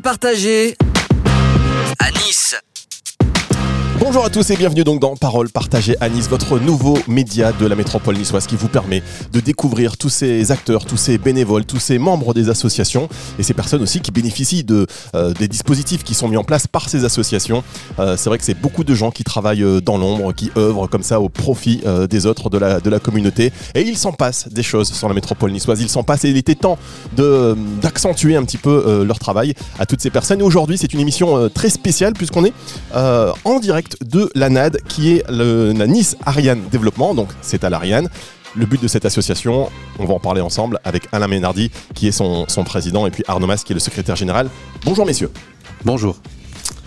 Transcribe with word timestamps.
Partagée 0.00 0.76
Bonjour 3.98 4.26
à 4.26 4.30
tous 4.30 4.50
et 4.50 4.56
bienvenue 4.56 4.84
donc 4.84 5.00
dans 5.00 5.16
Parole 5.16 5.48
partagée 5.48 5.96
à 6.02 6.10
Nice, 6.10 6.28
votre 6.28 6.58
nouveau 6.58 6.98
média 7.08 7.52
de 7.52 7.64
la 7.66 7.74
métropole 7.74 8.16
niçoise 8.16 8.46
qui 8.46 8.54
vous 8.54 8.68
permet 8.68 9.02
de 9.32 9.40
découvrir 9.40 9.96
tous 9.96 10.10
ces 10.10 10.52
acteurs, 10.52 10.84
tous 10.84 10.98
ces 10.98 11.16
bénévoles, 11.16 11.64
tous 11.64 11.78
ces 11.78 11.96
membres 11.98 12.34
des 12.34 12.50
associations 12.50 13.08
et 13.38 13.42
ces 13.42 13.54
personnes 13.54 13.80
aussi 13.80 14.00
qui 14.00 14.10
bénéficient 14.10 14.66
euh, 14.70 15.32
des 15.32 15.48
dispositifs 15.48 16.04
qui 16.04 16.12
sont 16.12 16.28
mis 16.28 16.36
en 16.36 16.44
place 16.44 16.66
par 16.66 16.90
ces 16.90 17.06
associations. 17.06 17.64
Euh, 17.98 18.18
c'est 18.18 18.28
vrai 18.28 18.36
que 18.36 18.44
c'est 18.44 18.60
beaucoup 18.60 18.84
de 18.84 18.94
gens 18.94 19.10
qui 19.10 19.24
travaillent 19.24 19.64
euh, 19.64 19.80
dans 19.80 19.96
l'ombre, 19.96 20.34
qui 20.34 20.50
œuvrent 20.58 20.90
comme 20.90 21.02
ça 21.02 21.18
au 21.18 21.30
profit 21.30 21.82
des 22.10 22.26
autres 22.26 22.50
de 22.50 22.58
la, 22.58 22.80
de 22.80 22.90
la 22.90 22.98
communauté 22.98 23.50
et 23.74 23.80
il 23.80 23.96
s'en 23.96 24.12
passe 24.12 24.48
des 24.48 24.62
choses 24.62 24.92
sur 24.92 25.08
la 25.08 25.14
métropole 25.14 25.52
niçoise. 25.52 25.80
Il 25.80 25.88
s'en 25.88 26.02
passe 26.02 26.26
et 26.26 26.30
il 26.30 26.36
était 26.36 26.54
temps 26.54 26.78
d'accentuer 27.16 28.36
un 28.36 28.44
petit 28.44 28.58
peu 28.58 29.04
leur 29.06 29.18
travail 29.18 29.54
à 29.78 29.86
toutes 29.86 30.02
ces 30.02 30.10
personnes. 30.10 30.40
Et 30.40 30.42
aujourd'hui, 30.42 30.76
c'est 30.76 30.92
une 30.92 31.00
émission 31.00 31.48
très 31.48 31.70
spéciale 31.70 32.12
puisqu'on 32.12 32.44
est 32.44 32.52
en 32.92 33.60
direct 33.60 33.85
de 34.04 34.30
l'ANAD 34.34 34.78
qui 34.88 35.12
est 35.12 35.24
le, 35.30 35.72
la 35.72 35.86
Nice 35.86 36.16
Ariane 36.24 36.62
Développement, 36.70 37.14
donc 37.14 37.28
c'est 37.42 37.64
à 37.64 37.70
l'Ariane. 37.70 38.08
Le 38.54 38.64
but 38.64 38.80
de 38.80 38.88
cette 38.88 39.04
association, 39.04 39.68
on 39.98 40.06
va 40.06 40.14
en 40.14 40.20
parler 40.20 40.40
ensemble 40.40 40.80
avec 40.84 41.08
Alain 41.12 41.28
Ménardi 41.28 41.70
qui 41.94 42.08
est 42.08 42.12
son, 42.12 42.46
son 42.48 42.64
président 42.64 43.06
et 43.06 43.10
puis 43.10 43.22
Arnaud 43.28 43.46
Mas 43.46 43.64
qui 43.64 43.72
est 43.72 43.74
le 43.74 43.80
secrétaire 43.80 44.16
général. 44.16 44.48
Bonjour 44.84 45.04
messieurs. 45.04 45.30
Bonjour. 45.84 46.16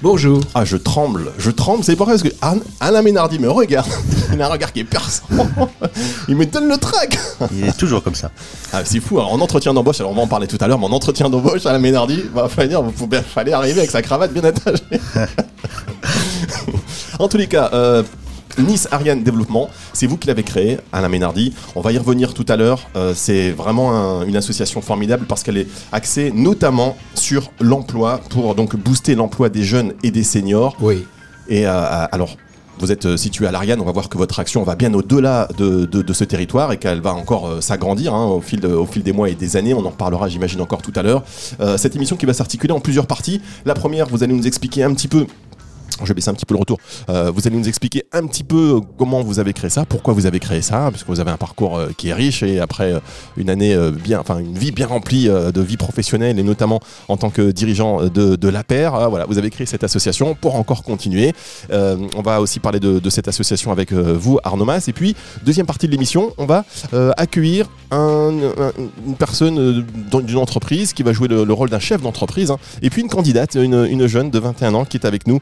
Bonjour. 0.01 0.41
Ah, 0.55 0.63
je 0.63 0.77
tremble, 0.77 1.33
je 1.37 1.51
tremble, 1.51 1.83
c'est 1.83 1.97
pourquoi 1.97 2.13
parce 2.15 2.23
que 2.23 2.33
Alain 2.79 3.01
Ménardi 3.01 3.37
me 3.37 3.49
regarde. 3.49 3.89
Il 4.33 4.41
a 4.41 4.45
un 4.45 4.49
regard 4.49 4.71
qui 4.71 4.79
est 4.79 4.85
perçant. 4.85 5.25
Il 6.29 6.37
me 6.37 6.45
donne 6.45 6.69
le 6.69 6.77
trac. 6.77 7.19
Il 7.51 7.65
est 7.65 7.77
toujours 7.77 8.01
comme 8.01 8.15
ça. 8.15 8.31
Ah, 8.71 8.85
c'est 8.85 9.01
fou. 9.01 9.19
en 9.19 9.39
entretien 9.41 9.73
d'embauche, 9.73 9.99
alors 9.99 10.13
on 10.13 10.15
va 10.15 10.21
en 10.21 10.27
parler 10.27 10.47
tout 10.47 10.57
à 10.61 10.67
l'heure, 10.67 10.79
mais 10.79 10.85
en 10.85 10.91
entretien 10.91 11.29
d'embauche, 11.29 11.65
Alain 11.65 11.79
Ménardi 11.79 12.23
va 12.33 12.47
falloir, 12.47 12.81
vous 12.81 13.09
fallait 13.33 13.51
arriver 13.51 13.79
avec 13.79 13.91
sa 13.91 14.01
cravate 14.01 14.31
bien 14.31 14.43
attachée. 14.45 14.83
en 17.19 17.27
tous 17.27 17.37
les 17.37 17.47
cas, 17.47 17.69
euh, 17.73 18.01
Nice 18.57 18.87
Ariane 18.91 19.23
Développement, 19.23 19.69
c'est 19.93 20.07
vous 20.07 20.17
qui 20.17 20.27
l'avez 20.27 20.43
créé, 20.43 20.77
Alain 20.91 21.09
Ménardi. 21.09 21.53
On 21.75 21.81
va 21.81 21.91
y 21.91 21.97
revenir 21.97 22.33
tout 22.33 22.45
à 22.47 22.55
l'heure. 22.55 22.89
Euh, 22.95 23.13
c'est 23.15 23.51
vraiment 23.51 24.23
une 24.23 24.37
association 24.37 24.81
formidable 24.81 25.25
parce 25.27 25.43
qu'elle 25.43 25.57
est 25.57 25.67
axée 25.91 26.31
notamment 26.33 26.97
sur 27.13 27.51
l'emploi 27.59 28.21
pour 28.29 28.55
donc 28.55 28.75
booster 28.75 29.15
l'emploi 29.15 29.49
des 29.49 29.63
jeunes 29.63 29.93
et 30.01 30.11
des 30.11 30.23
seniors. 30.23 30.75
Oui. 30.81 31.05
Et 31.49 31.67
euh, 31.67 32.05
alors, 32.11 32.37
vous 32.79 32.91
êtes 32.91 33.17
situé 33.17 33.45
à 33.45 33.51
l'Ariane, 33.51 33.81
on 33.81 33.85
va 33.85 33.91
voir 33.91 34.07
que 34.07 34.17
votre 34.17 34.39
action 34.39 34.63
va 34.63 34.75
bien 34.75 34.93
au-delà 34.93 35.49
de, 35.57 36.13
ce 36.13 36.23
territoire 36.23 36.71
et 36.71 36.77
qu'elle 36.77 37.01
va 37.01 37.13
encore 37.13 37.61
s'agrandir 37.61 38.13
hein, 38.13 38.25
au, 38.27 38.39
fil 38.39 38.65
au 38.65 38.85
fil 38.85 39.03
des 39.03 39.11
mois 39.11 39.27
et 39.27 39.35
des 39.35 39.57
années. 39.57 39.73
On 39.73 39.85
en 39.85 39.89
reparlera, 39.89 40.29
j'imagine, 40.29 40.61
encore 40.61 40.81
tout 40.81 40.93
à 40.95 41.03
l'heure. 41.03 41.23
cette 41.75 41.97
émission 41.97 42.15
qui 42.15 42.25
va 42.25 42.33
s'articuler 42.33 42.71
en 42.71 42.79
plusieurs 42.79 43.07
parties. 43.07 43.41
La 43.65 43.73
première, 43.73 44.07
vous 44.07 44.23
allez 44.23 44.33
nous 44.33 44.47
expliquer 44.47 44.83
un 44.83 44.93
petit 44.93 45.09
peu 45.09 45.27
je 46.05 46.09
vais 46.09 46.15
baisser 46.15 46.29
un 46.29 46.33
petit 46.33 46.45
peu 46.45 46.53
le 46.53 46.59
retour. 46.59 46.77
Euh, 47.09 47.31
vous 47.33 47.47
allez 47.47 47.57
nous 47.57 47.67
expliquer 47.67 48.03
un 48.11 48.25
petit 48.27 48.43
peu 48.43 48.77
euh, 48.77 48.79
comment 48.97 49.21
vous 49.21 49.39
avez 49.39 49.53
créé 49.53 49.69
ça, 49.69 49.85
pourquoi 49.85 50.13
vous 50.13 50.25
avez 50.25 50.39
créé 50.39 50.61
ça, 50.61 50.89
parce 50.91 51.03
que 51.03 51.07
vous 51.11 51.19
avez 51.19 51.31
un 51.31 51.37
parcours 51.37 51.77
euh, 51.77 51.89
qui 51.97 52.09
est 52.09 52.13
riche 52.13 52.43
et 52.43 52.59
après 52.59 52.93
une 53.37 53.49
année 53.49 53.75
bien, 53.91 54.19
enfin 54.19 54.39
une 54.39 54.57
vie 54.57 54.71
bien 54.71 54.87
remplie 54.87 55.27
de 55.27 55.61
vie 55.61 55.77
professionnelle 55.77 56.39
et 56.39 56.43
notamment 56.43 56.79
en 57.07 57.17
tant 57.17 57.29
que 57.29 57.51
dirigeant 57.51 58.03
de, 58.03 58.35
de 58.35 58.47
l'APER, 58.49 58.89
voilà, 59.09 59.25
vous 59.25 59.37
avez 59.37 59.49
créé 59.49 59.65
cette 59.65 59.83
association 59.83 60.35
pour 60.35 60.55
encore 60.55 60.83
continuer. 60.83 61.33
on 61.71 62.21
va 62.23 62.41
aussi 62.41 62.59
parler 62.59 62.79
de, 62.79 63.09
cette 63.09 63.27
association 63.27 63.71
avec 63.71 63.93
vous, 63.93 64.39
Arnaud 64.43 64.65
Mas. 64.65 64.87
Et 64.87 64.93
puis, 64.93 65.15
deuxième 65.45 65.65
partie 65.65 65.87
de 65.87 65.91
l'émission, 65.91 66.33
on 66.37 66.45
va 66.45 66.65
accueillir 67.17 67.69
une 67.91 69.15
personne 69.17 69.85
d'une 70.11 70.37
entreprise 70.37 70.93
qui 70.93 71.03
va 71.03 71.13
jouer 71.13 71.27
le, 71.27 71.53
rôle 71.53 71.69
d'un 71.69 71.79
chef 71.79 72.01
d'entreprise, 72.01 72.51
hein. 72.51 72.57
et 72.81 72.89
puis 72.89 73.01
une 73.01 73.09
candidate, 73.09 73.55
une, 73.55 74.07
jeune 74.07 74.29
de 74.29 74.39
21 74.39 74.73
ans 74.73 74.85
qui 74.85 74.97
est 74.97 75.05
avec 75.05 75.27
nous. 75.27 75.39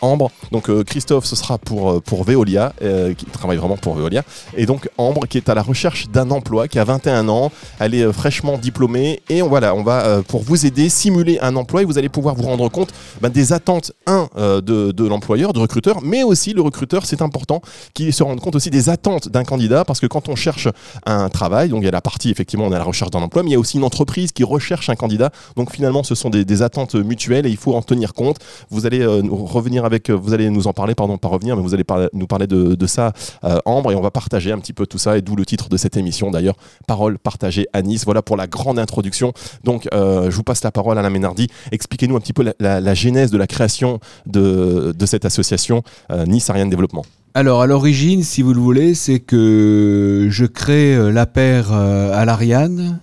Ambre. 0.00 0.30
Donc 0.52 0.70
euh, 0.70 0.84
Christophe, 0.84 1.24
ce 1.24 1.36
sera 1.36 1.58
pour, 1.58 1.90
euh, 1.90 2.00
pour 2.00 2.24
Veolia, 2.24 2.72
euh, 2.82 3.14
qui 3.14 3.26
travaille 3.26 3.56
vraiment 3.56 3.76
pour 3.76 3.94
Veolia. 3.94 4.22
Et 4.56 4.66
donc 4.66 4.88
Ambre, 4.98 5.26
qui 5.26 5.38
est 5.38 5.48
à 5.48 5.54
la 5.54 5.62
recherche 5.62 6.08
d'un 6.08 6.30
emploi, 6.30 6.68
qui 6.68 6.78
a 6.78 6.84
21 6.84 7.28
ans. 7.28 7.50
Elle 7.78 7.94
est 7.94 8.12
fraîchement 8.12 8.58
diplômée. 8.58 9.20
Et 9.28 9.42
voilà, 9.42 9.74
on 9.74 9.82
va, 9.82 10.22
pour 10.22 10.42
vous 10.42 10.66
aider, 10.66 10.88
simuler 10.88 11.38
un 11.40 11.56
emploi 11.56 11.82
et 11.82 11.84
vous 11.84 11.98
allez 11.98 12.08
pouvoir 12.08 12.34
vous 12.34 12.44
rendre 12.44 12.68
compte 12.68 12.92
ben, 13.20 13.28
des 13.28 13.52
attentes, 13.52 13.92
un, 14.06 14.28
de, 14.36 14.60
de 14.92 15.06
l'employeur, 15.06 15.52
du 15.52 15.60
recruteur, 15.60 16.00
mais 16.02 16.22
aussi 16.22 16.52
le 16.52 16.62
recruteur, 16.62 17.06
c'est 17.06 17.22
important 17.22 17.60
qu'il 17.94 18.12
se 18.12 18.22
rende 18.22 18.40
compte 18.40 18.56
aussi 18.56 18.70
des 18.70 18.88
attentes 18.88 19.28
d'un 19.28 19.44
candidat 19.44 19.84
parce 19.84 20.00
que 20.00 20.06
quand 20.06 20.28
on 20.28 20.36
cherche 20.36 20.68
un 21.06 21.28
travail, 21.28 21.68
donc 21.68 21.82
il 21.82 21.86
y 21.86 21.88
a 21.88 21.92
la 21.92 22.00
partie, 22.00 22.30
effectivement, 22.30 22.66
on 22.66 22.72
à 22.72 22.78
la 22.78 22.84
recherche 22.84 23.10
d'un 23.10 23.20
emploi, 23.20 23.42
mais 23.42 23.50
il 23.50 23.52
y 23.52 23.56
a 23.56 23.60
aussi 23.60 23.76
une 23.78 23.84
entreprise 23.84 24.32
qui 24.32 24.44
recherche 24.44 24.88
un 24.88 24.96
candidat. 24.96 25.30
Donc 25.56 25.72
finalement, 25.72 26.02
ce 26.02 26.14
sont 26.14 26.30
des, 26.30 26.44
des 26.44 26.62
attentes 26.62 26.94
mutuelles 26.94 27.46
et 27.46 27.50
il 27.50 27.56
faut 27.56 27.74
en 27.74 27.82
tenir 27.82 28.14
compte. 28.14 28.38
Vous 28.70 28.86
allez 28.86 29.04
revenir 29.04 29.84
avec, 29.88 30.10
euh, 30.10 30.14
vous 30.14 30.32
allez 30.32 30.48
nous 30.50 30.66
en 30.66 30.72
parler, 30.72 30.94
pardon, 30.94 31.18
pas 31.18 31.28
revenir, 31.28 31.56
mais 31.56 31.62
vous 31.62 31.74
allez 31.74 31.84
nous 32.12 32.26
parler 32.26 32.46
de, 32.46 32.86
ça, 32.86 33.12
euh, 33.44 33.58
Ambre, 33.64 33.92
et 33.92 33.94
on 33.94 34.00
va 34.00 34.10
partager 34.10 34.52
un 34.52 34.58
petit 34.58 34.72
peu 34.72 34.86
tout 34.86 34.98
ça, 34.98 35.18
et 35.18 35.22
d'où 35.22 35.34
le 35.34 35.44
titre 35.44 35.68
de 35.68 35.76
cette 35.76 35.96
émission 35.96 36.30
d'ailleurs, 36.30 36.54
Parole 36.86 37.18
partagée 37.18 37.66
à 37.72 37.82
Nice. 37.82 38.04
Voilà 38.04 38.22
pour 38.22 38.36
la 38.36 38.46
grande 38.46 38.78
introduction. 38.78 39.32
Donc, 39.64 39.88
euh, 39.92 40.30
je 40.30 40.36
vous 40.36 40.44
passe 40.44 40.62
la 40.62 40.70
parole 40.70 40.96
la 40.96 41.10
Ménardi. 41.10 41.48
Expliquez-nous 41.72 42.16
un 42.16 42.20
petit 42.20 42.32
peu 42.32 42.44
la, 42.58 42.94
genèse 42.94 43.30
de 43.30 43.38
la 43.38 43.46
création 43.46 44.00
de, 44.26 44.94
cette 45.06 45.24
association 45.24 45.82
Nice 46.26 46.50
Ariane 46.50 46.70
Développement. 46.70 47.04
Alors, 47.34 47.62
à 47.62 47.66
l'origine, 47.66 48.22
si 48.22 48.42
vous 48.42 48.52
le 48.52 48.60
voulez, 48.60 48.94
c'est 48.94 49.20
que 49.20 50.28
je 50.30 50.44
crée 50.44 51.12
la 51.12 51.26
paire 51.26 51.72
à 51.72 52.24
l'Ariane. 52.24 53.00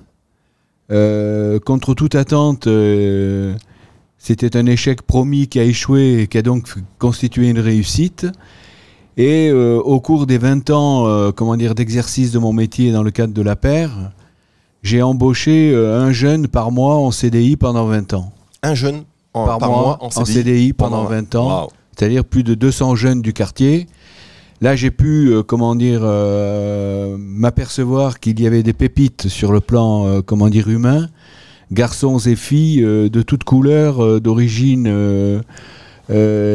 contre 0.90 1.94
toute 1.94 2.16
attente, 2.16 2.67
c'était 4.25 4.58
un 4.58 4.66
échec 4.66 5.03
promis 5.03 5.47
qui 5.47 5.59
a 5.59 5.63
échoué 5.63 6.22
et 6.22 6.28
qui 6.28 6.40
a 6.40 6.41
donc 6.41 6.74
constitué 6.97 7.47
une 7.47 7.59
réussite. 7.59 8.25
Et 9.18 9.50
euh, 9.52 9.78
au 9.78 10.00
cours 10.00 10.25
des 10.25 10.40
20 10.40 10.72
ans 10.72 11.06
euh, 11.06 11.31
comment 11.31 11.56
dire, 11.56 11.75
d'exercice 11.75 12.31
de 12.31 12.40
mon 12.40 12.52
métier 12.52 12.91
dans 12.91 13.03
le 13.03 13.12
cadre 13.12 13.35
de 13.35 13.41
la 13.44 13.56
paire, 13.56 13.91
j'ai 14.81 15.03
embauché 15.03 15.72
euh, 15.72 16.02
un 16.02 16.12
jeune 16.12 16.47
par 16.47 16.72
mois 16.72 16.96
en 16.96 17.12
CDI 17.12 17.56
pendant 17.56 17.85
20 17.85 18.16
ans. 18.16 18.31
Un 18.64 18.74
jeune 18.74 19.03
par, 19.31 19.59
mois, 19.59 20.00
en 20.02 20.25
CDI, 20.25 20.74
pendant, 20.74 21.03
20 21.03 21.35
ans, 21.35 21.69
c'est-à-dire 21.96 22.25
plus 22.25 22.44
de 22.44 22.56
200 22.56 22.96
jeunes 22.96 23.22
du 23.22 23.31
quartier. 23.31 23.85
Là, 24.59 24.75
j'ai 24.75 24.90
pu, 24.90 25.35
comment 25.46 25.75
dire, 25.75 26.02
m'apercevoir 27.19 28.19
qu'il 28.19 28.40
y 28.40 28.47
avait 28.47 28.64
des 28.64 28.74
pépites 28.74 29.28
sur 29.28 29.52
le 29.52 29.59
plan, 29.59 30.22
comment 30.25 30.50
dire, 30.50 30.68
humain 30.68 31.09
garçons 31.72 32.18
et 32.20 32.36
filles 32.36 32.84
euh, 32.84 33.09
de 33.09 33.22
toutes 33.22 33.44
couleurs, 33.44 34.03
euh, 34.03 34.20
d'origine, 34.20 34.88
euh, 34.88 35.42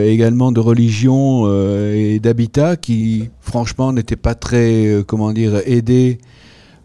également 0.06 0.52
de 0.52 0.60
religion 0.60 1.48
et 1.92 2.20
d'habitat, 2.20 2.76
qui 2.76 3.30
franchement 3.40 3.92
n'étaient 3.92 4.14
pas 4.14 4.36
très, 4.36 5.02
comment 5.08 5.32
dire, 5.32 5.60
aidés 5.66 6.18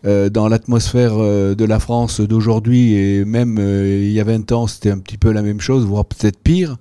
dans 0.03 0.47
l'atmosphère 0.47 1.15
de 1.15 1.65
la 1.65 1.79
France 1.79 2.21
d'aujourd'hui, 2.21 2.95
et 2.95 3.23
même 3.23 3.59
il 3.59 4.11
y 4.11 4.19
a 4.19 4.23
20 4.23 4.51
ans, 4.51 4.65
c'était 4.65 4.89
un 4.89 4.97
petit 4.97 5.17
peu 5.17 5.31
la 5.31 5.43
même 5.43 5.61
chose, 5.61 5.85
voire 5.85 6.05
peut-être 6.05 6.39
pire. 6.39 6.77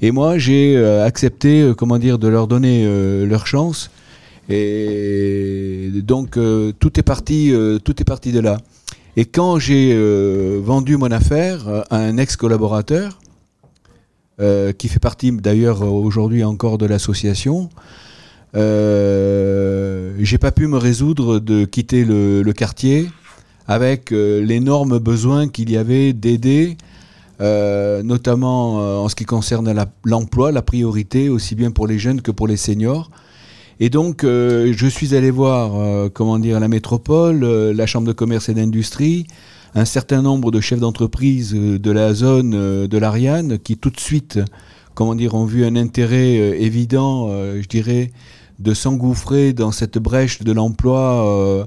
Et 0.00 0.10
moi, 0.10 0.38
j'ai 0.38 0.76
accepté, 0.84 1.70
comment 1.78 1.98
dire, 1.98 2.18
de 2.18 2.26
leur 2.26 2.48
donner 2.48 2.84
leur 3.24 3.46
chance. 3.46 3.92
Et 4.48 5.90
donc, 6.02 6.32
tout 6.80 6.98
est 6.98 7.04
parti, 7.04 7.54
tout 7.84 8.00
est 8.02 8.04
parti 8.04 8.32
de 8.32 8.40
là. 8.40 8.58
Et 9.16 9.26
quand 9.26 9.58
j'ai 9.58 9.92
euh, 9.92 10.58
vendu 10.62 10.96
mon 10.96 11.10
affaire 11.10 11.68
euh, 11.68 11.82
à 11.90 11.98
un 11.98 12.16
ex-collaborateur, 12.16 13.18
euh, 14.40 14.72
qui 14.72 14.88
fait 14.88 14.98
partie 14.98 15.30
d'ailleurs 15.32 15.82
aujourd'hui 15.82 16.42
encore 16.42 16.78
de 16.78 16.86
l'association, 16.86 17.68
euh, 18.56 20.14
j'ai 20.18 20.38
pas 20.38 20.50
pu 20.50 20.66
me 20.66 20.78
résoudre 20.78 21.40
de 21.40 21.66
quitter 21.66 22.06
le, 22.06 22.50
quartier 22.52 23.10
avec 23.68 24.10
l'énorme 24.10 24.98
besoin 24.98 25.48
qu'il 25.48 25.70
y 25.70 25.76
avait 25.76 26.12
d'aider, 26.12 26.76
notamment 27.38 29.04
en 29.04 29.08
ce 29.08 29.14
qui 29.14 29.24
concerne 29.24 29.72
l'emploi, 30.04 30.50
la 30.50 30.62
priorité, 30.62 31.28
aussi 31.28 31.54
bien 31.54 31.70
pour 31.70 31.86
les 31.86 31.98
jeunes 31.98 32.20
que 32.20 32.30
pour 32.30 32.48
les 32.48 32.56
seniors. 32.56 33.10
Et 33.82 33.90
donc, 33.90 34.22
euh, 34.22 34.72
je 34.76 34.86
suis 34.86 35.16
allé 35.16 35.32
voir, 35.32 35.74
euh, 35.74 36.08
comment 36.08 36.38
dire, 36.38 36.60
la 36.60 36.68
métropole, 36.68 37.42
euh, 37.42 37.74
la 37.74 37.84
chambre 37.84 38.06
de 38.06 38.12
commerce 38.12 38.48
et 38.48 38.54
d'industrie, 38.54 39.26
un 39.74 39.84
certain 39.84 40.22
nombre 40.22 40.52
de 40.52 40.60
chefs 40.60 40.78
d'entreprise 40.78 41.52
de 41.52 41.90
la 41.90 42.14
zone 42.14 42.86
de 42.86 42.98
l'Ariane 42.98 43.58
qui 43.58 43.76
tout 43.76 43.90
de 43.90 43.98
suite, 43.98 44.38
comment 44.94 45.16
dire, 45.16 45.34
ont 45.34 45.46
vu 45.46 45.64
un 45.64 45.74
intérêt 45.74 46.36
évident, 46.62 47.28
je 47.30 47.66
dirais, 47.66 48.12
de 48.60 48.72
s'engouffrer 48.72 49.52
dans 49.52 49.72
cette 49.72 49.98
brèche 49.98 50.42
de 50.42 50.52
l'emploi 50.52 51.66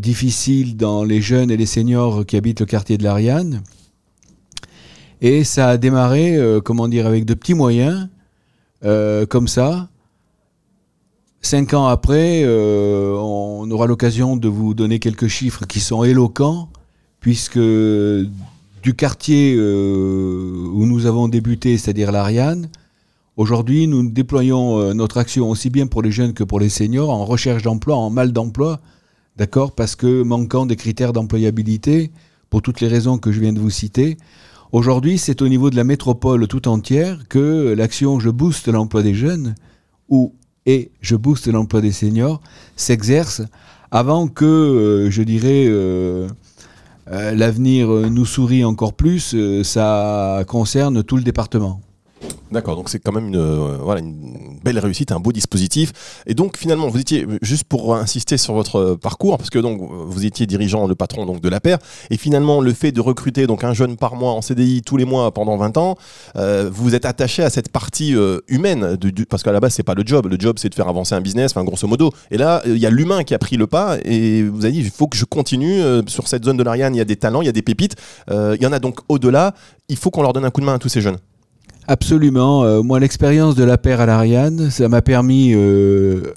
difficile 0.00 0.76
dans 0.76 1.04
les 1.04 1.20
jeunes 1.20 1.52
et 1.52 1.56
les 1.56 1.64
seniors 1.64 2.26
qui 2.26 2.36
habitent 2.36 2.60
le 2.60 2.66
quartier 2.66 2.98
de 2.98 3.04
l'Ariane. 3.04 3.62
Et 5.20 5.44
ça 5.44 5.68
a 5.68 5.76
démarré, 5.76 6.36
comment 6.64 6.88
dire, 6.88 7.06
avec 7.06 7.24
de 7.24 7.34
petits 7.34 7.54
moyens, 7.54 8.08
comme 8.82 9.46
ça. 9.46 9.91
Cinq 11.44 11.74
ans 11.74 11.86
après, 11.88 12.44
euh, 12.44 13.16
on 13.18 13.68
aura 13.72 13.88
l'occasion 13.88 14.36
de 14.36 14.46
vous 14.46 14.74
donner 14.74 15.00
quelques 15.00 15.26
chiffres 15.26 15.66
qui 15.66 15.80
sont 15.80 16.04
éloquents, 16.04 16.68
puisque 17.18 17.58
du 17.58 18.94
quartier 18.96 19.56
euh, 19.58 20.68
où 20.72 20.86
nous 20.86 21.06
avons 21.06 21.26
débuté, 21.26 21.76
c'est-à-dire 21.78 22.12
l'Ariane, 22.12 22.68
aujourd'hui 23.36 23.88
nous 23.88 24.08
déployons 24.08 24.78
euh, 24.78 24.94
notre 24.94 25.18
action 25.18 25.50
aussi 25.50 25.68
bien 25.68 25.88
pour 25.88 26.00
les 26.00 26.12
jeunes 26.12 26.32
que 26.32 26.44
pour 26.44 26.60
les 26.60 26.68
seniors 26.68 27.10
en 27.10 27.24
recherche 27.24 27.62
d'emploi, 27.62 27.96
en 27.96 28.08
mal 28.08 28.32
d'emploi, 28.32 28.80
d'accord, 29.36 29.72
parce 29.72 29.96
que 29.96 30.22
manquant 30.22 30.64
des 30.64 30.76
critères 30.76 31.12
d'employabilité, 31.12 32.12
pour 32.50 32.62
toutes 32.62 32.80
les 32.80 32.88
raisons 32.88 33.18
que 33.18 33.32
je 33.32 33.40
viens 33.40 33.52
de 33.52 33.60
vous 33.60 33.70
citer. 33.70 34.16
Aujourd'hui, 34.70 35.18
c'est 35.18 35.42
au 35.42 35.48
niveau 35.48 35.70
de 35.70 35.76
la 35.76 35.84
métropole 35.84 36.46
tout 36.46 36.68
entière 36.68 37.26
que 37.28 37.74
l'action 37.76 38.20
Je 38.20 38.30
booste 38.30 38.68
l'emploi 38.68 39.02
des 39.02 39.14
jeunes 39.14 39.54
ou 40.08 40.34
et 40.66 40.90
Je 41.00 41.16
booste 41.16 41.48
l'emploi 41.48 41.80
des 41.80 41.92
seniors 41.92 42.40
s'exerce 42.76 43.42
avant 43.90 44.26
que, 44.26 44.44
euh, 44.44 45.10
je 45.10 45.22
dirais, 45.22 45.66
euh, 45.66 46.26
euh, 47.10 47.34
l'avenir 47.34 47.88
nous 47.88 48.24
sourit 48.24 48.64
encore 48.64 48.94
plus, 48.94 49.36
ça 49.62 50.42
concerne 50.46 51.02
tout 51.02 51.16
le 51.16 51.22
département. 51.22 51.80
D'accord, 52.52 52.76
donc 52.76 52.90
c'est 52.90 52.98
quand 52.98 53.12
même 53.12 53.28
une, 53.28 53.36
euh, 53.36 53.96
une 53.96 54.58
belle 54.62 54.78
réussite, 54.78 55.10
un 55.10 55.20
beau 55.20 55.32
dispositif. 55.32 56.22
Et 56.26 56.34
donc 56.34 56.58
finalement, 56.58 56.88
vous 56.88 57.00
étiez, 57.00 57.26
juste 57.40 57.64
pour 57.64 57.96
insister 57.96 58.36
sur 58.36 58.52
votre 58.52 58.76
euh, 58.76 58.96
parcours, 58.96 59.38
parce 59.38 59.48
que 59.48 59.58
donc 59.58 59.80
vous 59.80 60.26
étiez 60.26 60.46
dirigeant, 60.46 60.86
le 60.86 60.94
patron 60.94 61.24
donc 61.24 61.40
de 61.40 61.48
la 61.48 61.60
paire, 61.60 61.78
et 62.10 62.18
finalement 62.18 62.60
le 62.60 62.74
fait 62.74 62.92
de 62.92 63.00
recruter 63.00 63.46
donc 63.46 63.64
un 63.64 63.72
jeune 63.72 63.96
par 63.96 64.16
mois 64.16 64.32
en 64.32 64.42
CDI 64.42 64.82
tous 64.82 64.98
les 64.98 65.06
mois 65.06 65.32
pendant 65.32 65.56
20 65.56 65.78
ans, 65.78 65.96
euh, 66.36 66.68
vous 66.70 66.94
êtes 66.94 67.06
attaché 67.06 67.42
à 67.42 67.48
cette 67.48 67.70
partie 67.70 68.14
humaine, 68.48 68.98
parce 69.30 69.42
qu'à 69.42 69.52
la 69.52 69.60
base 69.60 69.72
c'est 69.74 69.82
pas 69.82 69.94
le 69.94 70.02
job, 70.04 70.26
le 70.26 70.36
job 70.38 70.56
c'est 70.58 70.68
de 70.68 70.74
faire 70.74 70.88
avancer 70.88 71.14
un 71.14 71.22
business, 71.22 71.52
enfin 71.52 71.64
grosso 71.64 71.86
modo. 71.88 72.12
Et 72.30 72.36
là 72.36 72.62
il 72.66 72.76
y 72.76 72.86
a 72.86 72.90
l'humain 72.90 73.24
qui 73.24 73.34
a 73.34 73.38
pris 73.38 73.56
le 73.56 73.66
pas, 73.66 73.96
et 74.04 74.42
vous 74.42 74.64
avez 74.64 74.72
dit 74.72 74.80
il 74.80 74.90
faut 74.90 75.06
que 75.06 75.16
je 75.16 75.24
continue 75.24 75.80
sur 76.06 76.28
cette 76.28 76.44
zone 76.44 76.58
de 76.58 76.62
l'Ariane, 76.62 76.94
il 76.94 76.98
y 76.98 77.02
a 77.02 77.06
des 77.06 77.16
talents, 77.16 77.40
il 77.40 77.46
y 77.46 77.48
a 77.48 77.52
des 77.52 77.62
pépites, 77.62 77.96
il 78.30 78.58
y 78.60 78.66
en 78.66 78.72
a 78.72 78.78
donc 78.78 79.00
au-delà, 79.08 79.54
il 79.88 79.96
faut 79.96 80.10
qu'on 80.10 80.22
leur 80.22 80.32
donne 80.32 80.44
un 80.44 80.50
coup 80.50 80.60
de 80.60 80.66
main 80.66 80.74
à 80.74 80.78
tous 80.78 80.88
ces 80.90 81.00
jeunes. 81.00 81.18
Absolument. 81.88 82.64
Euh, 82.64 82.82
moi, 82.82 83.00
l'expérience 83.00 83.54
de 83.54 83.64
la 83.64 83.76
paire 83.76 84.00
à 84.00 84.06
l'Ariane, 84.06 84.70
ça 84.70 84.88
m'a 84.88 85.02
permis, 85.02 85.52
euh, 85.54 86.32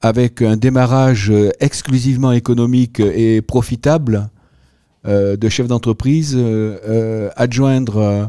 avec 0.00 0.40
un 0.40 0.56
démarrage 0.56 1.30
euh, 1.30 1.50
exclusivement 1.60 2.32
économique 2.32 3.00
et 3.00 3.42
profitable 3.42 4.28
de 5.08 5.48
chef 5.48 5.68
d'entreprise, 5.68 6.36
adjoindre 7.36 8.28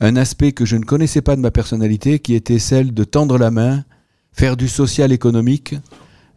un 0.00 0.16
aspect 0.16 0.52
que 0.52 0.64
je 0.64 0.76
ne 0.76 0.84
connaissais 0.86 1.20
pas 1.20 1.36
de 1.36 1.42
ma 1.42 1.50
personnalité, 1.50 2.18
qui 2.18 2.34
était 2.34 2.58
celle 2.58 2.94
de 2.94 3.04
tendre 3.04 3.36
la 3.36 3.50
main, 3.50 3.84
faire 4.32 4.56
du 4.56 4.66
social 4.66 5.12
économique, 5.12 5.74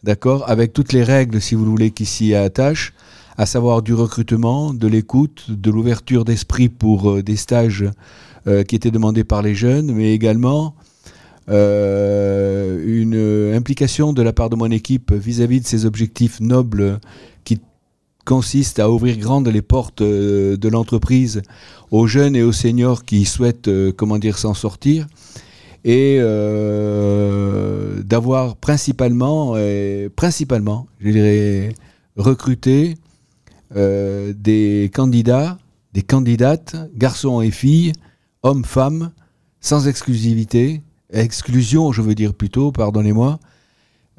d'accord, 0.03 0.44
avec 0.50 0.74
toutes 0.74 0.91
les 0.91 1.03
règles, 1.03 1.39
si 1.39 1.56
vous 1.56 1.63
le 1.63 1.69
voulez, 1.69 1.91
qui 1.91 2.03
s'y 2.06 2.35
attachent, 2.35 2.94
à 3.38 3.45
savoir 3.45 3.84
du 3.84 3.94
recrutement, 3.94 4.74
de 4.74 4.88
l'écoute, 4.88 5.45
de 5.50 5.69
l'ouverture 5.69 6.25
d'esprit 6.25 6.69
pour 6.69 7.12
euh, 7.12 7.22
des 7.24 7.36
stages 7.36 7.86
euh, 8.48 8.63
qui 8.63 8.75
étaient 8.75 8.89
demandés 8.92 9.24
par 9.24 9.44
les 9.44 9.54
jeunes, 9.54 9.94
mais 9.94 10.13
également 10.13 10.74
euh, 11.50 12.84
une 12.86 13.54
implication 13.56 14.12
de 14.12 14.24
la 14.24 14.34
part 14.34 14.50
de 14.50 14.56
mon 14.56 14.72
équipe 14.72 15.13
vis-à-vis 15.13 15.62
de 15.62 15.68
ces 15.68 15.86
objectifs 15.86 16.42
nobles 16.42 17.00
qui 17.44 17.62
consistent 18.25 18.80
à 18.80 18.89
ouvrir 18.89 19.18
grandes 19.18 19.48
les 19.48 19.62
portes 19.62 20.01
de 20.01 20.68
l'entreprise 20.68 21.44
aux 21.92 22.07
jeunes 22.07 22.36
et 22.36 22.42
aux 22.42 22.51
seniors 22.51 23.06
qui 23.06 23.24
souhaitent, 23.24 23.69
comment 23.95 24.18
dire, 24.18 24.38
s'en 24.38 24.54
sortir, 24.54 25.07
et 25.86 26.19
d'avoir 28.04 28.57
principalement, 28.57 29.56
principalement, 30.18 30.88
je 31.00 31.12
dirais, 31.12 31.69
recruté 32.18 32.95
euh, 33.75 34.33
des 34.35 34.89
candidats, 34.93 35.57
des 35.93 36.01
candidates, 36.01 36.75
garçons 36.95 37.41
et 37.41 37.51
filles, 37.51 37.93
hommes, 38.43 38.65
femmes, 38.65 39.11
sans 39.59 39.87
exclusivité, 39.87 40.81
exclusion, 41.11 41.91
je 41.91 42.01
veux 42.01 42.15
dire 42.15 42.33
plutôt, 42.33 42.71
pardonnez-moi, 42.71 43.39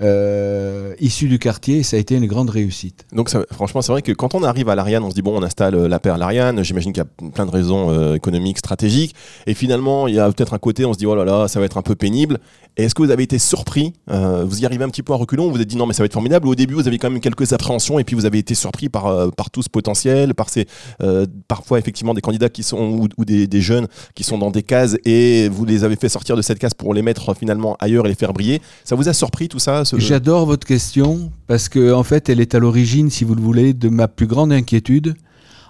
euh, 0.00 0.94
issus 1.00 1.28
du 1.28 1.38
quartier, 1.38 1.82
ça 1.82 1.96
a 1.96 1.98
été 1.98 2.14
une 2.14 2.26
grande 2.26 2.50
réussite. 2.50 3.06
Donc 3.12 3.30
franchement, 3.50 3.82
c'est 3.82 3.90
vrai 3.90 4.02
que 4.02 4.12
quand 4.12 4.34
on 4.34 4.42
arrive 4.44 4.68
à 4.68 4.76
l'Ariane, 4.76 5.02
on 5.02 5.10
se 5.10 5.14
dit 5.14 5.22
bon, 5.22 5.36
on 5.36 5.42
installe 5.42 5.74
euh, 5.74 5.88
la 5.88 5.98
paire 5.98 6.18
l'Ariane. 6.18 6.62
J'imagine 6.62 6.92
qu'il 6.92 7.02
y 7.02 7.06
a 7.06 7.30
plein 7.30 7.46
de 7.46 7.50
raisons 7.50 8.14
économiques, 8.14 8.58
stratégiques. 8.58 9.14
Et 9.46 9.54
finalement, 9.54 10.06
il 10.06 10.14
y 10.14 10.20
a 10.20 10.30
peut-être 10.30 10.54
un 10.54 10.58
côté, 10.58 10.84
on 10.84 10.92
se 10.92 10.98
dit 10.98 11.06
oh 11.06 11.16
là 11.16 11.24
là, 11.24 11.48
ça 11.48 11.58
va 11.58 11.66
être 11.66 11.78
un 11.78 11.82
peu 11.82 11.96
pénible. 11.96 12.38
Et 12.78 12.84
est-ce 12.84 12.94
que 12.94 13.02
vous 13.02 13.10
avez 13.10 13.25
été 13.25 13.40
surpris 13.40 13.92
euh, 14.08 14.44
Vous 14.46 14.62
y 14.62 14.64
arrivez 14.64 14.84
un 14.84 14.88
petit 14.88 15.02
peu 15.02 15.12
à 15.12 15.16
reculons 15.16 15.48
Vous 15.48 15.56
vous 15.56 15.60
êtes 15.60 15.66
dit 15.66 15.76
non, 15.76 15.84
mais 15.84 15.94
ça 15.94 16.04
va 16.04 16.06
être 16.06 16.12
formidable. 16.12 16.46
Au 16.46 16.54
début, 16.54 16.75
vous 16.75 16.86
avez 16.86 16.96
quand 16.96 17.10
même 17.10 17.20
quelques 17.20 17.52
appréhensions 17.52 17.98
et 17.98 18.04
puis 18.04 18.14
vous 18.14 18.25
avez 18.25 18.38
été 18.38 18.54
surpris 18.54 18.88
par, 18.88 19.06
euh, 19.06 19.30
par 19.30 19.50
tout 19.50 19.62
ce 19.62 19.69
potentiel, 19.69 20.32
par 20.32 20.48
ces 20.48 20.69
euh, 21.02 21.26
parfois 21.48 21.80
effectivement 21.80 22.14
des 22.14 22.20
candidats 22.20 22.48
qui 22.48 22.62
sont 22.62 23.08
ou, 23.19 23.25
des, 23.25 23.60
jeunes 23.60 23.88
qui 24.14 24.22
sont 24.22 24.38
dans 24.38 24.52
des 24.52 24.62
cases 24.62 24.96
et 25.04 25.48
vous 25.48 25.64
les 25.64 25.82
avez 25.82 25.96
fait 25.96 26.08
sortir 26.08 26.36
de 26.36 26.42
cette 26.42 26.60
case 26.60 26.72
pour 26.72 26.94
les 26.94 27.02
mettre 27.02 27.34
finalement 27.34 27.76
ailleurs 27.80 28.06
et 28.06 28.10
les 28.10 28.14
faire 28.14 28.32
briller. 28.32 28.62
Ça 28.84 28.94
vous 28.94 29.08
a 29.08 29.12
surpris 29.12 29.48
tout 29.48 29.58
ça 29.58 29.82
J'adore 29.96 30.46
votre 30.46 30.66
question 30.66 31.32
parce 31.48 31.69
que 31.69 31.92
en 31.92 32.04
fait, 32.04 32.28
elle 32.28 32.38
est 32.38 32.54
à 32.54 32.60
l'origine, 32.60 33.10
si 33.10 33.24
vous 33.24 33.34
le 33.34 33.42
voulez, 33.42 33.74
de 33.74 33.88
ma 33.88 34.06
plus 34.06 34.28
grande 34.28 34.52
inquiétude, 34.52 35.16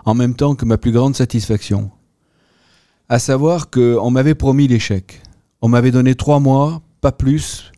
en 0.05 0.13
même 0.13 0.35
temps 0.35 0.55
que 0.55 0.67
ma 0.67 0.77
plus 0.77 0.93
grande 0.93 1.17
satisfaction. 1.17 1.91
À 3.09 3.19
savoir 3.19 3.71
qu'on 3.71 4.11
m'avait 4.11 4.35
promis 4.35 4.69
l'échec. 4.69 5.23
On 5.63 5.69
m'avait 5.69 5.91
donné 5.91 6.15
trois 6.15 6.39
mois, 6.39 6.83
pas 7.01 7.13
plus, 7.13 7.73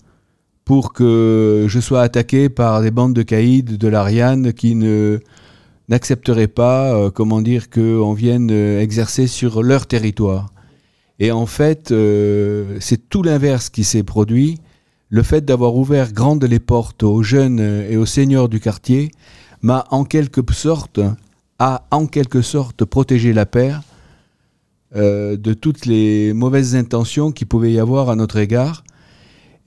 pour 0.64 0.92
que 0.92 1.66
je 1.68 1.80
sois 1.80 2.02
attaqué 2.02 2.48
par 2.48 2.82
des 2.82 2.90
bandes 2.90 3.14
de 3.14 3.22
caïds 3.22 3.62
de 3.62 3.88
l'Ariane 3.88 4.52
qui 4.52 4.74
n'accepteraient 5.88 6.48
pas, 6.48 6.94
euh, 6.94 7.10
comment 7.10 7.40
dire, 7.40 7.70
qu'on 7.70 8.12
vienne 8.12 8.50
exercer 8.50 9.26
sur 9.26 9.62
leur 9.62 9.86
territoire. 9.86 10.52
Et 11.18 11.32
en 11.32 11.46
fait, 11.46 11.92
euh, 11.92 12.78
c'est 12.80 13.08
tout 13.08 13.22
l'inverse 13.22 13.68
qui 13.68 13.84
s'est 13.84 14.02
produit 14.02 14.58
le 15.10 15.22
fait 15.22 15.44
d'avoir 15.44 15.74
ouvert 15.74 16.12
grandes 16.12 16.44
les 16.44 16.60
portes 16.60 17.02
aux 17.02 17.22
jeunes 17.22 17.60
et 17.60 17.96
aux 17.96 18.06
seigneurs 18.06 18.48
du 18.48 18.60
quartier 18.60 19.10
m'a 19.60 19.84
en 19.90 20.04
quelque 20.04 20.40
sorte 20.52 21.00
a 21.58 21.86
en 21.90 22.06
quelque 22.06 22.40
sorte 22.40 22.84
protégé 22.84 23.34
la 23.34 23.44
paire 23.44 23.82
euh, 24.96 25.36
de 25.36 25.52
toutes 25.52 25.84
les 25.84 26.32
mauvaises 26.32 26.74
intentions 26.74 27.32
qu'il 27.32 27.46
pouvait 27.46 27.72
y 27.72 27.78
avoir 27.78 28.08
à 28.08 28.16
notre 28.16 28.38
égard. 28.38 28.82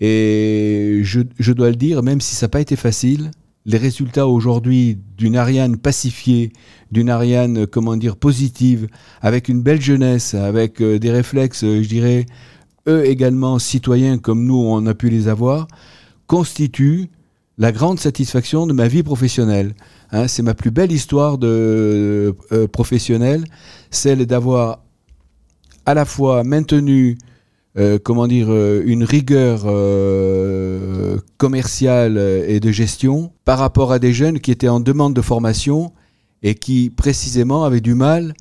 Et 0.05 0.99
je, 1.03 1.53
dois 1.53 1.69
le 1.69 1.77
dire, 1.77 2.03
même 2.03 2.19
si 2.19 2.35
ça 2.35 2.47
n'a 2.47 2.49
pas 2.49 2.59
été 2.59 2.75
facile, 2.75 3.31
les 3.65 3.77
résultats 3.77 4.27
aujourd'hui 4.27 4.97
d'une 5.17 5.37
Ariane 5.37 5.77
pacifiée, 5.77 6.51
d'une 6.91 7.09
Ariane, 7.09 7.65
comment 7.65 7.95
dire, 7.95 8.17
positive, 8.17 8.89
avec 9.21 9.47
une 9.47 9.61
belle 9.61 9.79
jeunesse, 9.81 10.33
avec 10.33 10.81
euh, 10.81 10.99
des 10.99 11.09
réflexes, 11.09 11.63
euh, 11.63 11.81
je 11.81 11.87
dirais, 11.87 12.25
eux 12.85 13.05
également 13.05 13.59
citoyens 13.59 14.17
comme 14.17 14.43
nous, 14.43 14.57
on 14.57 14.85
a 14.87 14.93
pu 14.93 15.09
les 15.09 15.29
avoir, 15.29 15.69
constituent 16.27 17.09
la 17.57 17.71
grande 17.71 17.97
satisfaction 17.97 18.67
de 18.67 18.73
ma 18.73 18.89
vie 18.89 19.03
professionnelle. 19.03 19.73
Hein, 20.11 20.27
c'est 20.27 20.43
ma 20.43 20.53
plus 20.53 20.71
belle 20.71 20.91
histoire 20.91 21.37
de, 21.37 22.35
euh, 22.51 22.67
professionnelle, 22.67 23.45
celle 23.89 24.25
d'avoir 24.25 24.83
à 25.85 25.93
la 25.93 26.03
fois 26.03 26.43
maintenu, 26.43 27.17
euh, 27.75 27.97
comment 27.97 28.27
dire, 28.27 28.47
euh, 28.49 28.83
une 28.85 29.03
rigueur 29.03 29.63
euh, 29.65 31.17
commerciale 31.37 32.19
et 32.47 32.59
de 32.59 32.71
gestion 32.71 33.31
par 33.45 33.57
rapport 33.57 33.91
à 33.91 33.97
des 33.97 34.13
jeunes 34.13 34.39
qui 34.39 34.51
étaient 34.51 34.67
en 34.67 34.79
demande 34.79 35.15
de 35.15 35.21
formation 35.21 35.91
et 36.43 36.53
qui 36.53 36.91
précisément 36.91 37.63
avaient 37.63 37.81
du 37.81 37.95
mal 37.95 38.35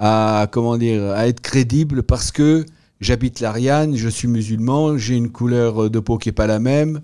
à, 0.00 0.48
comment 0.50 0.78
dire, 0.78 1.04
à 1.12 1.28
être 1.28 1.40
crédibles 1.40 2.02
parce 2.02 2.32
que 2.32 2.66
j'habite 3.00 3.38
l'Ariane, 3.38 3.94
je 3.94 4.08
suis 4.08 4.26
musulman, 4.26 4.98
j'ai 4.98 5.14
une 5.14 5.30
couleur 5.30 5.88
de 5.88 6.00
peau 6.00 6.18
qui 6.18 6.28
n'est 6.28 6.32
pas 6.32 6.48
la 6.48 6.58
même. 6.58 7.02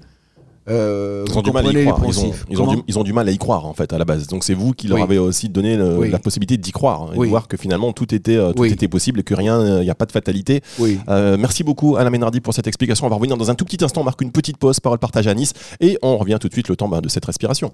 Euh, 0.71 1.25
Ils 1.29 1.39
ont 1.39 1.43
du 1.43 1.51
mal 1.53 1.67
à 1.67 1.71
y 1.73 1.85
croire. 1.85 2.01
Ils 2.07 2.21
ont, 2.21 2.33
ils 2.51 2.77
du, 2.77 2.83
ils 2.89 2.99
ont 2.99 3.03
du 3.05 3.13
mal 3.13 3.29
à 3.29 3.31
y 3.33 3.39
croire 3.39 3.65
en 3.67 3.73
fait 3.75 3.93
à 3.93 3.99
la 3.99 4.05
base. 4.05 4.27
Donc 4.27 4.45
c'est 4.45 4.55
vous 4.55 4.73
qui 4.73 4.87
leur 4.89 4.97
Oui. 4.99 5.03
avez 5.03 5.19
aussi 5.19 5.49
donné 5.49 5.77
le- 5.77 5.97
Oui. 5.99 6.11
la 6.11 6.19
possibilité 6.19 6.57
d'y 6.57 6.73
croire 6.73 7.03
hein, 7.03 7.11
et 7.15 7.19
Oui. 7.19 7.27
de 7.27 7.31
voir 7.31 7.49
que 7.49 7.57
finalement 7.57 7.93
tout 7.93 8.15
était 8.15 8.37
euh, 8.37 8.53
tout 8.53 8.63
Oui. 8.63 8.73
était 8.73 8.89
possible 8.89 9.21
et 9.21 9.23
que 9.23 9.35
rien, 9.35 9.79
il 9.79 9.85
n'y 9.85 9.91
a 9.91 9.95
pas 9.95 10.07
de 10.07 10.13
fatalité. 10.13 10.61
Oui. 10.79 10.99
Euh, 11.09 11.37
merci 11.39 11.65
beaucoup 11.65 11.97
Alain 11.97 12.11
Ménardi 12.11 12.41
pour 12.41 12.53
cette 12.55 12.67
explication. 12.67 13.07
On 13.07 13.11
va 13.11 13.17
revenir 13.17 13.37
dans 13.37 13.51
un 13.51 13.55
tout 13.55 13.65
petit 13.65 13.83
instant. 13.83 14.03
On 14.03 14.05
marque 14.05 14.21
une 14.21 14.33
petite 14.33 14.57
pause. 14.59 14.81
Parole 14.81 14.99
partagée 14.99 15.31
à 15.31 15.35
Nice 15.35 15.53
et 15.81 15.99
on 16.03 16.17
revient 16.19 16.39
tout 16.41 16.49
de 16.49 16.53
suite 16.53 16.69
le 16.69 16.77
temps 16.77 16.89
bah, 16.89 17.01
de 17.01 17.09
cette 17.09 17.25
respiration. 17.25 17.73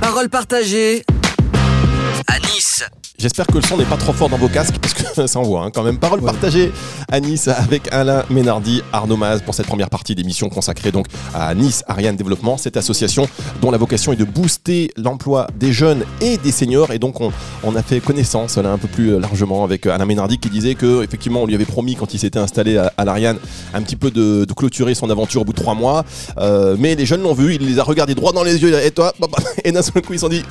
Parole 0.00 0.28
partagée 0.28 1.02
Nice. 2.54 2.84
J'espère 3.18 3.46
que 3.46 3.54
le 3.54 3.62
son 3.62 3.76
n'est 3.76 3.84
pas 3.84 3.96
trop 3.96 4.12
fort 4.12 4.28
dans 4.28 4.36
vos 4.36 4.48
casques 4.48 4.76
parce 4.80 4.94
que 4.94 5.26
ça 5.26 5.38
envoie 5.40 5.62
hein, 5.64 5.70
quand 5.74 5.82
même. 5.82 5.98
Parole 5.98 6.20
partagée 6.20 6.72
à 7.10 7.18
Nice 7.18 7.48
avec 7.48 7.92
Alain 7.92 8.24
Ménardi, 8.30 8.80
Arnaud 8.92 9.16
Maz 9.16 9.42
pour 9.42 9.54
cette 9.54 9.66
première 9.66 9.90
partie 9.90 10.14
d'émission 10.14 10.48
consacrée 10.48 10.92
donc 10.92 11.06
à 11.34 11.52
Nice 11.54 11.82
Ariane 11.88 12.14
Développement, 12.14 12.56
cette 12.56 12.76
association 12.76 13.28
dont 13.60 13.72
la 13.72 13.78
vocation 13.78 14.12
est 14.12 14.16
de 14.16 14.24
booster 14.24 14.92
l'emploi 14.96 15.48
des 15.56 15.72
jeunes 15.72 16.04
et 16.20 16.36
des 16.36 16.52
seniors. 16.52 16.92
Et 16.92 17.00
donc 17.00 17.20
on, 17.20 17.32
on 17.64 17.74
a 17.74 17.82
fait 17.82 17.98
connaissance 17.98 18.56
là 18.56 18.70
un 18.70 18.78
peu 18.78 18.88
plus 18.88 19.18
largement 19.18 19.64
avec 19.64 19.86
Alain 19.86 20.06
Ménardi 20.06 20.38
qui 20.38 20.50
disait 20.50 20.76
que 20.76 21.02
effectivement 21.02 21.42
on 21.42 21.46
lui 21.46 21.56
avait 21.56 21.64
promis 21.64 21.96
quand 21.96 22.14
il 22.14 22.20
s'était 22.20 22.38
installé 22.38 22.76
à, 22.76 22.92
à 22.96 23.04
l'Ariane 23.04 23.38
un 23.72 23.82
petit 23.82 23.96
peu 23.96 24.12
de, 24.12 24.44
de 24.44 24.52
clôturer 24.52 24.94
son 24.94 25.10
aventure 25.10 25.40
au 25.42 25.44
bout 25.44 25.54
de 25.54 25.60
trois 25.60 25.74
mois. 25.74 26.04
Euh, 26.38 26.76
mais 26.78 26.94
les 26.94 27.06
jeunes 27.06 27.22
l'ont 27.22 27.34
vu, 27.34 27.56
il 27.56 27.66
les 27.66 27.80
a 27.80 27.82
regardés 27.82 28.14
droit 28.14 28.32
dans 28.32 28.44
les 28.44 28.62
yeux 28.62 28.72
et 28.84 28.90
toi, 28.92 29.12
et 29.64 29.72
d'un 29.72 29.82
seul 29.82 30.02
coup 30.02 30.12
ils 30.12 30.18
se 30.18 30.26
sont 30.26 30.28
dit 30.28 30.44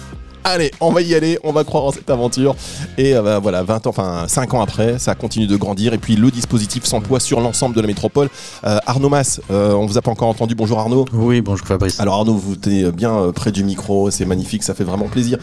Allez, 0.46 0.72
on 0.82 0.92
va 0.92 1.02
y 1.02 1.16
aller, 1.16 1.40
on 1.44 1.54
va 1.54 1.64
croire 1.64 1.86
en 1.86 1.92
cette 1.92 2.10
aventure. 2.10 2.56
Et 2.98 3.16
euh, 3.16 3.22
bah, 3.22 3.40
voilà, 3.40 3.64
20 3.64 3.88
ans, 3.88 3.90
enfin 3.90 4.26
5 4.28 4.54
ans 4.54 4.62
après, 4.62 5.00
ça 5.00 5.16
continue 5.16 5.48
de 5.48 5.56
grandir. 5.56 5.94
Et 5.94 5.98
puis 5.98 6.16
le 6.18 6.30
dispositif 6.32 6.84
s'emploie 6.84 7.22
sur 7.22 7.40
l'ensemble 7.40 7.76
de 7.76 7.82
la 7.82 7.88
métropole. 7.88 8.30
Euh, 8.66 8.78
Arnaud 8.86 9.10
Mas, 9.10 9.40
euh, 9.52 9.74
on 9.74 9.86
vous 9.86 9.98
a 9.98 10.02
pas 10.02 10.12
encore 10.12 10.28
entendu. 10.28 10.54
Bonjour 10.54 10.80
Arnaud. 10.80 11.06
Oui, 11.14 11.42
bonjour 11.42 11.66
Fabrice. 11.66 12.00
Alors 12.00 12.16
Arnaud, 12.16 12.36
vous 12.36 12.58
tenez 12.58 12.92
bien 12.92 13.14
euh, 13.14 13.32
près 13.32 13.54
du 13.54 13.64
micro, 13.64 14.12
c'est 14.12 14.26
magnifique, 14.26 14.64
ça 14.64 14.74
fait 14.74 14.84
vraiment 14.84 15.08
plaisir. 15.08 15.38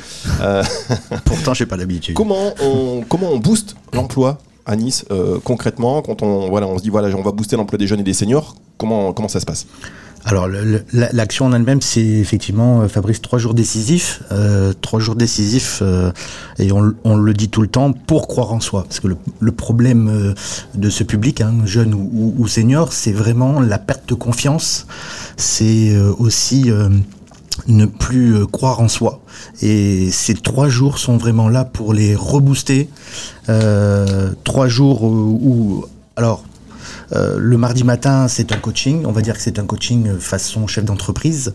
Pourtant, 1.25 1.55
j'ai 1.55 1.67
pas 1.67 1.77
l'habitude. 1.77 2.15
comment, 2.15 2.53
on, 2.63 3.03
comment 3.09 3.31
on 3.33 3.39
booste 3.39 3.77
l'emploi 3.95 4.39
à 4.67 4.77
Nice 4.77 5.07
concrètement 5.45 6.03
quand 6.03 6.23
on, 6.23 6.49
voilà, 6.51 6.67
on 6.67 6.77
se 6.77 6.83
dit 6.83 6.91
voilà, 6.91 7.09
on 7.17 7.23
va 7.23 7.33
booster 7.33 7.57
l'emploi 7.57 7.79
des 7.79 7.87
jeunes 7.87 8.01
et 8.01 8.05
des 8.05 8.13
seniors? 8.13 8.55
Comment, 8.77 9.13
comment 9.13 9.29
ça 9.29 9.41
se 9.41 9.47
passe? 9.47 9.67
Alors, 10.25 10.49
l'action 10.93 11.47
en 11.47 11.53
elle-même, 11.53 11.81
c'est 11.81 12.05
effectivement, 12.05 12.83
euh, 12.83 12.89
Fabrice, 12.89 13.23
trois 13.23 13.39
jours 13.39 13.55
décisifs. 13.55 14.23
euh, 14.33 14.73
trois 14.81 15.01
jours 15.01 15.15
décisifs, 15.15 15.81
euh, 15.83 16.13
et 16.59 16.71
on, 16.73 17.17
le 17.17 17.35
dit 17.35 17.49
tout 17.49 17.63
le 17.63 17.69
temps, 17.69 17.93
pour 17.93 18.29
croire 18.29 18.53
en 18.53 18.61
soi. 18.61 18.85
Parce 18.85 19.01
que 19.01 19.09
le, 19.09 19.53
problème 19.53 20.35
de 20.75 20.91
ce 20.91 21.05
public, 21.05 21.41
hein, 21.41 21.55
jeune 21.65 21.95
ou, 21.95 22.47
senior, 22.47 22.93
c'est 22.93 23.13
vraiment 23.13 23.61
la 23.61 23.79
perte 23.79 24.09
de 24.09 24.15
confiance. 24.15 24.87
C'est 25.37 25.97
aussi 26.19 26.71
ne 27.67 27.87
plus 27.87 28.47
croire 28.47 28.81
en 28.81 28.89
soi. 28.89 29.21
Et 29.63 30.11
ces 30.11 30.35
trois 30.35 30.69
jours 30.69 30.99
sont 30.99 31.17
vraiment 31.17 31.49
là 31.49 31.65
pour 31.65 31.93
les 31.93 32.15
rebooster. 32.15 32.89
Trois 34.45 34.69
jours 34.69 35.03
où- 35.05 35.85
alors, 36.17 36.45
euh, 37.13 37.37
le 37.39 37.57
mardi 37.57 37.85
matin, 37.85 38.29
c'est 38.29 38.53
un 38.53 38.57
coaching. 38.59 39.05
On 39.07 39.13
va 39.13 39.23
dire 39.23 39.35
que 39.35 39.43
c'est 39.43 39.59
un 39.59 39.67
coaching 39.67 40.19
façon 40.19 40.67
chef 40.67 40.85
d'entreprise. 40.85 41.53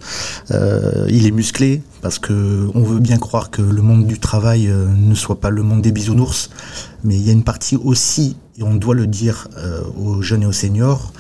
Euh, 0.52 1.08
il 1.10 1.26
est 1.26 1.32
musclé 1.32 1.82
parce 2.02 2.20
que 2.20 2.70
on 2.74 2.84
veut 2.84 3.00
bien 3.00 3.18
croire 3.18 3.50
que 3.50 3.62
le 3.62 3.82
monde 3.82 4.06
du 4.06 4.20
travail 4.20 4.68
euh, 4.68 4.88
ne 4.88 5.16
soit 5.16 5.40
pas 5.40 5.50
le 5.50 5.64
monde 5.64 5.82
des 5.82 5.92
bisounours, 5.92 6.50
mais 7.04 7.16
il 7.16 7.26
y 7.26 7.30
a 7.30 7.34
une 7.34 7.44
partie 7.44 7.78
aussi, 7.78 8.38
et 8.58 8.64
on 8.64 8.76
doit 8.76 8.96
le 8.96 9.08
dire 9.08 9.48
aux 9.98 10.22
jeunes 10.22 10.44
et 10.44 10.46
aux 10.46 10.54
seniors, 10.54 11.12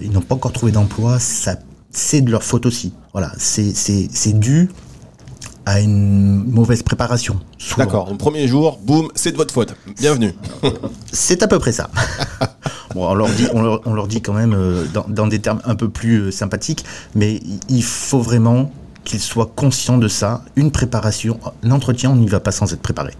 ils 0.00 0.10
n'ont 0.12 0.20
pas 0.20 0.36
encore 0.36 0.52
trouvé 0.52 0.72
d'emploi. 0.72 1.18
C'est 1.18 2.20
de 2.20 2.30
leur 2.30 2.44
faute 2.44 2.66
aussi. 2.66 2.92
Voilà, 3.12 3.32
c'est 3.38 4.38
dû 4.38 4.70
à 5.70 5.78
une 5.78 6.42
mauvaise 6.50 6.82
préparation. 6.82 7.38
D'accord, 7.78 8.16
premier 8.16 8.48
jour, 8.48 8.80
boum, 8.82 9.08
c'est 9.14 9.30
de 9.30 9.36
votre 9.36 9.54
faute. 9.54 9.76
Bienvenue. 10.00 10.34
C'est 11.12 11.44
à 11.44 11.46
peu 11.46 11.60
près 11.60 11.70
ça. 11.70 11.90
bon, 12.94 13.08
on 13.08 13.14
leur 13.14 13.28
dit, 13.28 13.46
on 13.52 13.62
leur, 13.62 13.80
on 13.84 13.94
leur 13.94 14.08
dit 14.08 14.20
quand 14.20 14.32
même 14.32 14.52
euh, 14.52 14.84
dans, 14.92 15.04
dans 15.08 15.28
des 15.28 15.38
termes 15.38 15.60
un 15.64 15.76
peu 15.76 15.88
plus 15.88 16.16
euh, 16.16 16.30
sympathiques, 16.32 16.84
mais 17.14 17.40
il 17.68 17.84
faut 17.84 18.20
vraiment 18.20 18.72
qu'ils 19.04 19.20
soient 19.20 19.50
conscients 19.54 19.98
de 19.98 20.08
ça. 20.08 20.42
Une 20.56 20.72
préparation, 20.72 21.38
l'entretien, 21.62 22.10
on 22.10 22.16
n'y 22.16 22.26
va 22.26 22.40
pas 22.40 22.50
sans 22.50 22.72
être 22.72 22.82
préparé. 22.82 23.12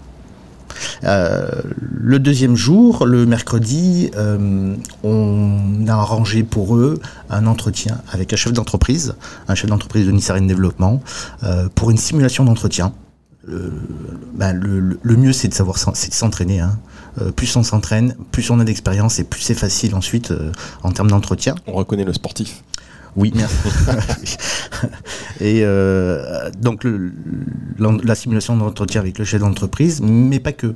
Euh, 1.05 1.49
le 1.81 2.19
deuxième 2.19 2.57
jour, 2.57 3.07
le 3.07 3.27
mercredi, 3.27 4.11
euh, 4.17 4.75
on 5.03 5.87
a 5.87 5.93
arrangé 5.93 6.43
pour 6.43 6.77
eux 6.77 7.01
un 7.29 7.47
entretien 7.47 7.99
avec 8.11 8.33
un 8.33 8.37
chef 8.37 8.53
d'entreprise, 8.53 9.15
un 9.49 9.55
chef 9.55 9.69
d'entreprise 9.69 10.07
de 10.07 10.13
Nice 10.13 10.31
Arène 10.31 10.47
Développement, 10.47 11.03
euh, 11.43 11.69
pour 11.75 11.91
une 11.91 11.99
simulation 11.99 12.45
d'entretien. 12.45 12.93
Ben, 14.35 14.53
le, 14.53 15.17
mieux, 15.17 15.33
c'est 15.33 15.49
de 15.49 15.55
savoir 15.55 15.77
s'entraîner. 15.79 16.61
Hein. 16.61 16.79
Plus 17.35 17.57
on 17.57 17.65
s'entraîne, 17.65 18.15
plus 18.31 18.49
on 18.51 18.61
a 18.61 18.65
d'expérience 18.65 19.19
et 19.19 19.25
plus 19.25 19.41
c'est 19.41 19.55
facile 19.55 19.97
ensuite 19.97 20.33
en 20.85 20.93
termes 20.93 21.11
d'entretien. 21.11 21.57
On 21.67 21.73
reconnaît 21.73 22.05
le 22.05 22.13
sportif. 22.13 22.63
Oui, 23.17 23.33
merci. 23.35 23.57
et 25.41 25.61
euh, 25.65 26.51
donc 26.61 26.85
le- 26.85 27.13
la 27.79 28.15
simulation 28.15 28.57
d'entretien 28.57 29.01
avec 29.01 29.19
le 29.19 29.25
chef 29.25 29.41
d'entreprise, 29.41 30.01
mais 30.03 30.41
pas 30.41 30.53
que. 30.53 30.75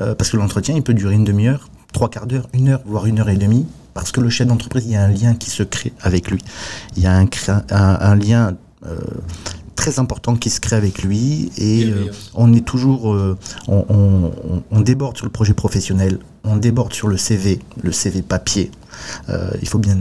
Euh, 0.00 0.14
parce 0.14 0.30
que 0.30 0.36
l'entretien, 0.36 0.74
il 0.74 0.82
peut 0.82 0.94
durer 0.94 1.14
une 1.14 1.24
demi-heure, 1.24 1.68
trois 1.92 2.08
quarts 2.10 2.26
d'heure, 2.26 2.48
une 2.52 2.68
heure, 2.68 2.80
voire 2.86 3.06
une 3.06 3.18
heure 3.20 3.28
et 3.30 3.36
demie. 3.36 3.66
Parce 3.94 4.12
que 4.12 4.20
le 4.20 4.28
chef 4.30 4.46
d'entreprise, 4.46 4.84
il 4.86 4.92
y 4.92 4.96
a 4.96 5.02
un 5.02 5.08
lien 5.08 5.34
qui 5.34 5.50
se 5.50 5.62
crée 5.62 5.92
avec 6.00 6.30
lui. 6.30 6.38
Il 6.96 7.02
y 7.02 7.06
a 7.06 7.14
un, 7.14 7.26
cré- 7.26 7.52
un, 7.70 7.98
un 8.00 8.14
lien 8.14 8.56
euh, 8.86 8.96
très 9.74 9.98
important 9.98 10.36
qui 10.36 10.50
se 10.50 10.60
crée 10.60 10.76
avec 10.76 11.02
lui. 11.02 11.50
Et 11.58 11.86
euh, 11.86 12.06
on 12.34 12.52
est 12.52 12.64
toujours. 12.64 13.12
euh, 13.12 13.36
on, 13.66 14.30
on- 14.70 14.80
déborde 14.80 15.16
sur 15.16 15.26
le 15.26 15.32
projet 15.32 15.52
professionnel, 15.54 16.18
on 16.44 16.56
déborde 16.56 16.92
sur 16.94 17.08
le 17.08 17.16
CV, 17.16 17.58
le 17.82 17.90
CV 17.92 18.22
papier. 18.22 18.70
Euh, 19.30 19.50
il 19.60 19.68
faut 19.68 19.78
bien 19.78 19.98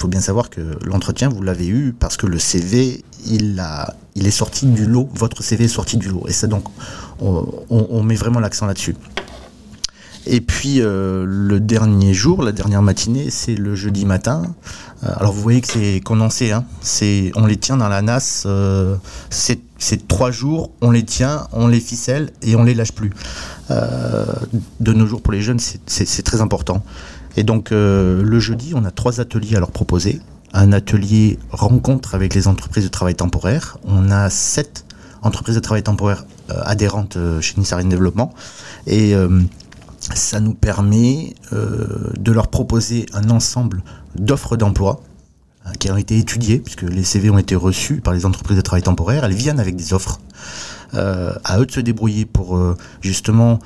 faut 0.00 0.08
bien 0.08 0.20
savoir 0.20 0.48
que 0.48 0.78
l'entretien, 0.82 1.28
vous 1.28 1.42
l'avez 1.42 1.68
eu 1.68 1.92
parce 1.92 2.16
que 2.16 2.26
le 2.26 2.38
CV, 2.38 3.04
il, 3.26 3.60
a, 3.60 3.94
il 4.14 4.26
est 4.26 4.30
sorti 4.32 4.66
du 4.66 4.86
lot, 4.86 5.10
votre 5.14 5.42
CV 5.42 5.64
est 5.64 5.68
sorti 5.68 5.98
du 5.98 6.08
lot. 6.08 6.24
Et 6.26 6.32
ça, 6.32 6.46
donc, 6.46 6.64
on, 7.20 8.02
met 8.02 8.14
vraiment 8.14 8.40
l'accent 8.40 8.64
là-dessus. 8.64 8.96
Et 10.26 10.40
puis, 10.40 10.80
euh, 10.80 11.24
le 11.26 11.60
dernier 11.60 12.14
jour, 12.14 12.42
la 12.42 12.52
dernière 12.52 12.82
matinée, 12.82 13.30
c'est 13.30 13.54
le 13.54 13.74
jeudi 13.74 14.06
matin. 14.06 14.54
Euh, 15.04 15.08
alors, 15.16 15.32
vous 15.32 15.42
voyez 15.42 15.60
que 15.60 15.68
c'est 15.68 16.00
condensé, 16.00 16.52
hein. 16.52 16.64
on 17.36 17.46
les 17.46 17.56
tient 17.56 17.76
dans 17.76 17.88
la 17.88 18.00
NAS. 18.00 18.44
euh, 18.46 18.96
c'est, 19.28 20.08
trois 20.08 20.30
jours, 20.30 20.72
on 20.80 20.90
les 20.90 21.04
tient, 21.04 21.46
on 21.52 21.68
les 21.68 21.80
ficelle 21.80 22.30
et 22.42 22.56
on 22.56 22.64
les 22.64 22.74
lâche 22.74 22.92
plus. 22.92 23.10
Euh, 23.70 24.24
de 24.80 24.92
nos 24.92 25.06
jours, 25.06 25.20
pour 25.20 25.32
les 25.32 25.42
jeunes, 25.42 25.58
c'est 25.58 26.22
très 26.22 26.40
important. 26.40 26.82
Et 27.36 27.44
donc 27.44 27.72
euh, 27.72 28.22
le 28.22 28.40
jeudi, 28.40 28.72
on 28.74 28.84
a 28.84 28.90
trois 28.90 29.20
ateliers 29.20 29.56
à 29.56 29.60
leur 29.60 29.70
proposer. 29.70 30.20
Un 30.52 30.72
atelier 30.72 31.38
rencontre 31.50 32.14
avec 32.14 32.34
les 32.34 32.48
entreprises 32.48 32.84
de 32.84 32.88
travail 32.88 33.14
temporaire. 33.14 33.78
On 33.84 34.10
a 34.10 34.30
sept 34.30 34.84
entreprises 35.22 35.54
de 35.54 35.60
travail 35.60 35.82
temporaire 35.82 36.24
euh, 36.50 36.54
adhérentes 36.64 37.16
euh, 37.16 37.40
chez 37.40 37.54
Nissarine 37.58 37.88
Développement. 37.88 38.34
Et 38.86 39.14
ça 40.14 40.40
nous 40.40 40.54
permet 40.54 41.34
de 41.52 42.32
leur 42.32 42.48
proposer 42.48 43.06
un 43.12 43.28
ensemble 43.28 43.82
d'offres 44.16 44.56
d'emploi 44.56 45.02
hein, 45.66 45.72
qui 45.78 45.90
ont 45.90 45.96
été 45.98 46.18
étudiées, 46.18 46.58
puisque 46.58 46.82
les 46.82 47.04
CV 47.04 47.28
ont 47.30 47.38
été 47.38 47.54
reçus 47.54 48.00
par 48.00 48.14
les 48.14 48.24
entreprises 48.24 48.56
de 48.56 48.62
travail 48.62 48.82
temporaire. 48.82 49.24
Elles 49.24 49.34
viennent 49.34 49.60
avec 49.60 49.76
des 49.76 49.92
offres. 49.92 50.18
À 50.92 51.60
eux 51.60 51.66
de 51.66 51.70
se 51.70 51.80
débrouiller 51.80 52.24
pour 52.24 52.58
justement, 53.02 53.60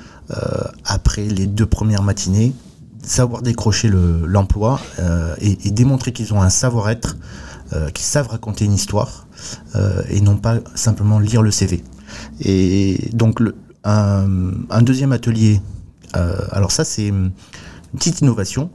après 0.83 1.23
les 1.23 1.47
deux 1.47 1.65
premières 1.65 2.03
matinées, 2.03 2.53
savoir 3.05 3.41
décrocher 3.41 3.87
le- 3.87 4.25
l'emploi 4.25 4.79
euh, 4.99 5.35
et, 5.39 5.71
démontrer 5.71 6.11
qu'ils 6.11 6.33
ont 6.33 6.41
un 6.41 6.49
savoir-être, 6.49 7.17
euh, 7.73 7.89
qu'ils 7.89 8.05
savent 8.05 8.27
raconter 8.27 8.65
une 8.65 8.73
histoire 8.73 9.27
euh, 9.75 10.01
et 10.09 10.21
non 10.21 10.37
pas 10.37 10.57
simplement 10.75 11.19
lire 11.19 11.41
le 11.41 11.51
CV. 11.51 11.83
Et 12.41 13.09
donc 13.13 13.39
le- 13.39 13.55
un, 13.83 14.27
deuxième 14.81 15.11
atelier, 15.11 15.61
alors 16.13 16.71
ça 16.71 16.83
c'est 16.83 17.07
une 17.07 17.31
petite 17.95 18.21
innovation, 18.21 18.71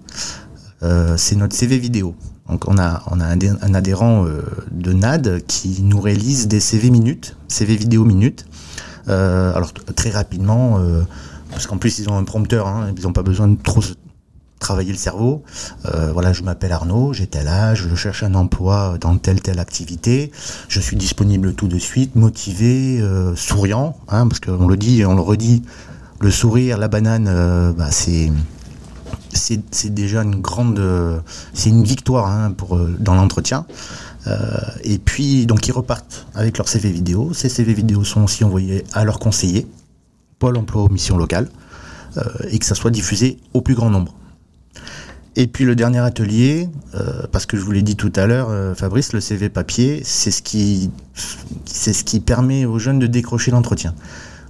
c'est 1.16 1.34
notre 1.37 1.56
CV 1.56 1.78
vidéo. 1.78 2.14
Donc 2.49 2.68
on 2.68 2.78
a, 2.78 3.02
on 3.10 3.18
a 3.18 3.26
un, 3.26 3.75
adhérent 3.75 4.26
de 4.70 4.92
NAD 4.92 5.42
qui 5.49 5.82
nous 5.82 6.00
réalise 6.00 6.46
des 6.46 6.60
CV 6.60 6.90
minutes, 6.90 7.37
CV 7.49 7.75
vidéo 7.75 8.04
minutes. 8.04 8.46
Alors 9.08 9.72
très 9.96 10.10
rapidement, 10.10 10.78
parce 11.50 11.66
qu'en 11.66 11.78
plus 11.78 11.99
ils 11.99 12.08
ont 12.08 12.16
un 12.16 12.25
prompteur, 12.25 12.68
hein, 12.68 12.92
ils 12.96 13.02
n'ont 13.02 13.12
pas 13.12 13.22
besoin 13.25 13.49
de 13.49 13.56
trop 13.60 13.80
travailler 14.61 14.93
le 14.93 14.99
cerveau. 14.99 15.43
Euh, 15.87 16.12
voilà, 16.12 16.33
je 16.33 16.45
m'appelle 16.45 16.71
Arnaud, 16.71 17.12
j'ai 17.12 17.26
tel 17.26 17.49
âge, 17.49 17.88
je 17.90 17.95
cherche 17.97 18.23
un 18.23 18.35
emploi 18.35 18.97
dans 19.00 19.17
telle 19.17 19.40
telle 19.40 19.59
activité, 19.59 20.31
je 20.69 20.79
suis 20.79 20.97
disponible 20.97 21.55
tout 21.55 21.67
de 21.67 21.79
suite, 21.79 22.14
motivé, 22.14 23.00
euh, 23.00 23.35
souriant, 23.35 23.97
hein, 24.09 24.29
parce 24.29 24.38
qu'on 24.38 24.69
le 24.69 24.76
dit, 24.76 25.05
on 25.05 25.17
le 25.17 25.23
redit, 25.23 25.64
le 26.21 26.31
sourire, 26.31 26.79
la 26.79 26.87
banane, 26.87 27.26
euh, 27.29 27.73
bah, 27.73 27.90
c'est 27.90 28.31
c'est 29.33 29.95
déjà 29.95 30.25
une 30.25 30.40
grande, 30.40 30.83
c'est 31.55 31.71
une 31.71 31.85
victoire 31.85 32.26
hein, 32.26 32.50
pour 32.50 32.76
dans 32.76 33.14
l'entretien. 33.14 33.64
Et 34.83 34.99
puis 34.99 35.47
donc 35.47 35.69
ils 35.69 35.73
repartent 35.73 36.26
avec 36.35 36.59
leur 36.59 36.69
CV 36.69 36.90
vidéo. 36.90 37.33
Ces 37.33 37.49
CV 37.49 37.73
vidéo 37.73 38.02
sont 38.02 38.25
aussi 38.25 38.43
envoyés 38.43 38.85
à 38.93 39.05
leurs 39.05 39.21
conseillers, 39.21 39.69
Pôle 40.40 40.57
Emploi 40.57 40.83
aux 40.83 40.88
missions 40.88 41.17
locales, 41.17 41.49
et 42.49 42.59
que 42.59 42.67
ça 42.67 42.75
soit 42.75 42.90
diffusé 42.90 43.38
au 43.55 43.61
plus 43.61 43.76
grand 43.76 43.88
nombre. 43.88 44.14
Et 45.37 45.46
puis 45.46 45.64
le 45.64 45.76
dernier 45.76 45.99
atelier, 45.99 46.68
euh, 46.94 47.26
parce 47.30 47.46
que 47.46 47.56
je 47.56 47.62
vous 47.62 47.70
l'ai 47.70 47.82
dit 47.82 47.94
tout 47.94 48.12
à 48.16 48.26
l'heure, 48.26 48.49
euh, 48.50 48.75
Fabrice, 48.75 49.12
le 49.12 49.20
CV 49.20 49.49
papier, 49.49 50.02
c'est 50.04 50.32
ce 50.32 50.42
qui, 50.42 50.90
c'est 51.64 51.92
ce 51.92 52.02
qui 52.02 52.18
permet 52.18 52.64
aux 52.64 52.78
jeunes 52.78 52.99
de 52.99 53.06
décrocher 53.06 53.52
l'entretien. 53.52 53.94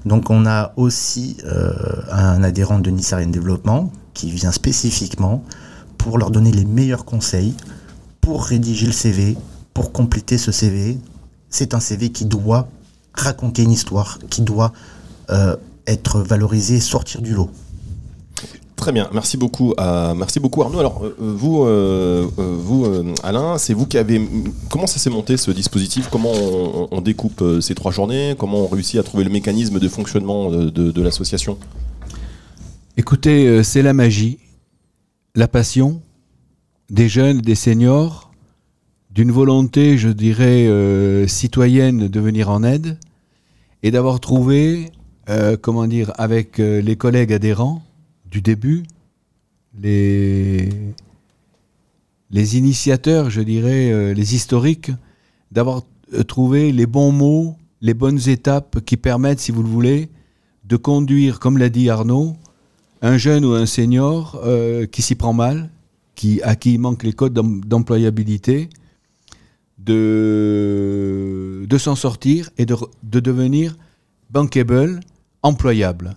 Donc 0.06 0.30
on 0.30 0.46
a 0.46 0.72
aussi 0.76 1.36
euh, 1.44 1.72
un 2.10 2.42
adhérent 2.42 2.78
de 2.78 2.90
Arène 3.12 3.30
Développement 3.30 3.92
qui 4.14 4.30
vient 4.30 4.52
spécifiquement 4.52 5.44
pour 5.98 6.16
leur 6.16 6.30
donner 6.30 6.50
les 6.50 6.64
meilleurs 6.64 7.04
conseils 7.04 7.54
pour 8.22 8.44
rédiger 8.44 8.86
le 8.86 8.92
CV, 8.92 9.36
pour 9.74 9.92
compléter 9.92 10.38
ce 10.38 10.50
CV. 10.50 10.98
C'est 11.50 11.74
un 11.74 11.80
CV 11.80 12.10
qui 12.10 12.24
doit 12.24 12.68
raconter 13.12 13.64
une 13.64 13.72
histoire, 13.72 14.18
qui 14.30 14.40
doit 14.40 14.72
être 15.86 16.20
valorisé, 16.20 16.80
sortir 16.80 17.22
du 17.22 17.34
lot. 17.34 17.50
Très 18.80 18.92
bien, 18.92 19.10
merci 19.12 19.36
beaucoup, 19.36 19.74
euh, 19.78 20.14
merci 20.14 20.40
beaucoup 20.40 20.62
Arnaud. 20.62 20.78
Alors 20.78 21.04
euh, 21.04 21.14
vous, 21.18 21.64
euh, 21.64 22.26
vous 22.38 22.86
Alain, 23.22 23.58
c'est 23.58 23.74
vous 23.74 23.84
qui 23.84 23.98
avez. 23.98 24.26
Comment 24.70 24.86
ça 24.86 24.98
s'est 24.98 25.10
monté 25.10 25.36
ce 25.36 25.50
dispositif? 25.50 26.08
Comment 26.10 26.32
on, 26.90 27.00
découpe 27.02 27.44
ces 27.60 27.74
trois 27.74 27.92
journées? 27.92 28.34
Comment 28.38 28.60
on 28.60 28.68
réussit 28.68 28.98
à 28.98 29.02
trouver 29.02 29.24
le 29.24 29.28
mécanisme 29.28 29.78
de 29.78 29.86
fonctionnement 29.86 30.50
de, 30.50 31.02
l'association? 31.02 31.58
Écoutez, 32.96 33.62
c'est 33.62 33.82
la 33.82 33.92
magie, 33.92 34.38
la 35.34 35.46
passion 35.46 36.00
des 36.88 37.10
jeunes, 37.10 37.42
des 37.42 37.56
seniors, 37.56 38.32
d'une 39.10 39.30
volonté, 39.30 39.98
je 39.98 40.08
dirais, 40.08 40.66
citoyenne 41.28 42.08
de 42.08 42.20
venir 42.20 42.48
en 42.48 42.62
aide 42.62 42.96
et 43.82 43.90
d'avoir 43.90 44.20
trouvé, 44.20 44.90
comment 45.60 45.86
dire, 45.86 46.12
avec 46.16 46.56
les 46.56 46.96
collègues 46.96 47.34
adhérents 47.34 47.82
du 48.30 48.40
début, 48.42 48.84
les, 49.78 50.68
les 52.30 52.56
initiateurs, 52.56 53.30
je 53.30 53.40
dirais, 53.40 53.90
euh, 53.90 54.14
les 54.14 54.34
historiques, 54.34 54.90
d'avoir 55.50 55.82
euh, 56.14 56.22
trouvé 56.22 56.72
les 56.72 56.86
bons 56.86 57.12
mots, 57.12 57.56
les 57.80 57.94
bonnes 57.94 58.28
étapes 58.28 58.80
qui 58.84 58.96
permettent, 58.96 59.40
si 59.40 59.52
vous 59.52 59.62
le 59.62 59.68
voulez, 59.68 60.08
de 60.64 60.76
conduire, 60.76 61.40
comme 61.40 61.58
l'a 61.58 61.68
dit 61.68 61.90
Arnaud, 61.90 62.36
un 63.02 63.16
jeune 63.16 63.44
ou 63.44 63.52
un 63.52 63.66
senior 63.66 64.40
euh, 64.44 64.86
qui 64.86 65.02
s'y 65.02 65.14
prend 65.14 65.32
mal, 65.32 65.70
qui, 66.14 66.40
à 66.42 66.54
qui 66.54 66.74
il 66.74 66.78
manque 66.78 67.02
les 67.02 67.12
codes 67.12 67.32
d'em- 67.32 67.64
d'employabilité, 67.64 68.68
de, 69.78 71.66
de 71.68 71.78
s'en 71.78 71.96
sortir 71.96 72.50
et 72.58 72.66
de, 72.66 72.76
de 73.02 73.20
devenir 73.20 73.76
bankable, 74.30 75.00
employable. 75.42 76.14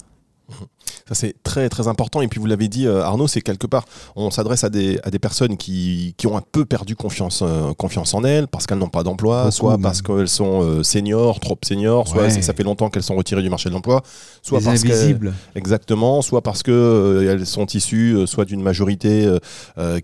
Ça 1.13 1.19
c'est 1.27 1.35
très 1.43 1.69
très 1.69 1.87
important 1.87 2.21
et 2.21 2.27
puis 2.27 2.39
vous 2.39 2.45
l'avez 2.47 2.67
dit 2.67 2.87
euh, 2.87 3.03
Arnaud, 3.03 3.27
c'est 3.27 3.41
quelque 3.41 3.67
part 3.67 3.85
on 4.15 4.31
s'adresse 4.31 4.63
à 4.63 4.69
des, 4.69 4.99
à 5.03 5.11
des 5.11 5.19
personnes 5.19 5.57
qui, 5.57 6.15
qui 6.17 6.25
ont 6.27 6.35
un 6.37 6.41
peu 6.51 6.65
perdu 6.65 6.95
confiance, 6.95 7.41
euh, 7.45 7.73
confiance 7.73 8.13
en 8.13 8.23
elles 8.23 8.47
parce 8.47 8.65
qu'elles 8.65 8.77
n'ont 8.79 8.89
pas 8.89 9.03
d'emploi, 9.03 9.51
soit 9.51 9.73
même. 9.73 9.81
parce 9.81 10.01
qu'elles 10.01 10.27
sont 10.27 10.61
euh, 10.63 10.81
seniors, 10.83 11.39
trop 11.39 11.57
seniors, 11.63 12.07
soit 12.07 12.23
Ouais. 12.23 12.41
ça 12.41 12.53
fait 12.53 12.63
longtemps 12.63 12.89
qu'elles 12.89 13.03
sont 13.03 13.15
retirées 13.15 13.41
du 13.43 13.49
marché 13.49 13.69
de 13.69 13.73
l'emploi, 13.75 14.01
soit 14.41 14.59
Les 14.59 14.65
parce 14.65 14.81
qu'elles- 14.83 14.91
invisibles. 14.93 15.33
Exactement, 15.55 16.21
soit 16.21 16.41
parce 16.41 16.63
que 16.63 16.71
euh, 16.71 17.31
elles 17.31 17.45
sont 17.45 17.65
issues 17.67 18.15
soit 18.25 18.45
d'une 18.45 18.61
majorité 18.61 19.29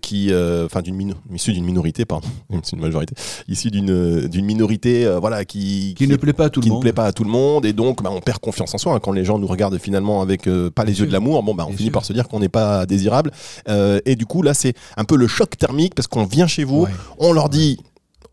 qui, 0.02 0.30
enfin 0.64 0.82
d'une 0.82 1.14
issue 1.34 1.52
d'une 1.52 1.64
minorité, 1.64 2.04
pardon, 2.04 2.28
c'est 2.62 2.72
une 2.76 2.82
majorité, 2.82 3.14
issue 3.48 3.70
d'une 3.70 4.28
d'une 4.28 4.44
minorité, 4.44 5.12
voilà, 5.20 5.44
qui 5.44 5.94
Qui 5.96 6.06
ne 6.06 6.16
plaît 6.16 6.32
pas 6.32 6.44
à 6.46 6.50
tout 6.50 6.60
qui 6.60 6.68
le 6.68 6.70
ne 6.70 6.74
monde. 6.74 6.82
plaît 6.82 6.92
pas 6.92 7.06
à 7.06 7.12
tout 7.12 7.24
le 7.24 7.30
monde 7.30 7.66
et 7.66 7.72
donc 7.72 8.02
bah, 8.02 8.10
on 8.12 8.20
perd 8.20 8.38
confiance 8.38 8.74
en 8.74 8.78
soi 8.78 8.94
hein. 8.94 9.00
quand 9.02 9.12
les 9.12 9.24
gens 9.24 9.38
nous 9.38 9.46
regardent 9.46 9.78
finalement 9.78 10.20
avec 10.22 10.48
pas 10.74 10.84
les 10.84 10.99
yeux 11.00 11.06
de 11.06 11.12
l'amour 11.12 11.42
bon 11.42 11.54
bah 11.54 11.64
on 11.66 11.70
Bien 11.70 11.76
finit 11.76 11.86
sûr. 11.88 11.92
par 11.92 12.04
se 12.04 12.12
dire 12.12 12.28
qu'on 12.28 12.40
n'est 12.40 12.48
pas 12.48 12.86
désirable 12.86 13.30
Euh, 13.68 14.00
et 14.06 14.16
du 14.16 14.26
coup 14.26 14.42
là 14.42 14.54
c'est 14.54 14.74
un 14.96 15.04
peu 15.04 15.16
le 15.16 15.26
choc 15.26 15.56
thermique 15.58 15.94
parce 15.94 16.08
qu'on 16.08 16.24
vient 16.24 16.46
chez 16.46 16.64
vous 16.64 16.82
Ouais. 16.82 16.90
on 17.18 17.32
leur 17.32 17.48
dit 17.48 17.78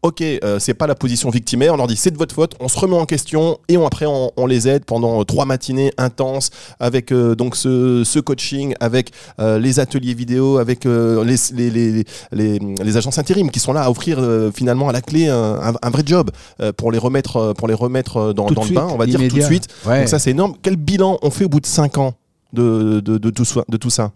Ok, 0.04 0.22
euh, 0.22 0.60
c'est 0.60 0.76
pas 0.76 0.86
la 0.86 0.94
position 0.94 1.32
victimaire. 1.32 1.74
On 1.74 1.78
leur 1.78 1.88
dit 1.88 1.96
c'est 1.98 2.12
de 2.12 2.18
votre 2.18 2.34
faute. 2.34 2.54
On 2.60 2.68
se 2.68 2.78
remet 2.80 2.96
en 2.96 3.06
question 3.08 3.58
et 3.68 3.78
on, 3.78 3.88
après 3.88 4.06
on, 4.06 4.32
on 4.38 4.46
les 4.46 4.68
aide 4.68 4.86
pendant 4.86 5.20
euh, 5.20 5.24
trois 5.24 5.46
matinées 5.46 5.92
intenses 5.98 6.52
avec 6.80 7.12
euh, 7.12 7.34
donc 7.34 7.56
ce, 7.56 8.04
ce 8.06 8.20
coaching, 8.20 8.76
avec 8.80 9.10
euh, 9.42 9.58
les 9.58 9.80
ateliers 9.80 10.14
vidéo, 10.14 10.60
avec 10.60 10.86
les, 10.86 11.36
les, 11.52 11.70
les, 11.72 12.04
les, 12.32 12.60
les 12.60 12.98
agences 12.98 13.18
intérim 13.18 13.50
qui 13.50 13.60
sont 13.60 13.74
là 13.74 13.82
à 13.86 13.90
offrir 13.90 14.20
finalement 14.54 14.88
à 14.88 14.92
la 14.92 15.02
clé 15.02 15.28
un, 15.30 15.90
vrai 15.90 16.04
job 16.06 16.30
pour 16.78 16.92
les 16.92 17.00
remettre 17.00 17.54
pour 17.58 17.68
les 17.68 17.74
remettre 17.74 18.34
dans, 18.34 18.48
le 18.48 18.74
bain. 18.76 18.88
On 18.92 18.98
va 18.98 19.08
dire 19.08 19.20
tout 19.28 19.36
de 19.36 19.42
suite. 19.42 19.68
Ouais. 19.86 20.02
Donc 20.02 20.10
ça 20.10 20.20
c'est 20.20 20.32
énorme. 20.32 20.54
Quel 20.62 20.76
bilan 20.76 21.18
on 21.24 21.32
fait 21.32 21.46
au 21.46 21.50
bout 21.50 21.60
de 21.60 21.66
cinq 21.66 21.98
ans? 21.98 22.14
De, 22.54 23.00
de, 23.00 23.18
de 23.18 23.30
tout, 23.30 23.46
ça- 23.46 23.64
de 23.68 23.78
tout 23.78 23.90
ça 23.90 24.12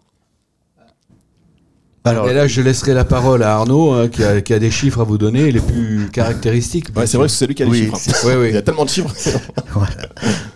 Alors, 2.04 2.28
et 2.30 2.34
là, 2.34 2.48
je 2.48 2.62
laisserai 2.62 2.94
la 2.96 3.06
parole 3.06 3.44
à 3.44 3.54
Arnaud, 3.54 3.92
hein, 3.92 4.08
qui, 4.08 4.24
a, 4.24 4.42
qui 4.42 4.54
a 4.54 4.60
des 4.60 4.72
chiffres 4.72 5.02
à 5.02 5.04
vous 5.04 5.20
donner, 5.20 5.52
les 5.52 5.60
plus 5.60 6.10
caractéristiques. 6.12 6.88
Ouais, 6.96 7.06
c'est 7.06 7.18
vrai 7.18 7.28
que 7.28 7.32
c'est 7.34 7.46
lui 7.46 7.54
qui 7.54 7.62
a 7.62 7.66
les 7.66 7.72
Oui, 7.72 7.80
chiffres. 7.80 8.26
hein. 8.28 8.38
Oui, 8.40 8.48
Il 8.50 8.54
y 8.56 8.58
a 8.58 8.62
tellement 8.64 8.86
de 8.86 8.90
chiffres. 8.90 9.14
Voilà. 9.74 9.92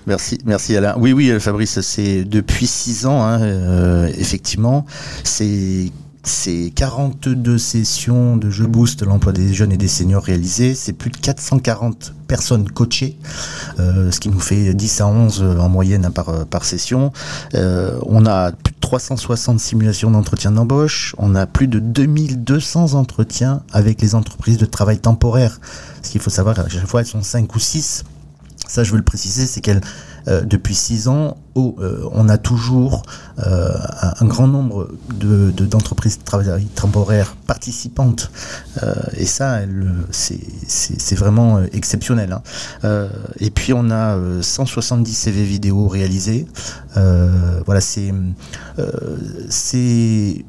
Merci, 0.07 0.39
merci 0.45 0.75
Alain. 0.75 0.95
Oui, 0.97 1.13
oui, 1.13 1.31
Fabrice, 1.39 1.79
c'est 1.81 2.23
depuis 2.25 2.65
six 2.67 3.05
ans, 3.05 3.21
hein, 3.23 3.41
euh, 3.41 4.07
effectivement, 4.17 4.85
c'est 5.23 5.91
c'est 6.25 6.71
42 6.75 7.57
sessions 7.57 8.37
de 8.37 8.49
jeux 8.49 8.67
boost 8.67 9.03
l'emploi 9.03 9.31
des 9.31 9.53
jeunes 9.53 9.71
et 9.71 9.77
des 9.77 9.87
seniors 9.87 10.23
réalisées, 10.23 10.73
c'est 10.73 10.93
plus 10.93 11.11
de 11.11 11.17
440 11.17 12.13
personnes 12.27 12.69
coachées, 12.69 13.17
euh, 13.79 14.11
ce 14.11 14.19
qui 14.19 14.29
nous 14.29 14.39
fait 14.39 14.73
10 14.73 15.01
à 15.01 15.07
11 15.07 15.43
en 15.59 15.69
moyenne 15.69 16.09
par, 16.13 16.45
par 16.47 16.65
session. 16.65 17.11
Euh, 17.53 17.99
on 18.03 18.25
a 18.25 18.51
plus 18.51 18.73
de 18.73 18.79
360 18.79 19.59
simulations 19.59 20.11
d'entretien 20.11 20.51
d'embauche, 20.51 21.15
on 21.17 21.35
a 21.35 21.45
plus 21.45 21.67
de 21.67 21.79
2200 21.79 22.95
entretiens 22.95 23.61
avec 23.71 24.01
les 24.01 24.15
entreprises 24.15 24.57
de 24.57 24.65
travail 24.65 24.99
temporaire. 24.99 25.59
Ce 26.01 26.09
qu'il 26.09 26.21
faut 26.21 26.29
savoir, 26.29 26.59
à 26.59 26.67
chaque 26.67 26.87
fois, 26.87 27.01
elles 27.01 27.07
sont 27.07 27.21
5 27.21 27.55
ou 27.55 27.59
6 27.59 28.03
ça, 28.67 28.83
je 28.83 28.91
veux 28.91 28.97
le 28.97 29.03
préciser, 29.03 29.45
c'est 29.45 29.61
qu'elle, 29.61 29.77
euh, 29.77 29.79
depuis 30.27 30.73
six 30.75 31.07
ans, 31.07 31.37
euh, 31.57 32.07
on 32.11 32.27
a 32.29 32.37
toujours 32.37 33.03
euh, 33.45 33.69
un, 34.19 34.25
grand 34.25 34.47
nombre 34.47 34.89
de, 35.13 35.51
de- 35.51 35.65
d'entreprises 35.65 36.17
de 36.19 36.23
travail 36.23 36.65
temporaires 36.75 37.35
participantes. 37.47 38.31
Euh, 38.83 38.93
et 39.17 39.25
ça, 39.25 39.59
c'est, 40.11 41.15
vraiment 41.15 41.57
euh, 41.57 41.67
exceptionnel. 41.73 42.33
hein. 42.33 42.41
Euh, 42.83 43.07
et 43.39 43.51
puis, 43.51 43.71
on 43.73 43.89
a 43.89 44.15
euh, 44.17 44.41
170 44.41 45.13
CV 45.13 45.43
vidéo 45.43 45.87
réalisés. 45.87 46.47
Euh, 46.97 47.61
voilà, 47.65 47.81
c'est, 47.81 48.11
euh, 48.79 48.91
c'est, 49.49 50.43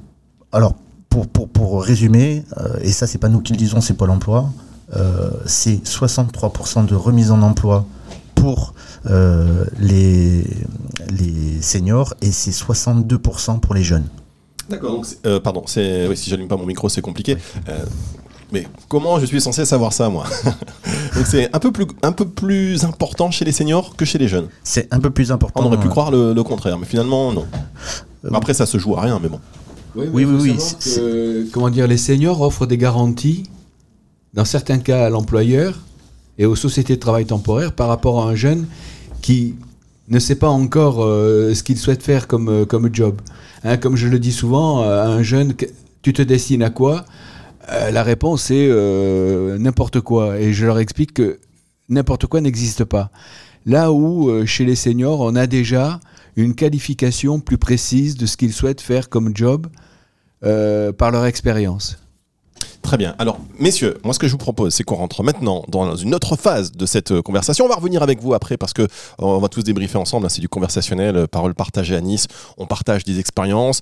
alors, 0.52 0.74
pour, 1.08 1.26
pour, 1.28 1.48
pour 1.48 1.82
résumer, 1.84 2.44
euh, 2.58 2.76
et 2.82 2.92
ça, 2.92 3.06
c'est 3.06 3.18
pas 3.18 3.28
nous 3.28 3.40
qui 3.40 3.52
le 3.52 3.58
disons, 3.58 3.80
c'est 3.80 3.94
Pôle 3.94 4.10
emploi. 4.10 4.50
Euh, 4.96 5.30
c'est 5.46 5.82
63% 5.84 6.86
de 6.86 6.94
remise 6.94 7.30
en 7.30 7.42
emploi 7.42 7.84
pour 8.37 8.75
euh, 9.07 9.64
les, 9.81 10.44
les 11.11 11.61
seniors 11.61 12.14
et 12.22 12.31
c'est 12.31 12.53
62% 12.53 13.59
pour 13.59 13.75
les 13.75 13.83
jeunes. 13.83 14.07
D'accord, 14.68 15.03
euh, 15.27 15.40
pardon, 15.40 15.64
c'est 15.66 16.07
oui, 16.09 16.16
si 16.16 16.31
j'allume 16.31 16.49
pas 16.49 16.57
mon 16.57 16.66
micro, 16.66 16.88
c'est 16.88 17.01
compliqué. 17.01 17.37
Euh, 17.68 17.85
mais 18.53 18.66
comment 18.88 19.18
je 19.18 19.27
suis 19.27 19.40
censé 19.40 19.64
savoir 19.64 19.92
ça, 19.92 20.09
moi 20.09 20.25
Donc 21.16 21.27
c'est 21.27 21.55
un 21.55 21.59
peu 21.59 21.72
plus 21.72 21.87
un 22.03 22.12
peu 22.12 22.29
plus 22.29 22.85
important 22.85 23.31
chez 23.31 23.44
les 23.44 23.53
seniors 23.53 23.96
que 23.96 24.05
chez 24.05 24.18
les 24.18 24.29
jeunes. 24.29 24.49
C'est 24.62 24.92
un 24.92 25.01
peu 25.01 25.11
plus 25.11 25.33
important. 25.33 25.62
On 25.62 25.66
aurait 25.66 25.79
pu 25.79 25.87
euh, 25.87 25.90
croire 25.90 26.11
le, 26.11 26.33
le 26.33 26.42
contraire, 26.42 26.79
mais 26.79 26.87
finalement 26.87 27.33
non. 27.33 27.46
Après, 28.33 28.55
ça 28.55 28.66
se 28.66 28.79
joue 28.79 28.96
à 28.96 29.03
rien, 29.03 29.20
mais 29.22 29.29
bon. 29.29 29.40
Oui, 29.94 30.07
Oui, 30.12 30.25
oui, 30.25 30.57
que, 30.85 31.51
comment 31.53 31.70
dire, 31.70 31.87
les 31.87 31.96
seniors 31.96 32.40
offrent 32.40 32.66
des 32.66 32.77
garanties, 32.77 33.44
dans 34.35 34.44
certains 34.44 34.79
cas 34.79 35.07
à 35.07 35.11
l'employeur 35.11 35.79
et 36.38 36.46
aux 36.46 36.57
sociétés 36.57 36.96
de 36.96 37.01
travail 37.01 37.27
temporaire 37.27 37.72
par 37.72 37.88
rapport 37.88 38.22
à 38.22 38.31
un 38.31 38.35
jeune 38.35 38.66
qui 39.22 39.55
ne 40.09 40.18
sait 40.18 40.37
pas 40.37 40.49
encore 40.49 41.05
euh, 41.05 41.55
ce 41.55 41.62
qu'il 41.62 41.79
souhaite 41.79 42.03
faire 42.03 42.27
comme, 42.29 42.49
euh, 42.49 42.64
comme 42.64 42.88
job. 42.92 43.20
Hein, 43.64 43.77
comme 43.77 43.96
je 43.96 44.07
le 44.09 44.18
dis 44.18 44.33
souvent, 44.33 44.83
euh, 44.83 45.03
à 45.03 45.07
un 45.09 45.22
jeune, 45.22 45.55
tu 46.03 46.12
te 46.12 46.22
destines 46.22 46.62
à 46.62 46.70
quoi? 46.70 47.05
Euh, 47.72 47.90
La 47.90 48.03
réponse 48.05 48.51
est 48.51 48.68
euh, 48.70 49.59
n'importe 49.59 50.01
quoi. 50.01 50.38
Et 50.38 50.53
je 50.53 50.66
leur 50.66 50.79
explique 50.79 51.14
que 51.14 51.40
n'importe 51.88 52.27
quoi 52.27 52.40
n'existe 52.40 52.85
pas. 52.85 53.11
Là 53.64 53.90
où, 53.90 54.29
euh, 54.31 54.46
chez 54.46 54.64
les 54.64 54.77
seniors, 54.77 55.20
on 55.20 55.35
a 55.35 55.49
déjà 55.49 55.99
une 56.37 56.55
qualification 56.55 57.40
plus 57.40 57.59
précise 57.59 58.16
de 58.16 58.27
ce 58.27 58.37
qu'ils 58.37 58.53
souhaitent 58.53 58.83
faire 58.83 59.09
comme 59.09 59.33
job 59.35 59.66
euh, 60.44 60.92
par 60.92 61.11
leur 61.11 61.25
expérience. 61.25 61.99
Très 62.87 62.99
bien. 62.99 63.16
Alors, 63.18 63.38
messieurs, 63.59 63.99
moi 64.05 64.14
ce 64.14 64.20
que 64.20 64.29
je 64.29 64.33
vous 64.33 64.38
propose, 64.38 64.72
c'est 64.72 64.85
qu'on 64.85 64.94
rentre 64.94 65.25
maintenant 65.25 65.64
dans 65.66 65.96
une 65.96 66.14
autre 66.14 66.37
phase 66.37 66.70
de 66.70 66.87
cette 66.87 67.11
euh, 67.11 67.20
conversation. 67.20 67.64
On 67.64 67.68
va 67.68 67.75
revenir 67.75 68.01
avec 68.01 68.22
vous 68.22 68.33
après 68.33 68.57
parce 68.57 68.72
que 68.72 68.83
euh, 68.83 68.87
on 69.18 69.38
va 69.40 69.49
tous 69.49 69.64
débriefer 69.64 69.99
ensemble. 69.99 70.25
hein, 70.27 70.29
C'est 70.29 70.40
du 70.40 70.49
conversationnel, 70.49 71.16
euh, 71.16 71.27
parole 71.27 71.57
partagée 71.57 71.96
à 71.96 72.01
Nice. 72.01 72.29
On 72.59 72.66
partage 72.66 73.03
des 73.03 73.18
expériences. 73.18 73.81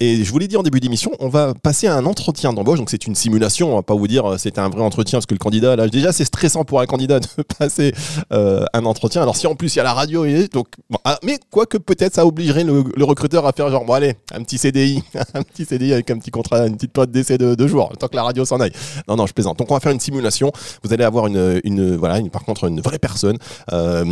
Et 0.00 0.24
je 0.24 0.30
vous 0.32 0.38
l'ai 0.38 0.48
dit 0.48 0.56
en 0.56 0.62
début 0.62 0.80
d'émission, 0.80 1.10
on 1.20 1.28
va 1.28 1.52
passer 1.52 1.88
à 1.88 1.94
un 1.94 2.06
entretien 2.06 2.54
d'embauche. 2.54 2.78
Donc 2.78 2.88
c'est 2.88 3.06
une 3.06 3.14
simulation. 3.14 3.72
On 3.72 3.76
va 3.76 3.82
pas 3.82 3.94
vous 3.94 4.08
dire 4.08 4.36
c'est 4.38 4.58
un 4.58 4.70
vrai 4.70 4.80
entretien 4.80 5.18
parce 5.18 5.26
que 5.26 5.34
le 5.34 5.38
candidat, 5.38 5.76
déjà 5.88 6.12
c'est 6.12 6.24
stressant 6.24 6.64
pour 6.64 6.80
un 6.80 6.86
candidat 6.86 7.20
de 7.20 7.26
passer 7.58 7.92
un 8.30 8.84
entretien. 8.86 9.20
Alors 9.20 9.36
si 9.36 9.46
en 9.46 9.56
plus 9.56 9.74
il 9.74 9.76
y 9.76 9.80
a 9.80 9.84
la 9.84 9.92
radio, 9.92 10.24
donc 10.52 10.68
bon, 10.88 10.98
ah, 11.04 11.18
mais 11.22 11.38
quoique 11.50 11.76
peut-être 11.76 12.14
ça 12.14 12.24
obligerait 12.24 12.64
le, 12.64 12.84
le 12.96 13.04
recruteur 13.04 13.44
à 13.46 13.52
faire 13.52 13.68
genre 13.70 13.84
bon 13.84 13.92
allez 13.92 14.14
un 14.34 14.42
petit 14.42 14.56
CDI, 14.56 15.02
un 15.34 15.42
petit 15.42 15.66
CDI 15.66 15.92
avec 15.92 16.10
un 16.10 16.18
petit 16.18 16.30
contrat, 16.30 16.66
une 16.66 16.76
petite 16.76 16.92
période 16.92 17.10
d'essai 17.10 17.36
de 17.36 17.54
deux 17.54 17.68
jours, 17.68 17.92
tant 17.98 18.08
que 18.08 18.16
la 18.16 18.22
radio 18.22 18.37
s'en 18.44 18.60
aille. 18.60 18.72
Non, 19.08 19.16
non, 19.16 19.26
je 19.26 19.32
plaisante. 19.32 19.58
Donc, 19.58 19.70
on 19.70 19.74
va 19.74 19.80
faire 19.80 19.92
une 19.92 20.00
simulation. 20.00 20.52
Vous 20.82 20.92
allez 20.92 21.04
avoir 21.04 21.26
une, 21.26 21.60
une 21.64 21.96
voilà, 21.96 22.18
une, 22.18 22.30
par 22.30 22.44
contre, 22.44 22.64
une 22.64 22.80
vraie 22.80 22.98
personne, 22.98 23.38
euh, 23.72 24.04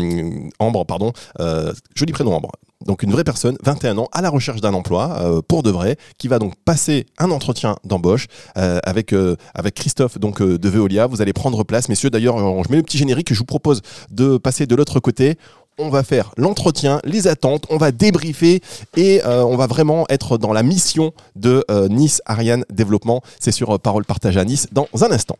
Ambre, 0.59 0.85
pardon, 0.85 1.13
euh, 1.41 1.73
joli 1.95 2.13
prénom 2.13 2.35
Ambre. 2.35 2.51
Donc, 2.85 3.03
une 3.03 3.11
vraie 3.11 3.25
personne, 3.25 3.57
21 3.65 3.99
ans, 3.99 4.09
à 4.13 4.21
la 4.21 4.31
recherche 4.31 4.61
d'un 4.61 4.75
emploi, 4.75 5.17
euh, 5.21 5.41
pour 5.47 5.63
de 5.63 5.71
vrai, 5.71 5.97
qui 6.19 6.29
va 6.29 6.39
donc 6.39 6.55
passer 6.65 7.07
un 7.19 7.31
entretien 7.31 7.77
d'embauche 7.85 8.27
euh, 8.59 8.81
avec, 8.85 9.15
avec 9.55 9.75
Christophe 9.75 10.19
donc, 10.19 10.43
de 10.43 10.69
Veolia. 10.69 11.07
Vous 11.07 11.23
allez 11.23 11.33
prendre 11.33 11.65
place, 11.65 11.89
messieurs. 11.89 12.11
D'ailleurs, 12.11 12.39
je 12.39 12.71
mets 12.71 12.77
le 12.77 12.83
petit 12.83 12.99
générique. 12.99 13.33
Je 13.33 13.39
vous 13.39 13.45
propose 13.45 13.83
de 14.11 14.37
passer 14.37 14.67
de 14.67 14.75
l'autre 14.75 15.01
côté. 15.01 15.37
On 15.79 15.91
va 15.91 16.03
faire 16.03 16.33
l'entretien, 16.37 17.01
les 17.05 17.29
attentes, 17.29 17.67
on 17.71 17.77
va 17.77 17.93
débriefer 17.93 18.63
et 18.97 19.23
euh, 19.25 19.45
on 19.45 19.57
va 19.57 19.67
vraiment 19.67 20.07
être 20.09 20.39
dans 20.39 20.53
la 20.53 20.63
mission 20.63 21.13
de 21.35 21.65
euh, 21.71 21.89
Nice 21.89 22.23
Ariane 22.25 22.65
Développement. 22.71 23.23
C'est 23.41 23.53
sur 23.53 23.75
euh, 23.75 23.79
Parole 23.79 24.05
Partagée 24.05 24.41
à 24.41 24.45
Nice 24.45 24.69
dans 24.73 24.89
un 25.03 25.11
instant. 25.13 25.39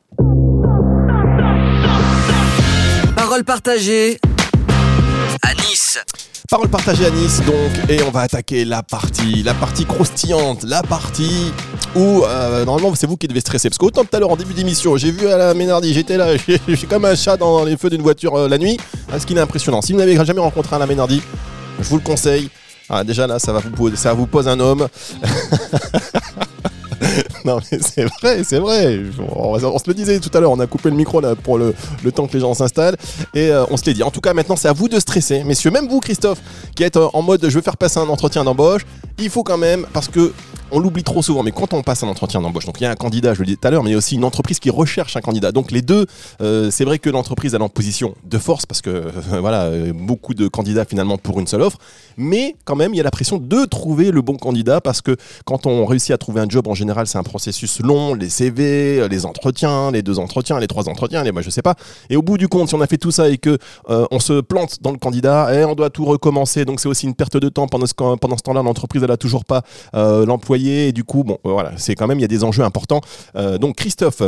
Parole 3.17 3.45
partagée 3.45 4.21
Parole 6.49 6.69
partagée 6.69 7.07
à 7.07 7.11
Nice 7.11 7.41
donc 7.45 7.91
et 7.91 8.01
on 8.05 8.11
va 8.11 8.21
attaquer 8.21 8.65
la 8.65 8.85
partie, 8.85 9.43
la 9.43 9.53
partie 9.53 9.85
croustillante, 9.85 10.63
la 10.63 10.81
partie 10.83 11.53
où 11.97 12.23
euh, 12.25 12.65
normalement 12.65 12.95
c'est 12.95 13.09
vous 13.09 13.17
qui 13.17 13.27
devez 13.27 13.41
stresser. 13.41 13.69
Parce 13.69 13.79
qu'autant 13.79 14.05
tout 14.05 14.17
à 14.17 14.21
l'heure 14.21 14.31
en 14.31 14.37
début 14.37 14.55
d'émission 14.55 14.97
j'ai 14.97 15.11
vu 15.11 15.27
à 15.27 15.37
la 15.37 15.55
Ménardi 15.55 15.93
j'étais 15.93 16.17
là 16.17 16.37
j'ai 16.69 16.87
comme 16.87 17.05
un 17.05 17.17
chat 17.17 17.37
dans 17.37 17.65
les 17.65 17.77
feux 17.77 17.91
d'une 17.91 18.03
voiture 18.03 18.37
euh, 18.37 18.49
la 18.49 18.59
nuit. 18.59 18.79
Ah, 19.13 19.19
ce 19.19 19.27
qui 19.27 19.35
est 19.35 19.41
impressionnant. 19.41 19.83
Si 19.83 19.93
vous 19.93 19.99
n'avez 19.99 20.15
jamais 20.25 20.41
rencontré 20.41 20.77
un 20.77 20.79
la 20.79 20.87
Ménardi 20.87 21.21
je 21.81 21.89
vous 21.89 21.97
le 21.97 22.03
conseille. 22.03 22.49
Ah, 22.89 23.03
déjà 23.03 23.27
là 23.27 23.41
ça 23.41 23.53
va 23.53 23.61
vous 23.75 23.97
ça 23.97 24.13
vous 24.13 24.27
pose 24.27 24.47
un 24.47 24.61
homme 24.61 24.87
non 27.45 27.59
mais 27.71 27.79
c'est 27.81 28.05
vrai, 28.05 28.45
c'est 28.45 28.59
vrai. 28.59 29.01
On, 29.35 29.79
se 29.79 29.85
le 29.87 29.95
disait 29.95 30.19
tout 30.21 30.31
à 30.35 30.41
l'heure, 30.41 30.51
on 30.51 30.61
a 30.61 30.67
coupé 30.67 30.91
le 30.91 30.97
micro 30.97 31.21
pour 31.43 31.59
le, 31.59 31.75
le 32.05 32.13
temps 32.13 32.27
que 32.27 32.33
les 32.33 32.41
gens 32.41 32.55
s'installent 32.55 32.97
et 33.35 33.51
euh, 33.51 33.65
on 33.71 33.77
se 33.77 33.85
l'est 33.87 33.95
dit. 33.95 34.03
En 34.03 34.11
tout 34.11 34.21
cas, 34.21 34.33
maintenant 34.35 34.57
c'est 34.57 34.69
à 34.69 34.73
vous 34.73 34.89
de 34.89 34.99
stresser, 34.99 35.45
messieurs. 35.45 35.71
Même 35.71 35.89
vous, 35.89 36.01
Christophe, 36.01 36.41
qui 36.75 36.83
êtes 36.83 36.97
euh, 36.97 37.09
en 37.13 37.23
mode 37.23 37.49
je 37.49 37.55
veux 37.55 37.63
faire 37.63 37.77
passer 37.77 37.99
un 37.99 38.09
entretien 38.09 38.45
d'embauche, 38.45 38.83
il 39.19 39.31
faut 39.31 39.43
quand 39.43 39.59
même 39.59 39.87
parce 39.93 40.09
que 40.09 40.33
on 40.71 40.81
l'oublie 40.81 41.05
trop 41.05 41.23
souvent, 41.23 41.43
mais 41.43 41.53
quand 41.53 41.73
on 41.75 41.83
passe 41.83 42.03
un 42.03 42.09
entretien 42.09 42.41
d'embauche, 42.41 42.67
donc 42.67 42.81
il 42.81 42.85
y 42.85 42.87
a 42.87 42.91
un 42.91 42.97
candidat, 42.97 43.35
je 43.35 43.41
le 43.41 43.47
disais 43.47 43.59
tout 43.61 43.69
à 43.69 43.71
l'heure, 43.71 43.83
mais 43.83 43.91
il 43.91 43.93
y 43.93 43.95
a 43.95 43.99
aussi 43.99 44.17
une 44.17 44.25
entreprise 44.25 44.59
qui 44.59 44.71
recherche 44.71 45.17
un 45.17 45.21
candidat. 45.21 45.53
Donc 45.53 45.71
les 45.71 45.83
deux, 45.83 46.07
euh, 46.41 46.71
c'est 46.71 46.85
vrai 46.85 46.99
que 46.99 47.09
l'entreprise 47.11 47.55
est 47.55 47.61
en 47.61 47.69
position 47.69 48.15
de 48.25 48.39
force 48.39 48.67
parce 48.67 48.81
que 48.81 48.91
euh, 48.91 49.11
voilà, 49.41 49.65
euh, 49.65 49.93
beaucoup 49.95 50.35
de 50.35 50.49
candidats 50.49 50.85
finalement 50.85 51.19
pour 51.19 51.39
une 51.41 51.47
seule 51.47 51.63
offre, 51.63 51.79
mais 52.17 52.57
quand 52.65 52.77
même 52.77 52.95
il 52.95 52.97
y 52.97 53.01
a 53.01 53.05
la 53.05 53.11
pression 53.11 53.39
de 53.39 53.65
trouver 53.65 54.11
le 54.11 54.23
bon 54.23 54.37
candidat 54.37 54.81
parce 54.81 55.03
que 55.03 55.17
quand 55.45 55.67
on 55.67 55.87
réussit 55.87 56.11
à 56.11 56.19
trouver 56.19 56.41
un 56.41 56.49
job 56.49 56.67
en 56.67 56.75
général, 56.75 57.07
c'est 57.07 57.19
un 57.19 57.23
processus 57.23 57.81
long, 57.81 58.15
les 58.15 58.29
CV, 58.29 59.09
les 59.09 59.27
entretiens, 59.27 59.91
les 59.91 60.03
deux 60.03 60.19
entretiens, 60.19 60.59
les 60.59 60.67
trois 60.67 60.89
entretiens, 60.89 61.23
les 61.23 61.33
moi 61.33 61.43
je 61.43 61.51
sais 61.51 61.63
pas. 61.63 61.75
Et 62.11 62.17
au 62.17 62.23
bout 62.23 62.39
du 62.39 62.49
compte, 62.49 62.69
si 62.69 62.75
on 62.75 62.81
a 62.81 62.87
fait 62.87 62.99
tout 62.99 63.13
ça 63.13 63.29
et 63.29 63.39
que 63.39 63.59
on 63.89 64.19
se 64.19 64.41
plante 64.41 64.83
dans 64.83 64.91
le 64.91 64.99
candidat, 64.99 65.55
et 65.55 65.65
on 65.65 65.75
doit 65.75 65.91
tout 65.91 66.05
recommencer, 66.05 66.65
donc 66.65 66.81
c'est 66.81 66.89
aussi 66.89 67.07
une 67.07 67.15
perte 67.15 67.37
de 67.37 67.49
temps 67.49 67.69
pendant 67.69 67.87
ce, 67.87 67.95
pendant 67.95 68.37
ce 68.37 68.43
temps-là, 68.43 68.63
l'entreprise 68.63 69.03
elle 69.03 69.11
a 69.11 69.17
toujours 69.17 69.45
pas 69.45 69.63
euh, 69.95 70.27
et 70.57 70.93
du 70.93 71.05
coup 71.05 71.25
bon 71.25 71.39
euh, 71.47 71.53
voilà, 71.53 71.73
c'est 71.77 71.95
quand 71.95 72.07
même 72.07 72.19
il 72.19 72.23
y 72.23 72.25
a 72.25 72.29
des 72.29 72.45
enjeux 72.45 72.63
importants. 72.65 73.01
Euh, 73.37 73.59
donc 73.59 73.77
Christophe 73.77 74.23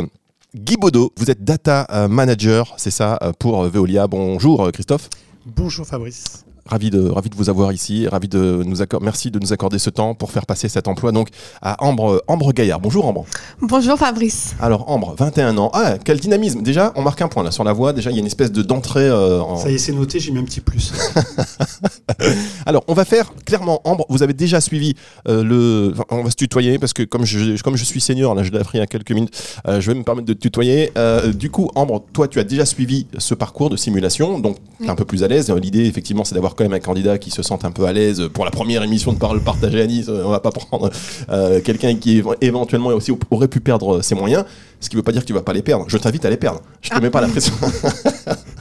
Guy 0.55 0.77
Baudot, 0.77 1.13
vous 1.15 1.29
êtes 1.29 1.43
data 1.43 1.85
euh, 1.91 2.07
manager, 2.07 2.73
c'est 2.77 2.91
ça, 2.91 3.19
pour 3.37 3.63
Veolia. 3.63 4.07
Bonjour 4.07 4.71
Christophe. 4.71 5.09
Bonjour 5.45 5.85
Fabrice. 5.85 6.43
Ravi 6.69 6.91
de, 6.91 7.09
ravi 7.09 7.29
de 7.31 7.35
vous 7.35 7.49
avoir 7.49 7.71
ici, 7.73 8.07
ravi 8.07 8.27
de 8.27 8.61
nous 8.63 8.83
accorder, 8.83 9.03
merci 9.03 9.31
de 9.31 9.39
nous 9.39 9.51
accorder 9.53 9.79
ce 9.79 9.89
temps 9.89 10.13
pour 10.13 10.31
faire 10.31 10.45
passer 10.45 10.69
cet 10.69 10.87
emploi 10.87 11.11
donc 11.11 11.29
à 11.63 11.83
Ambre, 11.83 12.23
Ambre 12.27 12.53
Gaillard. 12.53 12.79
Bonjour 12.79 13.07
Ambre. 13.07 13.25
Bonjour 13.59 13.97
Fabrice. 13.97 14.53
Alors 14.61 14.87
Ambre, 14.87 15.15
21 15.17 15.57
ans. 15.57 15.71
Ah, 15.73 15.95
quel 16.03 16.19
dynamisme. 16.19 16.61
Déjà, 16.61 16.93
on 16.95 17.01
marque 17.01 17.23
un 17.23 17.27
point 17.27 17.41
là 17.41 17.49
sur 17.49 17.63
la 17.63 17.73
voix. 17.73 17.91
Déjà, 17.91 18.11
il 18.11 18.13
y 18.13 18.17
a 18.17 18.19
une 18.19 18.27
espèce 18.27 18.51
de 18.51 18.61
d'entrée. 18.61 19.01
euh, 19.09 19.41
en- 19.41 19.57
Ça 19.57 19.71
y 19.71 19.75
est, 19.75 19.77
c'est 19.79 19.93
noté, 19.93 20.19
j'ai 20.19 20.31
mis 20.31 20.37
un 20.37 20.43
petit 20.43 20.61
plus. 20.61 20.93
Alors, 22.67 22.83
on 22.87 22.93
va 22.93 23.03
faire 23.03 23.33
clairement 23.45 23.81
Ambre. 23.83 24.05
Vous 24.09 24.21
avez 24.21 24.33
déjà 24.33 24.61
suivi 24.61 24.93
euh, 25.27 25.43
le. 25.43 25.91
enfin, 25.93 26.03
on 26.11 26.23
va 26.23 26.29
se 26.29 26.35
tutoyer 26.35 26.77
parce 26.77 26.93
que 26.93 27.01
comme 27.01 27.25
je, 27.25 27.59
comme 27.63 27.77
je 27.77 27.83
suis 27.83 27.99
senior, 28.01 28.35
là, 28.35 28.43
je 28.43 28.51
l'ai 28.51 28.59
appris 28.59 28.77
il 28.77 28.81
y 28.81 28.83
a 28.83 28.87
quelques 28.87 29.11
minutes. 29.11 29.33
euh, 29.67 29.81
je 29.81 29.89
vais 29.91 29.97
me 29.97 30.03
permettre 30.03 30.27
de 30.27 30.33
te 30.33 30.39
tutoyer. 30.39 30.91
Euh, 30.99 31.33
du 31.33 31.49
coup, 31.49 31.71
Ambre, 31.73 32.03
toi, 32.13 32.27
tu 32.27 32.39
as 32.39 32.43
déjà 32.43 32.65
suivi 32.65 33.07
ce 33.17 33.33
parcours 33.33 33.71
de 33.71 33.75
simulation, 33.75 34.37
donc 34.37 34.57
tu 34.79 34.85
es 34.85 34.89
un 34.89 34.95
peu 34.95 35.05
plus 35.05 35.23
à 35.23 35.27
l'aise. 35.27 35.49
L'idée, 35.49 35.85
effectivement, 35.85 36.23
c'est 36.23 36.35
d'avoir 36.35 36.55
quand 36.59 36.65
même 36.65 36.73
un 36.73 36.79
candidat 36.79 37.17
qui 37.17 37.31
se 37.31 37.41
sente 37.41 37.63
un 37.65 37.71
peu 37.71 37.85
à 37.85 37.93
l'aise 37.93 38.27
pour 38.33 38.43
la 38.45 38.51
première 38.51 38.83
émission 38.83 39.13
de 39.13 39.17
parole 39.17 39.41
partagée 39.41 39.81
à 39.81 39.87
Nice. 39.87 40.09
On 40.09 40.29
va 40.29 40.41
pas 40.41 40.51
prendre 40.67 40.89
euh, 41.29 41.61
quelqu'un 41.61 41.95
qui 41.95 42.19
éve- 42.21 42.35
éventuellement 42.41 42.89
aussi 42.89 43.11
aurait 43.31 43.47
pu 43.47 43.61
perdre 43.61 44.01
ses 44.01 44.13
moyens. 44.15 44.43
Ce 44.81 44.89
qui 44.89 44.95
veut 44.97 45.03
pas 45.03 45.11
dire 45.13 45.21
que 45.21 45.27
tu 45.27 45.33
vas 45.33 45.41
pas 45.41 45.53
les 45.53 45.61
perdre. 45.61 45.85
Je 45.87 45.97
t'invite 45.97 46.25
à 46.25 46.29
les 46.29 46.37
perdre. 46.37 46.61
Je 46.81 46.89
te 46.89 46.99
mets 47.01 47.09
pas 47.09 47.21
la 47.21 47.27
pression. 47.29 47.53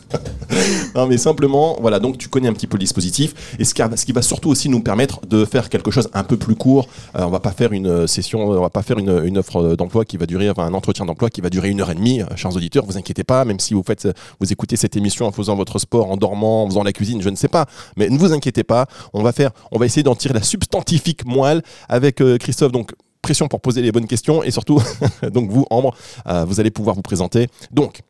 Non, 0.94 1.06
mais 1.06 1.18
simplement, 1.18 1.76
voilà, 1.80 2.00
donc 2.00 2.18
tu 2.18 2.28
connais 2.28 2.48
un 2.48 2.52
petit 2.52 2.66
peu 2.66 2.76
le 2.76 2.80
dispositif. 2.80 3.56
Et 3.58 3.64
ce 3.64 3.74
qui, 3.74 4.12
va 4.12 4.22
surtout 4.22 4.50
aussi 4.50 4.68
nous 4.68 4.80
permettre 4.80 5.26
de 5.26 5.44
faire 5.44 5.68
quelque 5.68 5.90
chose 5.90 6.08
un 6.14 6.24
peu 6.24 6.36
plus 6.36 6.54
court. 6.54 6.88
Euh, 7.16 7.24
on 7.24 7.30
va 7.30 7.40
pas 7.40 7.52
faire 7.52 7.72
une 7.72 7.86
euh, 7.86 8.06
session, 8.06 8.48
on 8.48 8.60
va 8.60 8.70
pas 8.70 8.82
faire 8.82 8.98
une, 8.98 9.38
offre 9.38 9.76
d'emploi 9.76 10.04
qui 10.04 10.16
va 10.16 10.26
durer, 10.26 10.50
enfin, 10.50 10.64
un 10.64 10.74
entretien 10.74 11.04
d'emploi 11.04 11.30
qui 11.30 11.40
va 11.40 11.50
durer 11.50 11.68
une 11.68 11.80
heure 11.80 11.90
et 11.90 11.94
demie. 11.94 12.22
Euh, 12.22 12.26
Chers 12.36 12.56
auditeurs, 12.56 12.84
vous 12.86 12.96
inquiétez 12.96 13.24
pas, 13.24 13.44
même 13.44 13.60
si 13.60 13.74
vous 13.74 13.82
faites, 13.82 14.08
vous 14.40 14.52
écoutez 14.52 14.76
cette 14.76 14.96
émission 14.96 15.26
en 15.26 15.32
faisant 15.32 15.56
votre 15.56 15.78
sport, 15.78 16.10
en 16.10 16.16
dormant, 16.16 16.64
en 16.64 16.68
faisant 16.68 16.82
la 16.82 16.92
cuisine, 16.92 17.22
je 17.22 17.28
ne 17.28 17.36
sais 17.36 17.48
pas. 17.48 17.66
Mais 17.96 18.08
ne 18.08 18.18
vous 18.18 18.32
inquiétez 18.32 18.64
pas, 18.64 18.86
on 19.12 19.22
va 19.22 19.32
faire, 19.32 19.50
on 19.72 19.78
va 19.78 19.86
essayer 19.86 20.02
d'en 20.02 20.14
tirer 20.14 20.34
la 20.34 20.42
substantifique 20.42 21.24
moelle 21.26 21.62
avec 21.88 22.20
euh, 22.20 22.38
Christophe. 22.38 22.72
Donc, 22.72 22.92
pression 23.22 23.48
pour 23.48 23.60
poser 23.60 23.82
les 23.82 23.92
bonnes 23.92 24.06
questions 24.06 24.42
et 24.42 24.50
surtout, 24.50 24.80
donc 25.32 25.50
vous, 25.50 25.66
Ambre, 25.70 25.94
euh, 26.26 26.44
vous 26.44 26.60
allez 26.60 26.70
pouvoir 26.70 26.96
vous 26.96 27.02
présenter. 27.02 27.48
Donc, 27.70 28.00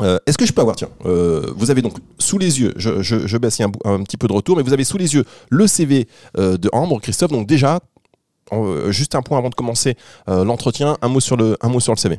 euh, 0.00 0.18
Est-ce 0.26 0.36
que 0.36 0.44
je 0.44 0.52
peux 0.52 0.60
avoir, 0.60 0.76
tiens, 0.76 0.90
euh, 1.06 1.52
vous 1.56 1.70
avez 1.70 1.82
donc 1.82 1.96
sous 2.18 2.38
les 2.38 2.60
yeux, 2.60 2.74
je, 2.76 3.36
baisse 3.38 3.60
un, 3.60 3.70
petit 3.70 4.16
peu 4.16 4.28
de 4.28 4.32
retour, 4.32 4.56
mais 4.56 4.62
vous 4.62 4.72
avez 4.72 4.84
sous 4.84 4.98
les 4.98 5.14
yeux 5.14 5.24
le 5.50 5.66
CV 5.66 6.06
euh, 6.36 6.58
de 6.58 6.68
Ambre, 6.72 7.00
Christophe, 7.00 7.30
donc 7.30 7.46
déjà, 7.46 7.80
juste 8.88 9.14
un 9.14 9.22
point 9.22 9.38
avant 9.38 9.48
de 9.48 9.54
commencer 9.54 9.96
l'entretien, 10.28 10.96
un, 11.02 11.08
mot 11.08 11.20
sur 11.20 11.36
le- 11.36 11.56
CV. 11.96 12.18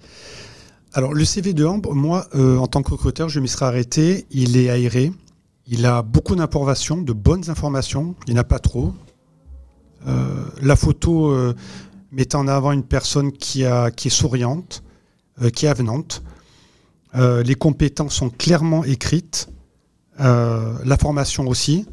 Alors, 0.94 1.14
le 1.14 1.24
CV 1.24 1.54
de 1.54 1.64
Ambre, 1.66 1.94
moi, 1.94 2.28
en 2.34 2.68
tant 2.68 2.82
que 2.82 2.92
recruteur, 2.92 3.30
je 3.30 3.40
m'y 3.40 3.48
serais 3.48 3.66
arrêté. 3.66 4.26
Il 4.32 4.58
est 4.58 4.70
aéré. 4.70 5.14
Il 5.68 5.86
a 5.86 6.02
beaucoup 6.02 6.36
d'informations, 6.36 6.98
de 6.98 7.14
bonnes 7.14 7.50
informations. 7.50 8.16
Il 8.28 8.34
n'y 8.34 8.40
en 8.40 8.42
a 8.42 8.44
pas 8.44 8.60
trop. 8.60 8.94
La 10.06 10.76
photo 10.76 11.34
met 12.12 12.36
en 12.36 12.50
avant 12.50 12.74
une 12.74 12.84
personne 12.84 13.32
qui, 13.32 13.64
est 13.64 14.10
souriante, 14.10 14.84
qui 15.54 15.66
est 15.66 15.70
avenante. 15.70 16.24
Euh, 17.18 17.44
les 17.44 17.56
compétences 17.56 18.16
sont 18.16 18.30
clairement 18.30 18.84
écrites. 18.84 19.50
Euh, 20.20 20.74
la 20.84 20.98
formation 20.98 21.48
aussi. 21.48 21.86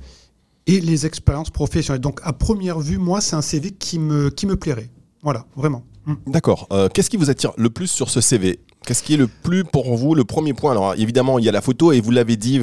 Et 0.67 0.81
les 0.81 1.05
expériences 1.05 1.51
professionnelles. 1.51 2.01
Donc, 2.01 2.21
à 2.23 2.33
première 2.33 2.81
vue, 2.81 2.99
moi, 2.99 3.21
c'est 3.21 3.37
un 3.37 3.43
CV 3.43 3.73
qui 3.73 3.99
me, 3.99 4.31
plairait. 4.57 4.91
Voilà, 5.23 5.45
vraiment. 5.57 5.85
Mm. 6.07 6.15
D'accord. 6.29 6.67
Euh, 6.73 6.89
Qu'est-ce 6.89 7.11
qui 7.11 7.19
vous 7.19 7.31
attire 7.31 7.53
le 7.57 7.69
plus 7.69 7.89
sur 7.89 8.09
ce 8.09 8.21
CV 8.21 8.61
Qu'est-ce 8.87 9.03
qui 9.03 9.15
est 9.15 9.19
le 9.19 9.29
plus 9.29 9.65
pour 9.65 9.95
vous 9.97 10.15
le 10.15 10.25
premier 10.25 10.53
point? 10.53 10.73
Alors 10.73 10.95
évidemment, 10.95 11.39
il 11.39 11.45
y 11.45 11.49
a 11.49 11.53
la 11.53 11.63
photo 11.63 11.93
et 11.93 12.01
vous 12.01 12.11
l'avez 12.11 12.37
dit, 12.37 12.61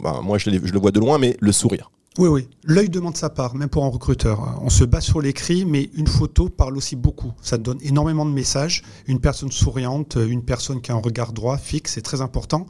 bah, 0.00 0.20
moi 0.22 0.38
je 0.38 0.50
le 0.50 0.78
vois 0.78 0.92
de 0.92 1.00
loin, 1.00 1.18
mais 1.18 1.36
le 1.40 1.50
sourire. 1.50 1.91
Oui, 2.18 2.28
oui. 2.28 2.48
L'œil 2.64 2.90
demande 2.90 3.16
sa 3.16 3.30
part, 3.30 3.54
même 3.54 3.70
pour 3.70 3.84
un 3.84 3.88
recruteur. 3.88 4.60
On 4.62 4.68
se 4.68 4.84
base 4.84 5.04
sur 5.04 5.22
l'écrit, 5.22 5.64
mais 5.64 5.88
une 5.94 6.06
photo 6.06 6.50
parle 6.50 6.76
aussi 6.76 6.94
beaucoup. 6.94 7.32
Ça 7.40 7.56
donne 7.56 7.78
énormément 7.80 8.26
de 8.26 8.30
messages. 8.30 8.82
Une 9.06 9.18
personne 9.18 9.50
souriante, 9.50 10.16
une 10.16 10.42
personne 10.42 10.82
qui 10.82 10.92
a 10.92 10.94
un 10.94 11.00
regard 11.00 11.32
droit, 11.32 11.56
fixe, 11.56 11.92
c'est 11.94 12.02
très 12.02 12.20
important. 12.20 12.66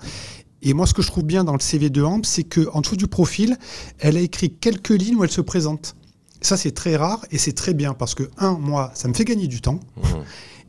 Et 0.63 0.75
moi, 0.75 0.87
ce 0.87 0.95
que 0.95 1.03
je 1.03 1.09
trouve 1.09 1.25
bien 1.25 1.43
dans 1.43 1.55
le 1.55 1.61
CV 1.61 1.91
de 1.91 2.03
Amp, 2.03 2.25
c'est 2.25 2.45
qu'en 2.45 2.81
dessous 2.81 2.97
du 2.97 3.09
profil, 3.09 3.57
elle 3.99 4.17
a 4.17 4.21
écrit 4.21 4.51
quelques 4.51 4.91
lignes 4.91 5.17
où 5.17 5.25
elle 5.25 5.31
se 5.31 5.41
présente. 5.41 5.97
Ça, 6.41 6.57
c'est 6.57 6.73
très 6.73 6.95
rare 6.95 7.25
et 7.33 7.39
c'est 7.39 7.53
très 7.53 7.75
bien 7.75 7.95
parce 7.95 8.15
que, 8.15 8.31
un, 8.39 8.53
moi, 8.53 8.93
ça 8.95 9.09
me 9.09 9.15
fait 9.15 9.25
gagner 9.25 9.49
du 9.49 9.61
temps. 9.61 9.81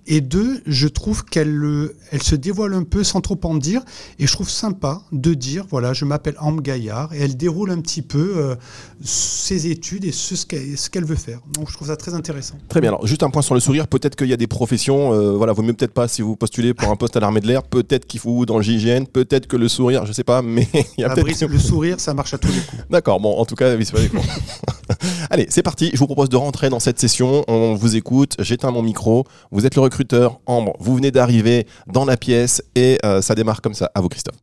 Et 0.06 0.22
deux, 0.22 0.62
je 0.66 0.88
trouve 0.88 1.24
qu'elle 1.24 1.64
euh, 1.64 1.96
elle 2.12 2.22
se 2.22 2.36
dévoile 2.36 2.74
un 2.74 2.84
peu 2.84 3.04
sans 3.04 3.22
trop 3.22 3.40
en 3.44 3.56
dire. 3.56 3.82
Et 4.20 4.28
je 4.28 4.34
trouve 4.34 4.50
sympa 4.50 5.02
de 5.12 5.34
dire, 5.34 5.66
voilà, 5.70 5.94
je 5.94 6.06
m'appelle 6.06 6.36
Ambre 6.40 6.62
Gaillard. 6.62 7.14
Et 7.14 7.22
elle 7.22 7.38
déroule 7.38 7.72
un 7.72 7.80
petit 7.80 8.02
peu 8.02 8.34
euh, 8.36 8.56
ses 9.04 9.68
études 9.68 10.06
et 10.06 10.12
ce, 10.12 10.36
ce 10.36 10.90
qu'elle 10.90 11.06
veut 11.06 11.16
faire. 11.16 11.40
Donc 11.54 11.70
je 11.70 11.74
trouve 11.74 11.88
ça 11.88 11.96
très 11.96 12.14
intéressant. 12.14 12.56
Très 12.68 12.82
bien. 12.82 12.90
Alors, 12.90 13.08
juste 13.08 13.24
un 13.24 13.30
point 13.30 13.42
sur 13.42 13.54
le 13.54 13.62
sourire. 13.62 13.88
Peut-être 13.88 14.16
qu'il 14.16 14.28
y 14.28 14.34
a 14.34 14.38
des 14.38 14.48
professions, 14.48 15.14
euh, 15.14 15.32
voilà, 15.32 15.54
vaut 15.54 15.64
mieux 15.64 15.74
peut-être 15.74 15.94
pas 15.94 16.08
si 16.08 16.22
vous 16.22 16.36
postulez 16.36 16.74
pour 16.74 16.90
un 16.90 16.96
poste 16.96 17.16
à 17.16 17.20
l'armée 17.22 17.40
de 17.40 17.48
l'air. 17.48 17.64
Peut-être 17.64 18.06
qu'il 18.06 18.20
faut 18.20 18.46
dans 18.46 18.58
le 18.58 18.64
GIGN. 18.64 19.06
Peut-être 19.06 19.48
que 19.48 19.56
le 19.56 19.70
sourire, 19.70 20.06
je 20.06 20.12
sais 20.12 20.24
pas, 20.24 20.42
mais 20.42 20.68
il 20.98 21.02
y 21.02 21.04
a 21.04 21.10
peut-être. 21.10 21.48
le 21.48 21.60
sourire, 21.60 22.00
ça 22.00 22.14
marche 22.14 22.34
à 22.34 22.38
tous 22.38 22.50
les 22.50 22.62
coups. 22.62 22.84
D'accord. 22.90 23.20
Bon, 23.20 23.38
en 23.38 23.46
tout 23.46 23.56
cas. 23.56 23.74
Allez, 25.30 25.48
c'est 25.50 25.64
parti. 25.64 25.92
Je 25.94 26.00
vous 26.00 26.06
propose 26.06 26.30
de 26.30 26.36
rentrer 26.36 26.70
dans 26.70 26.80
cette 26.80 27.00
session. 27.00 27.44
On 27.48 27.76
vous 27.76 27.96
écoute. 27.96 28.36
J'éteins 28.40 28.72
mon 28.72 28.82
micro. 28.82 29.26
Vous 29.52 29.66
êtes 29.66 29.76
le 29.76 29.82
recruteur. 29.82 30.40
Ambre, 30.46 30.74
vous 30.80 30.96
venez 30.96 31.12
d'arriver 31.12 31.66
dans 31.88 32.06
la 32.06 32.18
pièce 32.18 32.64
et 32.76 32.98
euh, 33.06 33.22
ça 33.22 33.36
démarre 33.36 33.62
comme 33.62 33.74
ça. 33.74 33.92
À 33.96 34.02
vous, 34.02 34.10
Christophe. 34.10 34.38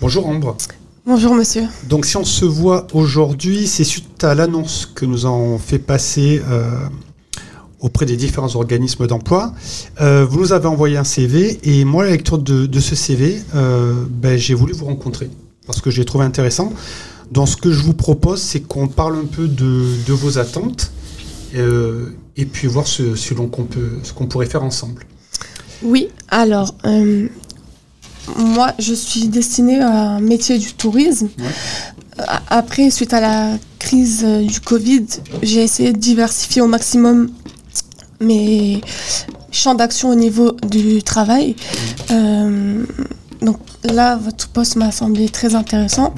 Bonjour 0.00 0.26
Ambre. 0.26 0.56
Bonjour 1.06 1.34
monsieur. 1.34 1.64
Donc 1.86 2.06
si 2.06 2.16
on 2.16 2.24
se 2.24 2.46
voit 2.46 2.86
aujourd'hui, 2.94 3.66
c'est 3.66 3.84
suite 3.84 4.24
à 4.24 4.34
l'annonce 4.34 4.86
que 4.86 5.04
nous 5.04 5.26
avons 5.26 5.58
fait 5.58 5.78
passer 5.78 6.40
euh, 6.48 6.70
auprès 7.78 8.06
des 8.06 8.16
différents 8.16 8.56
organismes 8.56 9.06
d'emploi. 9.06 9.52
Euh, 10.00 10.24
vous 10.24 10.40
nous 10.40 10.52
avez 10.54 10.66
envoyé 10.66 10.96
un 10.96 11.04
CV 11.04 11.60
et 11.62 11.84
moi, 11.84 12.04
la 12.04 12.12
lecture 12.12 12.38
de, 12.38 12.64
de 12.64 12.80
ce 12.80 12.94
CV, 12.94 13.42
euh, 13.54 13.92
ben, 14.08 14.38
j'ai 14.38 14.54
voulu 14.54 14.72
vous 14.72 14.86
rencontrer 14.86 15.28
parce 15.66 15.82
que 15.82 15.90
j'ai 15.90 16.06
trouvé 16.06 16.24
intéressant. 16.24 16.72
Donc 17.30 17.48
ce 17.48 17.56
que 17.56 17.72
je 17.72 17.82
vous 17.82 17.94
propose, 17.94 18.40
c'est 18.42 18.60
qu'on 18.60 18.88
parle 18.88 19.16
un 19.18 19.24
peu 19.26 19.48
de, 19.48 19.86
de 20.06 20.12
vos 20.12 20.38
attentes 20.38 20.90
euh, 21.54 22.06
et 22.36 22.46
puis 22.46 22.66
voir 22.68 22.86
ce, 22.86 23.02
qu'on 23.34 23.64
peut- 23.64 23.98
ce 24.02 24.12
qu'on 24.12 24.26
pourrait 24.26 24.46
faire 24.46 24.62
ensemble. 24.62 25.04
Oui, 25.82 26.08
alors, 26.28 26.74
euh, 26.86 27.28
moi, 28.38 28.72
je 28.78 28.94
suis 28.94 29.28
destinée 29.28 29.80
à 29.80 30.16
un 30.16 30.20
métier 30.20 30.58
du 30.58 30.72
tourisme. 30.74 31.28
Ouais. 31.38 32.24
après, 32.48 32.90
suite 32.90 33.12
à 33.12 33.20
la 33.20 33.58
crise 33.78 34.22
euh, 34.24 34.42
du 34.46 34.60
Covid, 34.60 35.04
j'ai 35.42 35.62
essayé 35.62 35.92
de 35.92 35.98
diversifier 35.98 36.62
au 36.62 36.66
maximum 36.68 37.30
mes 38.20 38.80
champs 39.50 39.74
d'action 39.74 40.10
au 40.10 40.14
niveau 40.14 40.52
du 40.70 41.02
travail. 41.02 41.54
Euh, 42.10 42.84
donc 43.42 43.58
là, 43.84 44.16
votre 44.16 44.48
poste 44.48 44.76
m'a 44.76 44.90
semblé 44.92 45.28
très 45.28 45.54
intéressant. 45.54 46.14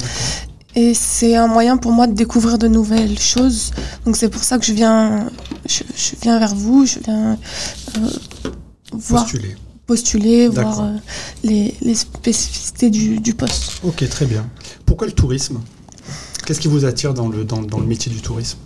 Et 0.79 0.93
c'est 0.93 1.35
un 1.35 1.47
moyen 1.47 1.75
pour 1.77 1.91
moi 1.91 2.05
de 2.05 2.13
découvrir 2.13 2.59
de 2.59 2.67
nouvelles 2.67 3.17
choses. 3.17 3.71
Donc 4.05 4.15
c'est 4.15 4.29
pour 4.29 4.43
ça 4.43 4.59
que 4.59 4.65
je 4.65 4.73
viens, 4.73 5.27
je, 5.67 5.81
je 5.95 6.11
viens 6.21 6.37
vers 6.37 6.53
vous, 6.53 6.85
je 6.85 6.99
viens 6.99 7.31
euh, 7.97 8.09
voir, 8.91 9.23
Postuler. 9.23 9.55
postuler, 9.87 10.47
voir 10.47 10.81
euh, 10.81 10.91
les, 11.43 11.73
les 11.81 11.95
spécificités 11.95 12.91
du, 12.91 13.19
du 13.19 13.33
poste. 13.33 13.79
Ok, 13.83 14.07
très 14.07 14.27
bien. 14.27 14.45
Pourquoi 14.85 15.07
le 15.07 15.13
tourisme? 15.13 15.57
Qu'est-ce 16.45 16.59
qui 16.59 16.67
vous 16.67 16.85
attire 16.85 17.15
dans 17.15 17.27
le, 17.27 17.43
dans, 17.43 17.63
dans 17.63 17.79
le 17.79 17.87
métier 17.87 18.11
du 18.11 18.21
tourisme? 18.21 18.59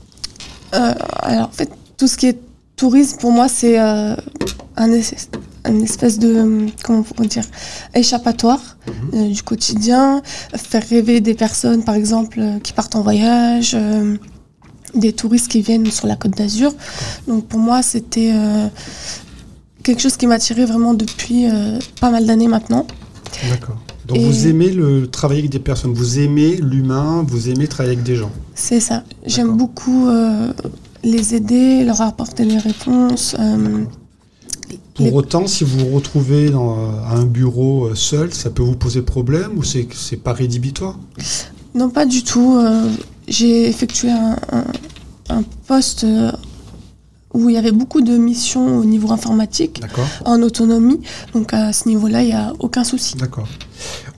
Euh, 0.74 0.94
alors 1.22 1.48
en 1.48 1.52
fait, 1.52 1.72
tout 1.96 2.08
ce 2.10 2.18
qui 2.18 2.28
est 2.28 2.40
tourisme, 2.76 3.20
pour 3.20 3.32
moi, 3.32 3.48
c'est 3.48 3.78
un, 3.78 4.18
es- 4.92 5.02
un 5.64 5.80
espèce 5.82 6.18
de, 6.20 6.28
euh, 6.36 6.68
comment 6.84 7.04
on 7.20 7.24
dire, 7.26 7.44
échappatoire 7.94 8.78
euh, 9.14 9.28
du 9.30 9.44
quotidien, 9.44 10.22
faire 10.56 10.84
rêver 10.90 11.22
des 11.22 11.34
personnes, 11.34 11.84
par 11.84 11.96
exemple, 11.96 12.40
euh, 12.40 12.60
qui 12.60 12.74
partent 12.74 12.96
en 12.96 13.02
voyage, 13.02 13.74
euh, 13.76 14.18
des 14.96 15.14
touristes 15.14 15.50
qui 15.50 15.62
viennent 15.62 15.90
sur 15.90 16.08
la 16.08 16.16
côte 16.16 16.36
d'Azur. 16.36 16.74
Donc 17.28 17.48
pour 17.48 17.60
moi, 17.60 17.82
c'était 17.82 18.34
quelque 19.84 20.02
chose 20.02 20.18
qui 20.18 20.28
m'attirait 20.28 20.66
vraiment 20.66 20.94
depuis 20.94 21.46
pas 22.02 22.10
mal 22.10 22.26
d'années 22.26 22.50
maintenant. 22.50 22.86
D'accord. 23.50 23.78
Donc 24.06 24.18
Et- 24.18 24.26
vous 24.26 24.48
aimez 24.48 24.70
le 24.72 25.08
travailler 25.08 25.40
avec 25.40 25.52
des 25.52 25.60
personnes, 25.60 25.94
vous 25.94 26.20
aimez 26.20 26.58
l'humain, 26.58 27.24
vous 27.26 27.50
aimez 27.50 27.68
travailler 27.70 27.94
avec 27.96 28.04
des 28.04 28.18
gens. 28.18 28.32
C'est 28.54 28.82
ça. 28.82 29.04
J'aime 29.26 29.56
beaucoup 29.56 30.10
les 31.06 31.36
aider, 31.36 31.86
leur 31.86 32.02
apporter 32.02 32.46
des 32.46 32.58
réponses. 32.58 33.34
Pour 34.96 35.06
Les- 35.06 35.12
autant, 35.12 35.48
si 35.48 35.64
vous 35.64 35.80
vous 35.80 35.96
retrouvez 35.96 36.50
dans, 36.50 36.76
à 37.06 37.16
un 37.16 37.26
bureau 37.26 37.86
euh, 37.88 37.96
seul, 37.96 38.34
ça 38.34 38.50
peut 38.50 38.64
vous 38.64 38.76
poser 38.76 39.02
problème 39.02 39.52
ou 39.58 39.64
c'est 39.64 39.88
c'est 39.94 40.18
pas 40.18 40.34
rédhibitoire? 40.34 40.98
Non, 41.76 41.90
pas 41.90 42.06
du 42.06 42.24
tout. 42.24 42.58
euh, 42.58 42.88
J'ai 43.28 43.68
effectué 43.68 44.10
un, 44.12 44.36
un- 44.52 44.66
un 45.30 45.44
poste 45.68 46.04
euh, 46.04 46.32
où 47.34 47.48
il 47.48 47.56
y 47.56 47.58
avait 47.58 47.72
beaucoup 47.72 48.02
de 48.02 48.18
missions 48.18 48.78
au 48.80 48.84
niveau 48.84 49.12
informatique, 49.14 49.80
D'accord. 49.80 50.06
en 50.26 50.42
autonomie. 50.42 51.00
Donc 51.34 51.54
à 51.54 51.72
ce 51.72 51.88
niveau-là, 51.88 52.24
il 52.24 52.28
n'y 52.28 52.34
a 52.34 52.52
aucun 52.60 52.84
souci. 52.84 53.16
D'accord. 53.16 53.48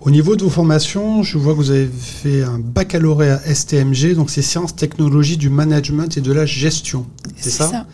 Au 0.02 0.10
niveau 0.10 0.36
de 0.36 0.44
vos 0.44 0.50
formations, 0.50 1.22
je 1.22 1.38
vois 1.38 1.54
que 1.54 1.58
vous 1.60 1.70
avez 1.70 1.88
fait 1.88 2.42
un 2.44 2.58
baccalauréat 2.60 3.39
STMG, 3.54 4.16
donc 4.16 4.32
c'est 4.32 4.42
sciences, 4.42 4.76
technologies 4.76 5.38
du 5.38 5.50
management 5.50 6.18
et 6.18 6.22
de 6.22 6.32
la 6.34 6.46
gestion. 6.48 7.06
C'est 7.38 7.52
ça, 7.52 7.86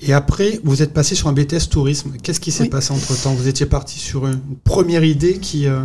Et 0.00 0.12
après, 0.12 0.60
vous 0.64 0.82
êtes 0.82 0.92
passé 0.92 1.14
sur 1.14 1.28
un 1.28 1.32
BTS 1.32 1.68
tourisme. 1.70 2.12
Qu'est-ce 2.22 2.40
qui 2.40 2.52
s'est 2.52 2.64
Oui. 2.64 2.68
passé 2.68 2.92
entre-temps? 2.92 3.32
Vous 3.34 3.48
étiez 3.48 3.66
parti 3.66 3.98
sur 3.98 4.26
une 4.26 4.40
première 4.64 5.04
idée 5.04 5.38
qui... 5.38 5.66
euh, 5.66 5.84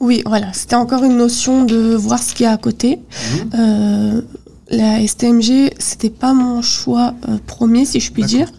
Oui, 0.00 0.22
voilà. 0.26 0.52
C'était 0.52 0.76
encore 0.76 1.02
une 1.04 1.16
notion 1.16 1.64
de 1.64 1.94
voir 1.94 2.22
ce 2.22 2.34
qu'il 2.34 2.44
y 2.44 2.46
a 2.46 2.52
à 2.52 2.56
côté. 2.56 3.00
Mhm. 3.00 3.50
Euh, 3.58 4.22
la 4.70 5.06
STMG, 5.06 5.70
c'était 5.78 6.10
pas 6.10 6.34
mon 6.34 6.60
choix 6.62 7.14
euh, 7.28 7.38
premier, 7.46 7.84
si 7.84 8.00
je 8.00 8.12
puis 8.12 8.24
dire. 8.24 8.50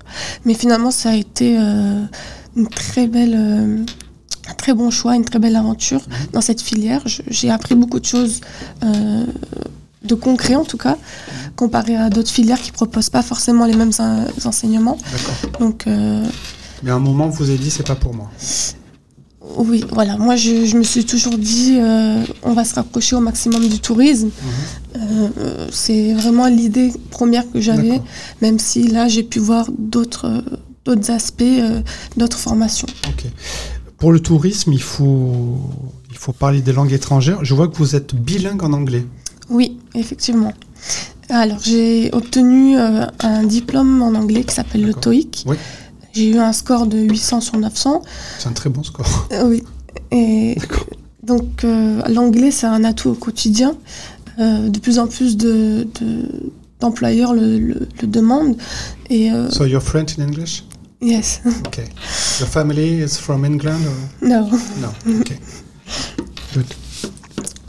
Mais 0.46 0.54
finalement, 0.54 0.92
ça 0.92 1.10
a 1.12 1.16
été 1.16 1.56
une 1.58 2.68
très 2.74 3.08
belle, 3.08 3.36
un 4.50 4.54
très 4.56 4.74
bon 4.74 4.90
choix, 4.90 5.16
une 5.16 5.26
très 5.26 5.40
belle 5.40 5.56
aventure 5.56 6.02
Mhm. 6.08 6.28
dans 6.34 6.42
cette 6.42 6.62
filière. 6.62 7.04
J'ai 7.06 7.50
appris 7.50 7.76
beaucoup 7.76 8.00
de 8.00 8.06
choses 8.06 8.42
euh, 8.84 9.26
de 10.08 10.16
concret, 10.16 10.56
en 10.56 10.64
tout 10.66 10.78
cas, 10.78 10.98
comparé 11.56 11.96
à 11.96 12.10
d'autres 12.10 12.32
filières 12.32 12.62
qui 12.62 12.72
proposent 12.72 13.10
pas 13.10 13.22
forcément 13.22 13.66
les 13.66 13.76
mêmes 13.76 13.92
euh, 14.00 14.26
enseignements. 14.46 14.98
Donc, 15.60 15.86
euh, 15.88 16.24
Mais 16.84 16.92
à 16.92 16.96
un 16.96 17.00
moment, 17.00 17.28
vous 17.28 17.50
avez 17.50 17.58
dit, 17.58 17.70
c'est 17.70 17.86
pas 17.88 17.96
pour 17.96 18.14
moi. 18.14 18.30
oui, 19.58 19.84
voilà. 19.92 20.18
Moi, 20.18 20.36
je, 20.36 20.66
je 20.66 20.78
me 20.78 20.84
suis 20.84 21.06
toujours 21.06 21.38
dit, 21.38 21.78
euh, 21.80 22.24
on 22.44 22.54
va 22.54 22.64
se 22.66 22.76
rapprocher 22.76 23.16
au 23.16 23.20
maximum 23.22 23.68
du 23.68 23.80
tourisme. 23.80 24.30
Mhm. 24.96 25.02
Euh, 25.40 25.68
c'est 25.72 26.14
vraiment 26.14 26.48
l'idée 26.48 26.92
première 27.12 27.50
que 27.52 27.60
j'avais, 27.62 28.02
même 28.42 28.60
si 28.60 28.88
là, 28.88 29.08
j'ai 29.08 29.24
pu 29.24 29.40
voir 29.40 29.68
d'autres 29.78 30.26
euh, 30.28 30.42
d'autres 30.86 31.12
aspects, 31.12 31.42
euh, 31.44 31.82
d'autres 32.16 32.38
formations. 32.40 32.88
Ok. 33.10 33.26
Pour 33.98 34.12
le 34.12 34.20
tourisme, 34.20 34.72
il 34.74 34.82
faut, 34.82 35.58
il 36.12 36.18
faut 36.18 36.32
parler 36.32 36.62
des 36.62 36.72
langues 36.72 36.94
étrangères. 36.94 37.44
Je 37.44 37.54
vois 37.54 37.68
que 37.68 37.76
vous 37.78 37.96
êtes 37.96 38.16
bilingue 38.16 38.64
en 38.64 38.72
anglais. 38.74 39.06
Oui, 39.50 39.78
effectivement. 39.96 40.54
Alors, 41.30 41.60
j'ai 41.62 42.10
obtenu 42.14 42.78
euh, 42.80 43.06
un 43.20 43.44
diplôme 43.44 44.02
en 44.02 44.14
anglais 44.16 44.44
qui 44.44 44.54
s'appelle 44.56 44.86
le. 44.86 44.94
TOEIC. 44.94 45.44
Oui. 45.46 45.58
J'ai 46.14 46.30
eu 46.32 46.38
un 46.40 46.54
score 46.54 46.88
de 46.88 46.98
800 46.98 47.42
sur 47.42 47.58
900. 47.58 48.02
C'est 48.40 48.48
un 48.48 48.54
très 48.54 48.70
bon 48.70 48.84
score. 48.84 49.28
Euh, 49.34 49.44
oui. 49.50 49.64
Et 50.12 50.56
donc, 51.24 51.64
euh, 51.64 52.02
l'anglais, 52.08 52.52
c'est 52.52 52.66
un 52.68 52.84
atout 52.84 53.10
au 53.10 53.14
quotidien. 53.16 53.76
De 54.40 54.78
plus 54.80 55.00
en 55.00 55.08
plus 55.08 55.36
de, 55.36 55.88
de- 56.00 56.52
d'employeurs 56.80 57.34
le, 57.34 57.58
le- 57.58 57.88
le 58.02 58.08
demandent. 58.08 58.56
Et 59.10 59.32
So 59.50 59.66
you're 59.66 59.82
French 59.82 60.18
in 60.20 60.24
English? 60.28 60.64
yes, 61.02 61.42
Okay. 61.68 61.86
Your 62.40 62.48
family 62.48 63.02
is 63.04 63.18
from 63.18 63.46
England 63.46 63.82
or? 63.88 64.28
No. 64.28 64.48
no? 64.80 65.20
Okay. 65.22 65.40
Good. 66.54 66.66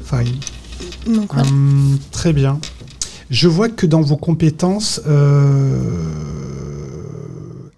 Fine. 0.04 0.40
Donc. 1.06 1.34
Hum, 1.34 1.98
très 2.10 2.32
bien. 2.32 2.58
Je 3.30 3.48
vois 3.48 3.68
que 3.68 3.86
dans 3.86 4.00
vos 4.00 4.16
compétences, 4.16 5.00
euh, 5.06 5.78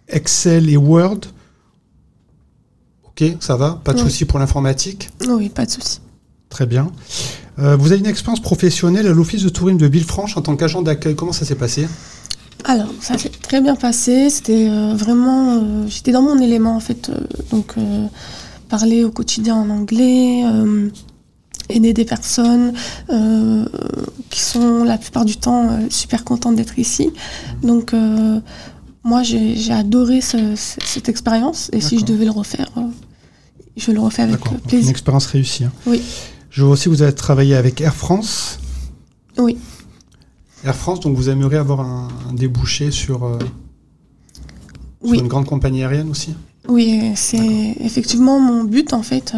Excel 0.08 0.68
et 0.70 0.76
Word, 0.76 1.20
ok, 3.04 3.24
ça 3.40 3.56
va, 3.56 3.80
pas 3.84 3.92
de 3.92 3.98
Oui. 3.98 4.04
souci 4.04 4.24
pour 4.24 4.38
l'informatique, 4.38 5.10
Oui, 5.28 5.48
pas 5.48 5.66
de 5.66 5.70
souci. 5.70 6.00
très 6.48 6.66
bien. 6.66 6.90
Euh, 7.58 7.76
vous 7.76 7.92
avez 7.92 8.00
une 8.00 8.06
expérience 8.06 8.40
professionnelle 8.40 9.06
à 9.06 9.12
l'Office 9.12 9.42
de 9.42 9.48
tourisme 9.48 9.78
de 9.78 9.86
Villefranche 9.86 10.36
en 10.36 10.42
tant 10.42 10.56
qu'agent 10.56 10.82
d'accueil. 10.82 11.14
Comment 11.14 11.32
ça 11.32 11.44
s'est 11.44 11.54
passé? 11.56 11.86
Alors, 12.64 12.88
ça 13.00 13.18
s'est 13.18 13.28
très 13.30 13.60
bien 13.60 13.74
passé. 13.76 14.30
C'était 14.30 14.68
euh, 14.68 14.94
vraiment. 14.94 15.54
euh, 15.56 15.86
J'étais 15.88 16.12
dans 16.12 16.22
mon 16.22 16.38
élément, 16.40 16.76
en 16.76 16.80
fait. 16.80 17.10
euh, 17.10 17.20
donc, 17.50 17.74
parler 18.68 19.04
au 19.04 19.10
quotidien 19.10 19.56
en 19.56 19.68
anglais, 19.68 20.44
aider 21.70 21.92
des 21.92 22.04
personnes 22.04 22.72
euh, 23.10 23.64
qui 24.30 24.40
sont 24.40 24.84
la 24.84 24.98
plupart 24.98 25.24
du 25.24 25.36
temps 25.36 25.68
euh, 25.70 25.86
super 25.90 26.24
contentes 26.24 26.56
d'être 26.56 26.78
ici. 26.78 27.10
Donc, 27.62 27.94
euh, 27.94 28.40
moi, 29.02 29.22
j'ai 29.22 29.72
adoré 29.72 30.20
ce- 30.20 30.54
ce- 30.56 30.80
cette 30.84 31.08
expérience. 31.08 31.70
Et 31.72 31.80
si 31.80 31.98
je 31.98 32.04
devais 32.04 32.24
le 32.26 32.30
refaire, 32.30 32.70
je 33.76 33.92
le 33.92 34.00
refais 34.00 34.22
avec 34.22 34.36
euh, 34.46 34.50
donc 34.50 34.52
une 34.54 34.60
plaisir. 34.68 34.90
expérience 34.90 35.26
réussie. 35.26 35.64
hein. 35.64 35.72
Oui. 35.86 36.02
Je 36.50 36.62
vois 36.64 36.72
aussi 36.72 36.84
que 36.84 36.90
vous 36.90 37.02
avez 37.02 37.14
travaillé 37.14 37.54
avec 37.54 37.80
Air 37.80 37.94
France. 37.94 38.58
Oui. 39.38 39.56
Air 40.64 40.74
France, 40.74 41.00
donc 41.00 41.16
vous 41.16 41.28
aimeriez 41.30 41.56
avoir 41.58 41.80
un, 41.80 42.08
un 42.28 42.32
débouché 42.34 42.90
sur, 42.90 43.38
sur 45.04 45.14
une 45.14 45.28
grande 45.28 45.46
compagnie 45.46 45.82
aérienne 45.82 46.10
aussi? 46.10 46.34
Oui, 46.68 47.12
c'est 47.14 47.74
effectivement 47.80 48.38
mon 48.38 48.64
but 48.64 48.92
en 48.92 49.02
fait. 49.02 49.32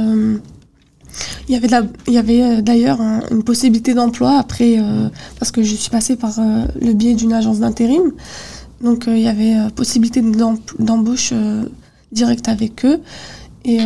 Il 1.48 1.52
y 1.54 1.56
avait, 1.56 1.66
de 1.66 1.72
la- 1.72 1.86
il 2.06 2.12
y 2.14 2.18
avait 2.18 2.42
euh, 2.42 2.62
d'ailleurs 2.62 3.00
un- 3.00 3.20
une 3.30 3.42
possibilité 3.42 3.94
d'emploi 3.94 4.38
après, 4.38 4.76
euh, 4.78 5.08
parce 5.38 5.50
que 5.50 5.62
je 5.62 5.74
suis 5.74 5.90
passée 5.90 6.16
par 6.16 6.38
euh, 6.38 6.64
le 6.80 6.92
biais 6.94 7.14
d'une 7.14 7.32
agence 7.32 7.58
d'intérim. 7.60 8.12
Donc 8.82 9.04
il 9.06 9.18
y 9.20 9.28
avait 9.28 9.54
possibilité 9.76 10.20
d'em- 10.22 10.58
d'embauche 10.78 11.32
directe 12.10 12.48
avec 12.48 12.84
eux. 12.84 13.00
Et 13.64 13.78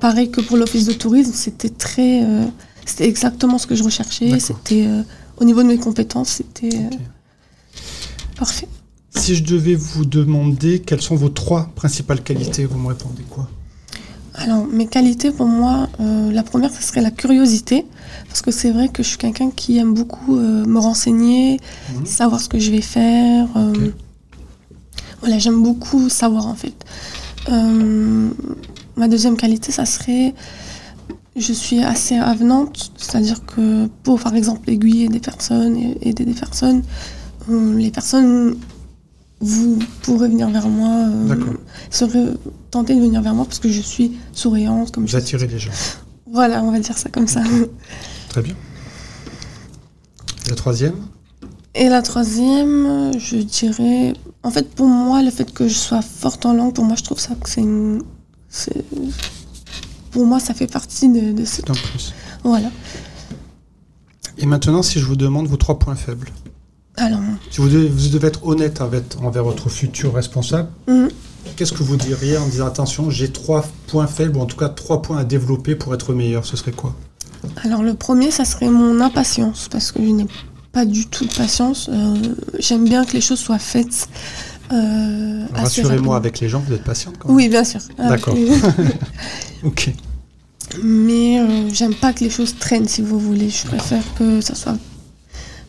pareil 0.00 0.30
que 0.30 0.40
pour 0.40 0.56
l'office 0.56 0.86
de 0.86 0.92
tourisme, 0.92 1.32
c'était 1.34 1.68
très, 1.68 2.22
c'était 2.86 3.08
exactement 3.08 3.58
ce 3.58 3.66
que 3.66 3.74
je 3.74 3.82
recherchais. 3.82 4.30
C'était 4.38 4.86
au 5.38 5.44
niveau 5.44 5.62
de 5.64 5.68
mes 5.68 5.78
compétences, 5.78 6.28
c'était 6.28 6.78
parfait. 8.38 8.68
Si 9.16 9.34
je 9.34 9.42
devais 9.44 9.74
vous 9.74 10.04
demander 10.04 10.78
quelles 10.80 11.02
sont 11.02 11.16
vos 11.16 11.28
trois 11.28 11.70
principales 11.74 12.22
qualités, 12.22 12.64
vous 12.64 12.78
me 12.78 12.86
répondez 12.88 13.22
quoi? 13.28 13.48
Alors, 14.34 14.66
mes 14.66 14.86
qualités 14.86 15.30
pour 15.30 15.46
moi, 15.46 15.88
euh, 16.00 16.32
la 16.32 16.42
première, 16.42 16.72
ce 16.72 16.82
serait 16.82 17.02
la 17.02 17.10
curiosité. 17.10 17.86
Parce 18.28 18.40
que 18.40 18.50
c'est 18.50 18.70
vrai 18.70 18.88
que 18.88 19.02
je 19.02 19.08
suis 19.08 19.18
quelqu'un 19.18 19.50
qui 19.50 19.76
aime 19.78 19.92
beaucoup 19.92 20.36
euh, 20.38 20.64
me 20.64 20.78
renseigner, 20.78 21.60
Mhm. 21.94 22.06
savoir 22.06 22.40
ce 22.40 22.48
que 22.48 22.58
je 22.58 22.70
vais 22.70 22.80
faire. 22.80 23.46
euh. 23.56 23.90
Voilà, 25.20 25.38
j'aime 25.38 25.62
beaucoup 25.62 26.08
savoir 26.08 26.46
en 26.48 26.54
fait. 26.54 26.74
Ma 28.96 29.08
deuxième 29.08 29.36
qualité, 29.36 29.70
ça 29.72 29.84
serait. 29.84 30.34
Je 31.36 31.52
suis 31.52 31.80
assez 31.82 32.16
avenante, 32.16 32.92
c'est-à-dire 32.96 33.44
que 33.46 33.86
pour, 34.02 34.20
par 34.20 34.34
exemple, 34.34 34.68
aiguiller 34.70 35.08
des 35.08 35.18
personnes 35.20 35.76
et 35.76 35.96
aider 36.08 36.24
des 36.26 36.34
personnes, 36.34 36.82
les 37.48 37.90
personnes, 37.90 38.56
vous 39.42 39.78
pourrez 40.02 40.28
venir 40.28 40.48
vers 40.48 40.68
moi, 40.68 41.08
euh, 41.08 42.34
tentées 42.70 42.94
de 42.94 43.00
venir 43.00 43.20
vers 43.20 43.34
moi 43.34 43.44
parce 43.44 43.58
que 43.58 43.68
je 43.68 43.80
suis 43.80 44.12
souriante, 44.32 44.92
comme 44.92 45.04
Vous 45.04 45.16
attirez 45.16 45.48
les 45.48 45.58
gens. 45.58 45.72
Voilà, 46.30 46.62
on 46.62 46.70
va 46.70 46.78
dire 46.78 46.96
ça 46.96 47.10
comme 47.10 47.26
ça. 47.26 47.42
Très 48.28 48.40
bien. 48.40 48.54
La 50.48 50.54
troisième 50.54 50.94
Et 51.74 51.88
la 51.88 52.02
troisième, 52.02 53.18
je 53.18 53.36
dirais. 53.36 54.14
En 54.44 54.50
fait, 54.50 54.74
pour 54.74 54.86
moi, 54.86 55.22
le 55.22 55.30
fait 55.30 55.52
que 55.52 55.68
je 55.68 55.74
sois 55.74 56.02
forte 56.02 56.46
en 56.46 56.54
langue, 56.54 56.72
pour 56.72 56.84
moi, 56.84 56.96
je 56.96 57.02
trouve 57.02 57.18
ça 57.18 57.34
que 57.34 57.48
c'est 57.48 57.60
une. 57.60 58.02
Pour 60.12 60.24
moi, 60.24 60.40
ça 60.40 60.54
fait 60.54 60.66
partie 60.66 61.08
de, 61.08 61.32
de 61.32 61.44
ce. 61.44 61.56
C'est 61.56 61.70
un 61.70 61.74
plus. 61.74 62.14
Voilà. 62.44 62.70
Et 64.38 64.46
maintenant, 64.46 64.82
si 64.82 65.00
je 65.00 65.04
vous 65.04 65.16
demande 65.16 65.48
vos 65.48 65.56
trois 65.56 65.78
points 65.78 65.96
faibles. 65.96 66.28
Alors, 66.96 67.20
Si 67.50 67.60
vous 67.60 67.68
devez, 67.68 67.88
vous 67.88 68.08
devez 68.10 68.28
être 68.28 68.46
honnête 68.46 68.80
avec- 68.80 69.16
envers 69.22 69.44
votre 69.44 69.68
futur 69.70 70.14
responsable, 70.14 70.68
mhm. 70.88 71.08
qu'est-ce 71.56 71.72
que 71.72 71.82
vous 71.82 71.96
diriez 71.96 72.36
en 72.36 72.46
disant 72.46 72.66
attention, 72.66 73.08
j'ai 73.10 73.30
trois 73.32 73.64
points 73.86 74.06
faibles, 74.06 74.36
ou 74.36 74.40
en 74.40 74.46
tout 74.46 74.56
cas 74.58 74.68
trois 74.68 75.00
points 75.00 75.18
à 75.18 75.24
développer 75.24 75.74
pour 75.74 75.94
être 75.94 76.12
meilleur 76.12 76.44
Ce 76.44 76.56
serait 76.56 76.72
quoi? 76.72 76.94
Alors 77.64 77.82
le 77.82 77.94
premier, 77.94 78.30
ça 78.30 78.44
serait 78.44 78.68
mon 78.68 79.00
impatience, 79.00 79.68
parce 79.70 79.90
que 79.90 80.00
je 80.04 80.10
n'ai 80.10 80.26
pas 80.72 80.84
du 80.84 81.06
tout 81.06 81.24
de 81.24 81.32
patience. 81.34 81.88
Euh, 81.92 82.14
J'aime 82.58 82.84
bien 82.84 83.04
que 83.04 83.12
les 83.14 83.20
choses 83.20 83.40
soient 83.40 83.58
faites. 83.58 84.08
euh, 84.72 85.44
Rassurez-moi 85.54 86.16
avec 86.16 86.40
les 86.40 86.48
gens, 86.48 86.62
vous 86.66 86.72
êtes 86.74 86.84
patiente 86.84 87.14
quand 87.18 87.28
même. 87.28 87.36
Oui, 87.36 87.48
bien 87.48 87.64
sûr. 87.64 87.80
D'accord. 87.98 88.34
Avec 88.34 88.48
les- 88.78 88.84
Ok. 89.64 89.92
Mais 90.82 91.40
euh, 91.40 91.68
j'aime 91.72 91.94
pas 91.94 92.12
que 92.12 92.20
les 92.24 92.30
choses 92.30 92.54
traînent, 92.58 92.88
si 92.88 93.02
vous 93.02 93.18
voulez. 93.18 93.50
Je 93.50 93.66
préfère 93.66 94.02
que 94.18 94.40
ça 94.40 94.54
soit 94.54 94.76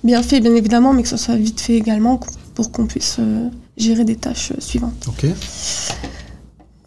bien 0.04 0.22
fait, 0.24 0.40
bien 0.40 0.56
évidemment, 0.56 0.94
mais 0.94 1.04
que 1.04 1.10
ça 1.10 1.18
soit 1.18 1.36
vite 1.36 1.60
fait 1.62 1.76
également, 1.76 2.20
pour 2.56 2.72
qu'on 2.72 2.86
puisse 2.86 3.18
euh, 3.20 3.50
gérer 3.78 4.04
des 4.06 4.16
tâches 4.16 4.52
euh, 4.52 4.60
suivantes. 4.60 5.08
Ok. 5.08 5.26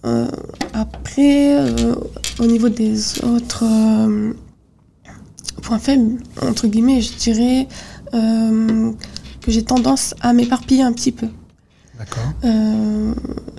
Euh, 0.04 0.28
après, 0.72 1.56
euh, 1.58 1.94
au 2.38 2.46
niveau 2.46 2.68
des 2.68 3.24
autres 3.24 3.64
euh, 3.64 4.32
points 5.62 5.78
faibles, 5.78 6.20
entre 6.42 6.66
guillemets, 6.68 7.00
je 7.00 7.14
dirais 7.14 7.66
que 8.12 9.50
j'ai 9.50 9.62
tendance 9.64 10.14
à 10.20 10.32
m'éparpiller 10.32 10.82
un 10.82 10.92
petit 10.92 11.12
peu. 11.12 11.26
D'accord. 11.98 12.32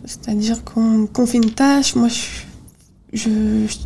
C'est-à-dire 0.06 0.64
qu'on 0.64 1.26
fait 1.26 1.38
une 1.38 1.52
tâche, 1.52 1.96
moi 1.96 2.08
je, 2.08 2.24
je, 3.14 3.30
je- 3.68 3.78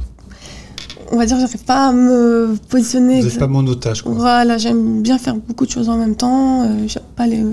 on 1.11 1.17
va 1.17 1.25
dire, 1.25 1.39
j'arrive 1.39 1.63
pas 1.63 1.87
à 1.89 1.91
me 1.91 2.55
positionner. 2.69 3.21
Vous 3.21 3.27
n'êtes 3.27 3.39
pas 3.39 3.47
monotage, 3.47 4.01
quoi. 4.01 4.13
Voilà, 4.13 4.57
j'aime 4.57 5.01
bien 5.01 5.17
faire 5.17 5.35
beaucoup 5.35 5.65
de 5.65 5.71
choses 5.71 5.89
en 5.89 5.97
même 5.97 6.15
temps. 6.15 6.63
euh, 6.63 6.87
pas 7.15 7.27
les 7.27 7.43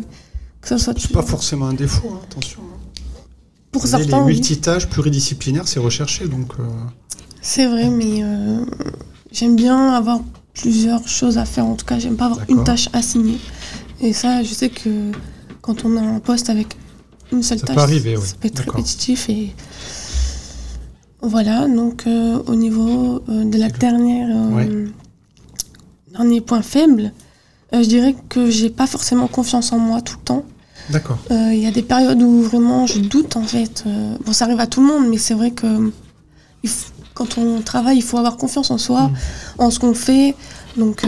que 0.60 0.68
ça 0.68 0.78
soit 0.78 0.94
C'est 0.98 1.12
pas 1.12 1.22
forcément 1.22 1.66
un 1.66 1.74
défaut, 1.74 2.08
hein, 2.12 2.20
attention. 2.30 2.60
hein. 2.62 3.20
pour 3.70 3.82
Vous 3.82 3.88
certains. 3.88 4.18
les 4.18 4.24
oui. 4.24 4.32
multitâches 4.34 4.88
pluridisciplinaires, 4.88 5.68
c'est 5.68 5.78
recherché, 5.80 6.26
donc 6.26 6.52
euh, 6.58 6.62
C'est 7.40 7.66
vrai, 7.66 7.90
mais 7.90 8.22
euh, 8.22 8.64
j'aime 9.30 9.54
bien 9.56 9.90
avoir 9.92 10.20
plusieurs 10.54 11.06
choses 11.06 11.38
à 11.38 11.44
faire. 11.44 11.64
En 11.66 11.76
tout 11.76 11.86
cas, 11.86 11.98
j'aime 12.00 12.16
pas 12.16 12.26
avoir 12.26 12.40
une 12.48 12.64
tâche 12.64 12.88
assignée. 12.92 13.38
Et 14.00 14.12
ça, 14.12 14.42
je 14.42 14.52
sais 14.52 14.68
que 14.68 14.90
quand 15.62 15.84
on 15.84 15.96
a 15.96 16.00
un 16.00 16.18
poste 16.18 16.50
avec 16.50 16.76
une 17.32 17.42
seule 17.44 17.58
Ça 17.60 17.66
peut 17.66 17.74
tâche, 17.74 17.82
arriver, 17.84 18.16
oui. 18.16 18.26
ça 18.26 18.34
peut 18.40 18.48
être 18.48 18.58
répétitif. 18.60 19.28
Et 19.28 19.54
voilà. 21.22 21.66
Donc, 21.68 22.06
euh, 22.06 22.42
au 22.46 22.54
niveau 22.54 23.22
euh, 23.28 23.44
de 23.44 23.58
la 23.58 23.68
dernière 23.68 24.28
euh, 24.30 24.54
Ouais. 24.54 24.68
dernier 26.12 26.40
point 26.40 26.62
faible, 26.62 27.12
je 27.72 27.86
dirais 27.86 28.14
que 28.28 28.50
j'ai 28.50 28.70
pas 28.70 28.86
forcément 28.86 29.28
confiance 29.28 29.72
en 29.72 29.78
moi 29.78 30.00
tout 30.00 30.16
le 30.18 30.24
temps. 30.24 30.44
d'accord. 30.90 31.18
Il 31.30 31.58
y 31.58 31.66
a 31.66 31.70
des 31.70 31.82
périodes 31.82 32.22
où 32.22 32.40
vraiment 32.42 32.86
je 32.86 32.98
doute 33.00 33.36
en 33.36 33.42
fait. 33.42 33.84
Bon, 34.24 34.32
ça 34.32 34.46
arrive 34.46 34.58
à 34.60 34.66
tout 34.66 34.80
le 34.80 34.86
monde, 34.86 35.08
mais 35.10 35.18
c'est 35.18 35.34
vrai 35.34 35.50
que 35.50 35.92
il 36.62 36.68
faut- 36.70 36.92
quand 37.14 37.36
on 37.36 37.60
travaille, 37.60 37.98
il 37.98 38.02
faut 38.02 38.16
avoir 38.16 38.36
confiance 38.36 38.70
en 38.70 38.78
soi, 38.78 39.08
Mm. 39.08 39.14
en 39.58 39.70
ce 39.70 39.78
qu'on 39.80 39.92
fait. 39.94 40.34
Donc 40.78 41.04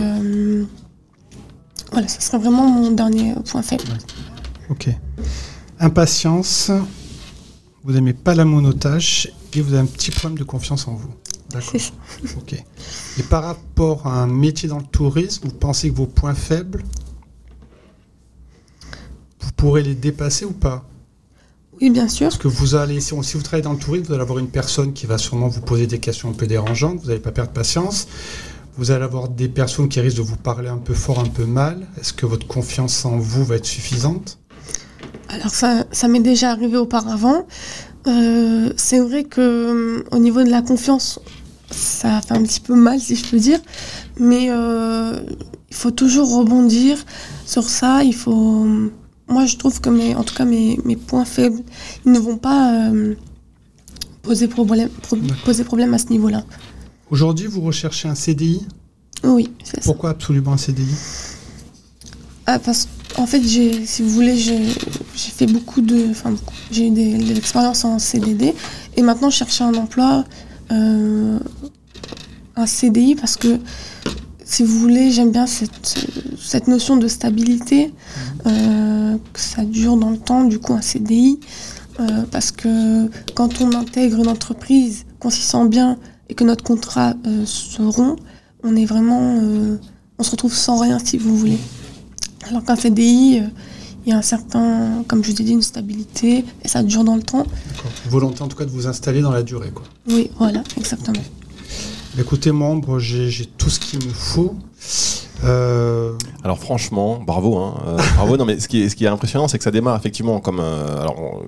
voilà, 1.93 2.07
ça 2.09 2.21
serait 2.21 2.39
vraiment 2.39 2.69
mon 2.69 2.91
dernier 2.91 3.35
point 3.51 3.63
faible. 3.63 3.85
Ok. 4.69 4.91
Impatience. 5.79 6.71
Vous 7.83 7.93
n'aimez 7.93 8.13
pas 8.13 8.35
la 8.35 8.45
monotâche 8.45 9.29
et 9.57 9.63
vous 9.63 9.75
avez 9.75 9.83
un 9.83 9.87
petit 9.87 10.11
problème 10.11 10.39
de 10.39 10.45
confiance 10.45 10.89
en 10.89 10.95
vous. 10.95 11.11
D'accord. 11.51 11.81
Ok. 12.39 12.53
Et 13.19 13.23
par 13.25 13.43
rapport 13.43 14.07
à 14.07 14.23
un 14.23 14.27
métier 14.27 14.69
dans 14.69 14.79
le 14.79 14.85
tourisme, 14.85 15.49
vous 15.49 15.55
pensez 15.55 15.91
que 15.91 15.97
vos 15.97 16.07
points 16.07 16.35
faibles, 16.35 16.85
vous 19.41 19.53
pourrez 19.57 19.83
les 19.83 19.95
dépasser 19.95 20.45
ou 20.45 20.53
pas? 20.53 20.87
Oui, 21.81 21.91
bien 21.91 22.09
sûr. 22.09 22.29
Parce 22.29 22.39
que 22.39 22.49
vous 22.49 22.75
allez, 22.75 23.01
si 23.01 23.15
vous 23.15 23.43
travaillez 23.43 23.65
dans 23.65 23.73
le 23.73 23.79
tourisme, 23.79 24.07
vous 24.07 24.13
allez 24.13 24.23
avoir 24.23 24.39
une 24.39 24.51
personne 24.51 24.93
qui 24.93 25.07
va 25.07 25.19
sûrement 25.19 25.49
vous 25.49 25.63
poser 25.63 25.87
des 25.87 25.99
questions 25.99 26.29
un 26.29 26.35
peu 26.35 26.47
dérangeantes, 26.47 27.01
vous 27.01 27.09
n'allez 27.09 27.21
pas 27.21 27.33
perdre 27.33 27.53
patience. 27.53 28.07
Vous 28.77 28.93
allez 28.93 29.05
avoir 29.05 29.29
des 29.29 29.49
personnes 29.49 29.89
qui 29.89 30.01
risquent 30.01 30.19
de 30.19 30.23
vous 30.23 30.37
parler 30.37 30.69
un 30.69 30.79
peu 30.79 30.95
fort, 30.95 31.19
un 31.19 31.29
peu 31.29 31.45
mal. 31.45 31.89
Est-ce 32.01 32.13
que 32.13 32.27
votre 32.27 32.47
confiance 32.47 33.05
en 33.05 33.19
vous 33.19 33.45
va 33.45 33.57
être 33.57 33.67
suffisante? 33.67 34.39
Alors 35.29 35.51
ça, 35.51 35.85
ça 35.91 36.07
m'est 36.09 36.21
déjà 36.21 36.51
arrivé 36.51 36.77
auparavant. 36.77 37.47
Euh, 38.07 38.73
c'est 38.77 38.99
vrai 39.01 39.25
que 39.25 39.41
euh, 39.41 40.05
au 40.11 40.19
niveau 40.19 40.43
de 40.43 40.49
la 40.51 40.63
confiance, 40.63 41.19
ça 41.71 42.21
fait 42.23 42.35
un 42.35 42.43
petit 42.43 42.61
peu 42.61 42.75
mal 42.75 42.99
si 43.01 43.15
je 43.17 43.25
peux 43.27 43.39
dire, 43.39 43.61
mais 44.19 44.47
euh, 44.51 45.21
il 45.71 45.77
faut 45.77 45.91
toujours 45.91 46.35
rebondir 46.39 46.97
sur 47.47 47.69
ça. 47.69 48.03
Il 48.03 48.15
faut, 48.15 48.67
moi 49.29 49.45
je 49.47 49.57
trouve 49.57 49.81
que 49.81 49.91
mes, 49.91 50.15
en 50.15 50.25
tout 50.25 50.35
cas 50.35 50.45
mes, 50.47 50.79
mes 50.85 50.97
points 50.97 51.25
faibles, 51.27 51.61
ils 52.07 52.13
ne 52.13 52.19
vont 52.19 52.39
pas 52.39 52.89
euh, 52.91 53.15
poser 54.23 54.49
problème, 54.49 54.89
pro- 54.89 55.19
poser 55.45 55.65
problème 55.65 55.93
à 55.95 55.99
ce 55.99 56.07
niveau-là. 56.09 56.43
Aujourd'hui, 57.11 57.47
vous 57.49 57.61
recherchez 57.61 58.09
un 58.09 58.15
CDI. 58.15 58.67
Oui, 59.25 59.51
c'est 59.65 59.77
ça. 59.77 59.83
Pourquoi 59.85 60.11
absolument 60.11 60.53
un 60.53 60.57
CDI 60.57 60.87
Ah, 62.47 62.59
parce 62.59 62.89
qu'en 63.15 63.27
fait, 63.27 63.43
j'ai, 63.47 63.85
si 63.85 64.03
vous 64.03 64.09
voulez, 64.11 64.37
j'ai, 65.15 65.31
fait 65.31 65.47
beaucoup 65.47 65.81
de. 65.81 66.11
Enfin, 66.11 66.35
j'ai 66.71 66.89
eu 66.89 66.91
des, 66.91 67.19
de 67.19 67.35
l'expérience 67.35 67.85
en 67.85 67.99
CDD. 67.99 68.55
Et 68.97 69.03
maintenant, 69.03 69.31
je 69.31 69.37
cherche 69.37 69.61
un 69.61 69.75
emploi, 69.75 70.25
euh, 70.71 71.39
un 72.57 72.67
CDI, 72.67 73.15
parce 73.15 73.37
que, 73.37 73.59
si 74.45 74.63
vous 74.63 74.79
voulez, 74.79 75.11
j'aime 75.11 75.31
bien 75.31 75.47
cette, 75.47 75.99
cette 76.41 76.69
notion 76.69 76.97
de 76.97 77.09
stabilité, 77.09 77.93
euh, 78.47 79.17
que 79.33 79.41
ça 79.41 79.65
dure 79.65 79.97
dans 79.97 80.11
le 80.11 80.19
temps, 80.19 80.45
du 80.45 80.59
coup, 80.59 80.73
un 80.75 80.83
CDI. 80.83 81.41
euh, 81.99 82.23
parce 82.31 82.51
que 82.51 83.09
quand 83.35 83.61
on 83.61 83.73
intègre 83.75 84.19
une 84.19 84.29
entreprise, 84.29 85.05
qu'on 85.19 85.31
s'y 85.31 85.43
sent 85.43 85.69
bien 85.69 85.99
et 86.31 86.35
que 86.35 86.45
notre 86.45 86.65
contrat 86.65 87.15
euh, 87.27 87.45
se 87.45 87.83
rompt, 87.83 88.19
on 88.63 88.75
est 88.77 88.87
vraiment. 88.87 89.39
on 90.19 90.23
se 90.23 90.31
retrouve 90.31 90.55
sans 90.55 90.79
rien, 90.79 90.99
si 90.99 91.19
vous 91.19 91.37
voulez. 91.37 91.59
Alors 92.49 92.65
qu'un 92.65 92.77
CDI, 92.77 93.43
il 94.07 94.11
y 94.11 94.13
a 94.13 94.19
un 94.19 94.23
certain, 94.23 95.05
comme 95.09 95.23
je 95.25 95.31
vous 95.33 95.41
ai 95.41 95.45
dit, 95.45 95.53
une 95.53 95.63
stabilité 95.63 96.45
et 96.65 96.69
ça 96.69 96.83
dure 96.83 97.05
dans 97.05 97.17
le 97.17 97.23
temps. 97.23 97.45
Volonté 98.09 98.43
en 98.43 98.49
tout 98.49 98.57
cas 98.57 98.65
de 98.65 98.71
vous 98.71 98.87
installer 98.87 99.21
dans 99.21 99.31
la 99.33 99.43
durée. 99.43 99.71
Quoi. 99.71 99.85
Oui, 100.09 100.31
voilà, 100.39 100.63
exactement. 100.77 101.21
Bah, 102.15 102.23
Écoutez, 102.23 102.51
membre, 102.53 102.99
j'ai 102.99 103.47
tout 103.47 103.71
ce 103.71 103.79
qu'il 103.79 104.05
me 104.05 104.13
faut. 104.13 104.55
Euh, 105.45 106.13
Alors 106.45 106.59
franchement, 106.59 107.19
bravo, 107.27 107.57
hein, 107.57 107.75
euh, 107.87 107.97
bravo. 108.17 108.37
Non 108.37 108.45
mais 108.45 108.61
ce 108.61 108.69
qui 108.69 108.83
est, 108.83 108.89
ce 108.91 108.97
qui 108.97 109.05
est 109.05 109.09
impressionnant, 109.09 109.49
c'est 109.49 109.57
que 109.57 109.65
ça 109.65 109.71
démarre 109.71 109.97
effectivement 109.97 110.39
comme, 110.39 110.61
euh, 110.61 111.01
alors 111.01 111.17
on- 111.19 111.43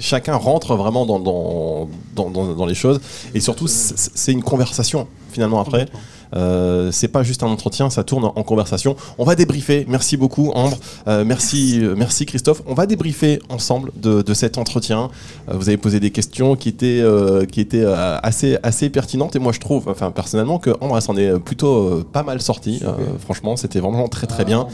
chacun 0.00 0.34
rentre 0.36 0.76
vraiment 0.76 1.06
dans 1.06 1.18
dans, 1.18 1.88
dans, 2.14 2.28
dans- 2.30 2.54
dans 2.54 2.66
les 2.66 2.74
choses 2.74 3.00
et 3.34 3.40
surtout 3.40 3.68
c'est 3.68 3.94
c'est 3.96 4.32
une 4.32 4.42
conversation 4.42 5.08
finalement 5.30 5.60
après. 5.62 5.88
Euh, 6.34 6.90
c'est 6.92 7.08
pas 7.08 7.22
juste 7.22 7.42
un 7.42 7.48
entretien, 7.48 7.90
ça 7.90 8.04
tourne 8.04 8.24
en, 8.24 8.32
en 8.36 8.42
conversation. 8.42 8.96
On 9.18 9.24
va 9.24 9.34
débriefer. 9.34 9.84
Merci 9.88 10.16
beaucoup 10.16 10.50
Ambre, 10.54 10.78
Euh, 11.08 11.24
merci 11.24 11.80
euh, 11.82 11.94
merci 11.96 12.26
Christophe. 12.26 12.62
On 12.66 12.74
va 12.74 12.86
débriefer 12.86 13.38
ensemble 13.48 13.90
de, 13.96 14.22
de 14.22 14.34
cet 14.34 14.58
entretien. 14.58 15.10
Euh, 15.48 15.54
vous 15.54 15.68
avez 15.68 15.76
posé 15.76 16.00
des 16.00 16.10
questions 16.10 16.56
qui 16.56 16.68
étaient 16.68 17.00
euh, 17.02 17.44
qui 17.44 17.60
étaient 17.60 17.84
euh, 17.84 18.18
assez 18.22 18.56
assez 18.62 18.88
pertinentes 18.90 19.36
et 19.36 19.38
moi 19.38 19.52
je 19.52 19.60
trouve, 19.60 19.88
enfin 19.88 20.10
personnellement 20.10 20.58
que 20.58 20.70
Ambre 20.80 20.96
elle 20.96 21.02
s'en 21.02 21.16
est 21.16 21.38
plutôt 21.38 21.74
euh, 21.76 22.04
pas 22.10 22.22
mal 22.22 22.40
sortie. 22.40 22.80
Euh, 22.82 22.92
franchement, 23.22 23.56
c'était 23.56 23.80
vraiment 23.80 24.08
très 24.08 24.26
très 24.26 24.44
bien. 24.44 24.66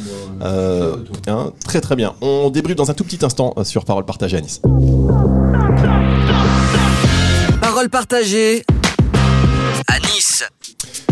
Euh, 0.43 0.97
hein, 1.27 1.53
très 1.65 1.81
très 1.81 1.97
bien. 1.97 2.15
On 2.21 2.51
débriefe 2.51 2.77
dans 2.77 2.91
un 2.91 2.95
tout 2.95 3.05
petit 3.05 3.25
instant 3.25 3.55
sur 3.65 3.85
Parole 3.85 4.05
partagée 4.05 4.37
à 4.37 4.41
Nice. 4.41 4.61
Parole 7.61 7.89
partagée 7.91 8.65
à 8.69 8.73
Nice. 8.73 8.78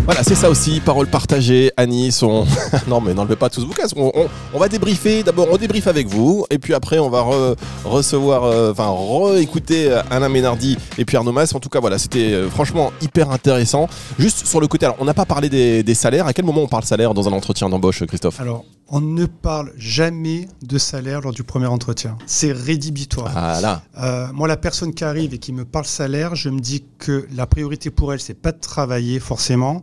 Voilà, 0.07 0.23
c'est 0.23 0.37
ça 0.37 0.49
aussi, 0.49 0.79
parole 0.79 1.09
partagée 1.09 1.73
à 1.77 1.85
Nice. 1.85 2.23
On... 2.23 2.47
non, 2.87 3.01
mais 3.01 3.13
n'enlevez 3.13 3.35
pas 3.35 3.51
tous 3.51 3.67
vos 3.67 3.73
casques. 3.73 3.97
On, 3.97 4.13
on- 4.15 4.29
on 4.55 4.59
va 4.61 4.69
débriefer. 4.69 5.25
D'abord, 5.25 5.49
on 5.51 5.57
débriefe 5.57 5.89
avec 5.89 6.07
vous. 6.07 6.47
Et 6.49 6.59
puis 6.59 6.75
après, 6.75 7.01
on 7.01 7.11
va 7.11 7.23
re- 7.23 7.57
recevoir, 7.85 8.45
euh, 8.45 8.71
enfin, 8.71 8.95
réécouter 9.35 9.91
Alain 10.11 10.29
Ménardi 10.29 10.79
et 10.97 11.05
puis 11.05 11.17
Arnaud 11.17 11.33
Mas. 11.33 11.53
En 11.57 11.59
tout 11.61 11.69
cas, 11.69 11.81
voilà, 11.81 11.99
c'était 11.99 12.33
euh, 12.33 12.49
franchement 12.49 12.93
hyper 13.03 13.33
intéressant. 13.33 13.89
Juste 14.17 14.47
sur 14.47 14.61
le 14.61 14.69
côté, 14.69 14.87
alors, 14.87 14.97
on 15.01 15.05
n'a 15.05 15.15
pas 15.15 15.25
parlé 15.25 15.49
des, 15.49 15.83
des 15.83 15.95
salaires. 15.95 16.29
À 16.29 16.33
quel 16.33 16.45
moment 16.45 16.63
on 16.63 16.69
parle 16.69 16.85
salaire 16.85 17.13
dans 17.13 17.29
un 17.29 17.33
entretien 17.33 17.69
d'embauche, 17.69 18.05
Christophe? 18.07 18.41
Alors, 18.41 18.65
on 18.89 19.01
ne 19.01 19.27
parle 19.27 19.73
jamais 19.77 20.49
de 20.63 20.79
salaire 20.79 21.21
lors 21.21 21.33
du 21.33 21.43
premier 21.43 21.67
entretien. 21.67 22.17
C'est 22.27 22.53
rédhibitoire. 22.53 23.33
Ah 23.35 23.61
là, 23.61 23.83
Euh, 23.99 24.33
moi, 24.33 24.47
la 24.47 24.57
personne 24.57 24.95
qui 24.95 25.03
arrive 25.05 25.35
et 25.35 25.39
qui 25.39 25.53
me 25.53 25.65
parle 25.65 25.87
salaire, 25.87 26.35
je 26.37 26.49
me 26.51 26.61
dis 26.61 26.85
que 26.99 27.27
la 27.35 27.47
priorité 27.47 27.91
pour 27.91 28.13
elle, 28.13 28.21
c'est 28.21 28.35
pas 28.35 28.53
de 28.53 28.61
travailler 28.61 29.19
forcément. 29.21 29.83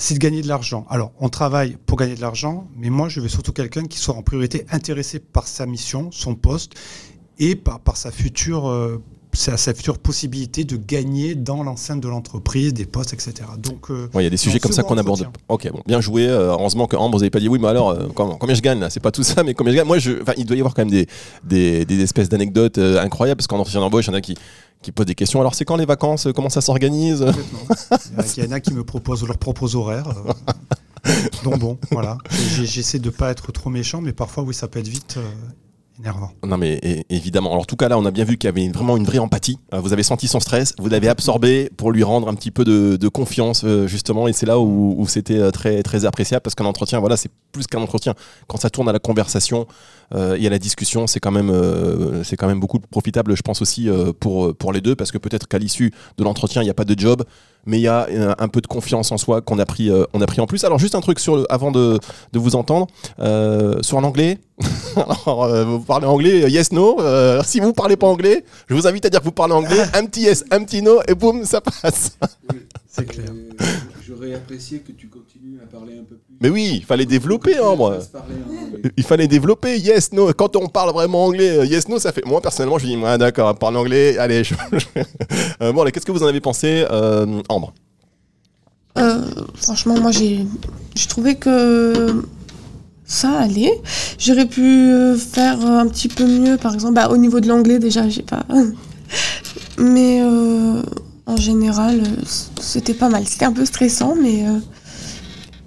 c'est 0.00 0.14
de 0.14 0.20
gagner 0.20 0.42
de 0.42 0.46
l'argent. 0.48 0.86
Alors, 0.90 1.10
on 1.18 1.28
travaille 1.28 1.76
pour 1.86 1.98
gagner 1.98 2.14
de 2.14 2.20
l'argent, 2.20 2.68
mais 2.76 2.88
moi, 2.88 3.08
je 3.08 3.18
veux 3.20 3.26
surtout 3.28 3.52
quelqu'un 3.52 3.82
qui 3.82 3.98
soit 3.98 4.14
en 4.14 4.22
priorité 4.22 4.64
intéressé 4.70 5.18
par 5.18 5.48
sa 5.48 5.66
mission, 5.66 6.10
son 6.12 6.36
poste, 6.36 6.74
et 7.40 7.56
par, 7.56 7.80
par 7.80 7.96
sa 7.96 8.12
future 8.12 8.68
euh, 8.68 9.02
sa, 9.32 9.56
sa 9.56 9.74
future 9.74 9.98
possibilité 9.98 10.64
de 10.64 10.76
gagner 10.76 11.34
dans 11.34 11.62
l'enceinte 11.62 12.00
de 12.00 12.08
l'entreprise, 12.08 12.72
des 12.74 12.86
postes, 12.86 13.12
etc. 13.12 13.34
Donc, 13.58 13.90
euh, 13.90 14.08
Ouais, 14.14 14.22
il 14.22 14.24
y 14.24 14.26
a 14.26 14.30
des 14.30 14.36
sujets 14.36 14.58
comme 14.58 14.72
ça 14.72 14.82
qu'on 14.82 14.96
aborde. 14.98 15.28
Ok, 15.48 15.70
bon, 15.70 15.82
bien 15.86 16.00
joué. 16.00 16.26
Euh, 16.26 16.48
heureusement 16.52 16.86
que 16.86 16.96
Ambre, 16.96 17.16
vous 17.16 17.20
n'avez 17.20 17.30
pas 17.30 17.40
dit 17.40 17.48
oui, 17.48 17.58
mais 17.60 17.68
alors, 17.68 17.90
euh, 17.90 18.08
comment- 18.14 18.36
combien 18.36 18.54
je 18.54 18.62
gagne 18.62 18.80
là? 18.80 18.90
C'est 18.90 19.00
pas 19.00 19.10
tout 19.10 19.22
ça, 19.22 19.42
mais 19.44 19.54
combien 19.54 19.72
je 19.72 19.76
gagne? 19.78 19.86
Moi, 19.86 19.98
je, 19.98 20.12
il 20.36 20.44
doit 20.46 20.56
y 20.56 20.60
avoir 20.60 20.74
quand 20.74 20.82
même 20.82 20.90
des, 20.90 21.06
des, 21.44 21.84
des 21.84 22.00
espèces 22.02 22.28
d'anecdotes 22.28 22.78
euh, 22.78 23.00
incroyables, 23.00 23.36
parce 23.38 23.46
qu'en 23.46 23.58
entretien 23.58 23.80
d'embauche, 23.80 24.06
il 24.06 24.10
y 24.10 24.14
en 24.14 24.16
a 24.16 24.20
qui, 24.20 24.34
qui 24.82 24.92
posent 24.92 25.06
des 25.06 25.14
questions. 25.14 25.40
Alors, 25.40 25.54
c'est 25.54 25.64
quand 25.64 25.76
les 25.76 25.86
vacances? 25.86 26.26
Comment 26.34 26.48
ça 26.50 26.60
s'organise? 26.60 27.24
Il 28.36 28.44
y 28.44 28.46
en 28.48 28.52
a 28.52 28.60
qui 28.60 28.72
me 28.72 28.82
proposent 28.84 29.24
leurs 29.26 29.38
propres 29.38 29.76
horaires. 29.76 30.08
Donc 31.44 31.58
bon, 31.58 31.78
voilà. 31.92 32.18
J'essaie 32.64 32.98
de 32.98 33.10
pas 33.10 33.30
être 33.30 33.52
trop 33.52 33.70
méchant, 33.70 34.00
mais 34.00 34.12
parfois, 34.12 34.42
oui, 34.42 34.52
ça 34.54 34.68
peut 34.68 34.78
être 34.80 34.88
vite 34.88 35.18
énervant. 35.98 36.30
Non, 36.44 36.56
mais 36.56 37.04
évidemment. 37.10 37.50
Alors, 37.50 37.62
en 37.62 37.66
tout 37.66 37.76
cas, 37.76 37.88
là, 37.88 37.98
on 37.98 38.04
a 38.04 38.10
bien 38.10 38.24
vu 38.24 38.36
qu'il 38.36 38.48
y 38.48 38.52
avait 38.52 38.68
vraiment 38.68 38.96
une 38.96 39.04
vraie 39.04 39.18
empathie. 39.18 39.58
Euh, 39.74 39.80
vous 39.80 39.92
avez 39.92 40.02
senti 40.02 40.28
son 40.28 40.40
stress, 40.40 40.74
vous 40.78 40.88
l'avez 40.88 41.08
absorbé 41.08 41.70
pour 41.76 41.90
lui 41.90 42.02
rendre 42.02 42.28
un 42.28 42.34
petit 42.34 42.50
peu 42.50 42.64
de, 42.64 43.08
confiance, 43.08 43.62
euh, 43.64 43.86
justement. 43.86 44.28
Et 44.28 44.32
c'est 44.32 44.46
là 44.46 44.58
où, 44.58 45.04
c'était 45.08 45.38
euh, 45.38 45.50
très, 45.50 45.82
très 45.82 46.04
appréciable, 46.04 46.42
parce 46.42 46.54
qu'un 46.54 46.66
entretien, 46.66 47.00
voilà, 47.00 47.16
c'est 47.16 47.30
plus 47.52 47.66
qu'un 47.66 47.80
entretien. 47.80 48.14
Quand 48.46 48.58
ça 48.58 48.70
tourne 48.70 48.88
à 48.88 48.92
la 48.92 48.98
conversation 48.98 49.66
et 50.14 50.46
à 50.46 50.50
la 50.50 50.58
discussion, 50.58 51.06
c'est 51.06 51.20
quand, 51.20 51.30
même, 51.30 51.50
euh, 51.50 52.24
c'est 52.24 52.36
quand 52.36 52.46
même 52.46 52.60
beaucoup 52.60 52.78
profitable, 52.78 53.36
je 53.36 53.42
pense 53.42 53.60
aussi, 53.60 53.90
pour, 54.20 54.56
pour 54.56 54.72
les 54.72 54.80
deux, 54.80 54.96
parce 54.96 55.12
que 55.12 55.18
peut-être 55.18 55.46
qu'à 55.48 55.58
l'issue 55.58 55.92
de 56.16 56.24
l'entretien, 56.24 56.62
il 56.62 56.64
n'y 56.64 56.70
a 56.70 56.74
pas 56.74 56.86
de 56.86 56.98
job, 56.98 57.24
mais 57.66 57.78
il 57.78 57.82
y 57.82 57.88
a 57.88 58.06
un 58.38 58.48
peu 58.48 58.62
de 58.62 58.66
confiance 58.66 59.12
en 59.12 59.18
soi 59.18 59.42
qu'on 59.42 59.58
a, 59.58 59.66
pris, 59.66 59.90
on 60.14 60.22
a 60.22 60.26
pris 60.26 60.40
en 60.40 60.46
plus. 60.46 60.64
Alors, 60.64 60.78
juste 60.78 60.94
un 60.94 61.02
truc 61.02 61.18
sur 61.18 61.44
avant 61.50 61.70
de, 61.70 61.98
de 62.32 62.38
vous 62.38 62.56
entendre, 62.56 62.86
euh, 63.20 63.82
sur 63.82 64.00
l'anglais. 64.00 64.38
Alors, 65.26 65.44
euh, 65.44 65.64
vous 65.64 65.80
parlez 65.80 66.06
anglais, 66.06 66.44
euh, 66.44 66.48
yes, 66.48 66.72
no. 66.72 67.00
Euh, 67.00 67.42
si 67.44 67.60
vous 67.60 67.72
parlez 67.72 67.96
pas 67.96 68.06
anglais, 68.06 68.44
je 68.68 68.74
vous 68.74 68.86
invite 68.86 69.04
à 69.06 69.10
dire 69.10 69.20
que 69.20 69.24
vous 69.24 69.32
parlez 69.32 69.54
anglais, 69.54 69.82
un 69.94 70.04
petit 70.06 70.22
yes, 70.22 70.44
un 70.50 70.62
petit 70.64 70.82
no, 70.82 71.00
et 71.08 71.14
boum, 71.14 71.44
ça 71.44 71.60
passe. 71.60 72.16
C'est 72.90 73.04
clair. 73.06 73.26
Euh, 73.30 73.64
J'aurais 74.06 74.34
apprécié 74.34 74.78
que 74.80 74.90
tu 74.92 75.08
continues 75.08 75.60
à 75.62 75.66
parler 75.66 75.92
un 75.94 76.02
peu 76.04 76.16
plus. 76.16 76.34
Mais 76.40 76.48
oui, 76.48 76.76
il 76.76 76.84
fallait 76.84 77.04
développer, 77.06 77.58
hein, 77.58 77.74
moi. 77.76 77.98
Il 78.96 79.04
fallait 79.04 79.28
développer 79.28 79.78
yes, 79.78 80.12
no. 80.12 80.32
Quand 80.32 80.56
on 80.56 80.66
parle 80.68 80.92
vraiment 80.92 81.24
anglais, 81.26 81.66
yes, 81.66 81.88
no, 81.88 81.98
ça 81.98 82.12
fait. 82.12 82.24
Moi, 82.24 82.40
personnellement, 82.40 82.78
je 82.78 82.86
dis, 82.86 82.96
d'accord, 83.18 83.54
parle 83.56 83.76
anglais, 83.76 84.16
allez. 84.18 84.44
je- 84.44 84.54
Euh, 85.60 85.72
bon, 85.72 85.82
allez, 85.82 85.90
qu'est-ce 85.92 86.06
que 86.06 86.12
vous 86.12 86.22
en 86.22 86.26
avez 86.28 86.40
pensé, 86.40 86.86
euh, 86.90 87.42
Ambre? 87.48 87.72
Euh, 88.96 89.22
franchement, 89.56 89.98
moi, 90.00 90.10
j'ai 90.12 90.46
j'ai 90.94 91.06
trouvé 91.08 91.34
que 91.36 92.22
ça 93.08 93.40
allait. 93.40 93.72
J'aurais 94.18 94.46
pu 94.46 94.62
euh, 94.62 95.16
faire 95.16 95.64
un 95.66 95.88
petit 95.88 96.08
peu 96.08 96.24
mieux, 96.24 96.56
par 96.56 96.74
exemple, 96.74 96.94
bah, 96.94 97.08
au 97.08 97.16
niveau 97.16 97.40
de 97.40 97.48
l'anglais, 97.48 97.80
déjà, 97.80 98.08
j'ai 98.08 98.22
pas. 98.22 98.44
Mais 99.78 100.20
euh, 100.22 100.82
en 101.26 101.36
général, 101.36 102.00
euh, 102.00 102.22
c'était 102.60 102.94
pas 102.94 103.08
mal. 103.08 103.26
C'était 103.26 103.44
un 103.44 103.52
peu 103.52 103.64
stressant, 103.64 104.14
mais 104.14 104.46
euh, 104.46 104.58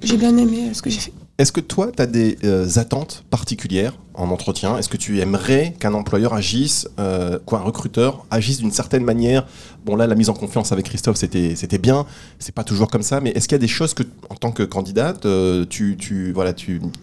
j'ai 0.02 0.18
bien 0.18 0.36
aimé 0.38 0.70
euh, 0.70 0.74
ce 0.74 0.82
que 0.82 0.90
j'ai 0.90 1.00
fait. 1.00 1.14
Est-ce 1.42 1.52
que 1.52 1.60
toi, 1.60 1.88
tu 1.92 2.00
as 2.00 2.06
des 2.06 2.38
euh, 2.44 2.68
attentes 2.76 3.24
particulières 3.32 3.98
en 4.14 4.30
entretien? 4.30 4.78
Est-ce 4.78 4.90
que 4.90 4.96
tu 4.96 5.22
aimerais 5.22 5.74
qu'un 5.80 5.96
employeur 5.96 6.36
agisse, 6.36 6.88
euh, 7.00 7.40
quoi, 7.44 7.58
un 7.58 7.64
recruteur 7.64 8.28
agisse 8.30 8.60
d'une 8.60 8.72
certaine 8.72 9.04
manière? 9.04 9.48
Bon, 9.84 9.96
là, 9.96 10.06
la 10.06 10.14
mise 10.14 10.30
en 10.30 10.36
confiance 10.36 10.72
avec 10.72 10.86
Christophe, 10.86 11.18
c'était 11.18 11.80
bien. 11.80 12.06
C'est 12.38 12.54
pas 12.54 12.64
toujours 12.64 12.92
comme 12.92 13.02
ça, 13.02 13.22
mais 13.22 13.32
est-ce 13.32 13.48
qu'il 13.48 13.56
y 13.56 13.60
a 13.60 13.60
des 13.60 13.68
choses 13.68 13.96
que, 13.96 14.04
en 14.30 14.36
tant 14.36 14.52
que 14.52 14.62
candidate, 14.62 15.26
euh, 15.26 15.66
tu, 15.68 15.98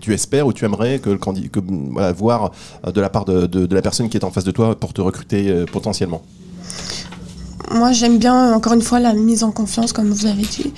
espères 0.06 0.46
ou 0.46 0.52
tu 0.52 0.64
aimerais 0.64 1.00
que 1.00 1.10
le 1.10 1.18
euh, 1.18 2.92
de 2.92 3.00
la 3.00 3.10
part 3.10 3.24
de, 3.24 3.74
la 3.74 3.82
personne 3.82 4.08
qui 4.08 4.18
est 4.18 4.24
en 4.24 4.30
face 4.30 4.44
de 4.44 4.52
toi 4.52 4.78
pour 4.78 4.92
te 4.92 5.00
recruter 5.00 5.64
potentiellement? 5.72 6.22
Moi, 7.72 7.90
j'aime 7.90 8.18
bien, 8.18 8.54
encore 8.54 8.74
une 8.74 8.82
fois, 8.82 9.00
la 9.00 9.14
mise 9.14 9.42
en 9.42 9.50
confiance, 9.50 9.92
comme 9.92 10.10
vous 10.10 10.26
avez 10.26 10.42
dit. 10.42 10.72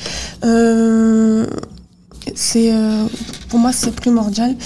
C'est, 2.34 2.72
euh, 2.72 3.04
pour 3.48 3.58
moi, 3.58 3.72
c'est 3.72 3.94
primordial. 3.94 4.56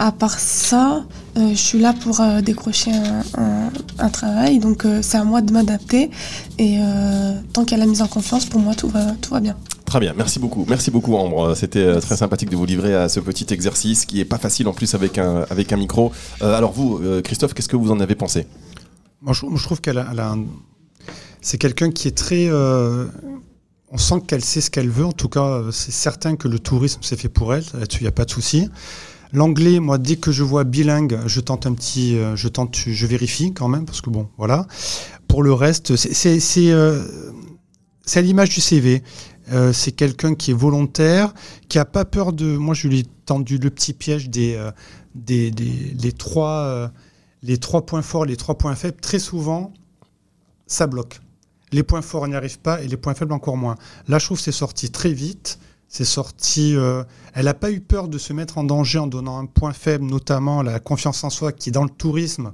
À 0.00 0.12
part 0.12 0.38
ça, 0.38 1.04
euh, 1.36 1.50
je 1.50 1.54
suis 1.56 1.80
là 1.80 1.92
pour 1.92 2.20
euh, 2.20 2.40
décrocher 2.40 2.92
un, 2.92 3.22
un- 3.42 3.70
un 3.98 4.08
travail, 4.10 4.60
donc 4.60 4.84
euh, 4.84 5.00
c'est 5.02 5.16
à 5.18 5.24
moi 5.24 5.40
de 5.40 5.52
m'adapter. 5.52 6.10
Et 6.58 6.78
euh, 6.80 7.34
tant 7.52 7.64
qu'il 7.64 7.76
y 7.76 7.80
a 7.80 7.84
la 7.84 7.90
mise 7.90 8.00
en 8.02 8.06
confiance, 8.06 8.46
pour 8.46 8.60
moi, 8.60 8.74
tout 8.76 8.88
va, 8.88 9.06
tout 9.20 9.30
va 9.34 9.40
bien. 9.40 9.56
Très 9.86 9.98
bien, 9.98 10.14
merci 10.16 10.38
beaucoup. 10.38 10.64
Merci 10.68 10.90
beaucoup 10.92 11.16
Ambre. 11.16 11.54
C'était 11.56 11.80
euh, 11.80 12.00
très 12.00 12.16
sympathique 12.16 12.50
de 12.50 12.56
vous 12.56 12.66
livrer 12.66 12.94
à 12.94 13.08
ce 13.08 13.18
petit 13.20 13.46
exercice 13.52 14.04
qui 14.04 14.20
est 14.20 14.24
pas 14.24 14.38
facile 14.38 14.68
en 14.68 14.72
plus 14.72 14.94
avec 14.94 15.18
un, 15.18 15.44
avec 15.50 15.72
un 15.72 15.76
micro. 15.76 16.12
Euh, 16.42 16.54
alors 16.56 16.70
vous, 16.72 17.00
euh, 17.02 17.20
Christophe, 17.22 17.54
qu'est-ce 17.54 17.68
que 17.68 17.76
vous 17.76 17.90
en 17.90 17.98
avez 17.98 18.14
pensé? 18.14 18.46
Moi, 19.22 19.32
je, 19.32 19.46
je 19.52 19.62
trouve 19.64 19.80
qu'elle 19.80 19.98
a, 19.98 20.06
elle 20.12 20.20
a 20.20 20.28
un- 20.30 20.44
c'est 21.40 21.58
quelqu'un 21.58 21.90
qui 21.90 22.06
est 22.06 22.16
très. 22.16 22.46
euh, 22.48 23.06
on 23.90 23.98
sent 23.98 24.22
qu'elle 24.26 24.44
sait 24.44 24.60
ce 24.60 24.70
qu'elle 24.70 24.90
veut. 24.90 25.04
En 25.06 25.12
tout 25.12 25.28
cas, 25.28 25.44
euh, 25.44 25.70
c'est 25.70 25.92
certain 25.92 26.36
que 26.36 26.48
le 26.48 26.58
tourisme 26.58 27.00
c'est 27.02 27.18
fait 27.18 27.28
pour 27.28 27.54
elle. 27.54 27.64
Là-dessus, 27.74 28.00
il 28.00 28.04
n'y 28.04 28.08
a 28.08 28.12
pas 28.12 28.24
de 28.24 28.30
souci. 28.30 28.68
L'anglais, 29.32 29.78
moi, 29.80 29.98
dès 29.98 30.16
que 30.16 30.32
je 30.32 30.42
vois 30.42 30.64
bilingue, 30.64 31.18
je 31.26 31.40
tente 31.40 31.66
un 31.66 31.74
petit, 31.74 32.16
euh, 32.16 32.34
je 32.36 32.48
tente, 32.48 32.76
je 32.76 33.06
vérifie 33.06 33.52
quand 33.52 33.68
même 33.68 33.84
parce 33.84 34.00
que 34.00 34.10
bon, 34.10 34.28
voilà. 34.38 34.66
Pour 35.26 35.42
le 35.42 35.52
reste, 35.52 35.96
c'est, 35.96 36.70
euh, 36.72 37.04
à 38.14 38.20
l'image 38.20 38.50
du 38.50 38.60
CV. 38.60 39.02
C'est 39.72 39.92
quelqu'un 39.92 40.34
qui 40.34 40.50
est 40.50 40.54
volontaire, 40.54 41.32
qui 41.70 41.78
a 41.78 41.86
pas 41.86 42.04
peur 42.04 42.34
de. 42.34 42.44
Moi, 42.58 42.74
je 42.74 42.86
lui 42.86 42.98
ai 43.00 43.04
tendu 43.24 43.56
le 43.56 43.70
petit 43.70 43.94
piège 43.94 44.28
des, 44.28 44.58
des, 45.14 45.50
des- 45.50 45.94
les 45.98 46.12
trois. 46.12 46.90
les 47.42 47.56
trois 47.56 47.86
points 47.86 48.02
forts, 48.02 48.26
les 48.26 48.36
trois 48.36 48.58
points 48.58 48.74
faibles, 48.74 49.00
très 49.00 49.18
souvent, 49.18 49.72
ça 50.66 50.86
bloque. 50.86 51.20
Les 51.72 51.82
points 51.82 52.02
forts 52.02 52.26
n'y 52.28 52.34
arrivent 52.34 52.60
pas 52.60 52.82
et 52.82 52.88
les 52.88 52.96
points 52.96 53.14
faibles 53.14 53.32
encore 53.32 53.56
moins. 53.56 53.76
Là, 54.08 54.18
je 54.18 54.26
trouve 54.26 54.40
c'est 54.40 54.52
sorti 54.52 54.90
très 54.90 55.12
vite. 55.12 55.58
C'est 55.88 56.04
sorti. 56.04 56.76
euh, 56.76 57.02
elle 57.34 57.46
n'a 57.46 57.54
pas 57.54 57.70
eu 57.70 57.80
peur 57.80 58.08
de 58.08 58.18
se 58.18 58.32
mettre 58.32 58.58
en 58.58 58.64
danger 58.64 58.98
en 58.98 59.06
donnant 59.06 59.38
un 59.38 59.46
point 59.46 59.72
faible, 59.72 60.04
notamment 60.04 60.62
la 60.62 60.80
confiance 60.80 61.24
en 61.24 61.30
soi, 61.30 61.52
qui 61.52 61.70
dans 61.70 61.84
le 61.84 61.90
tourisme 61.90 62.52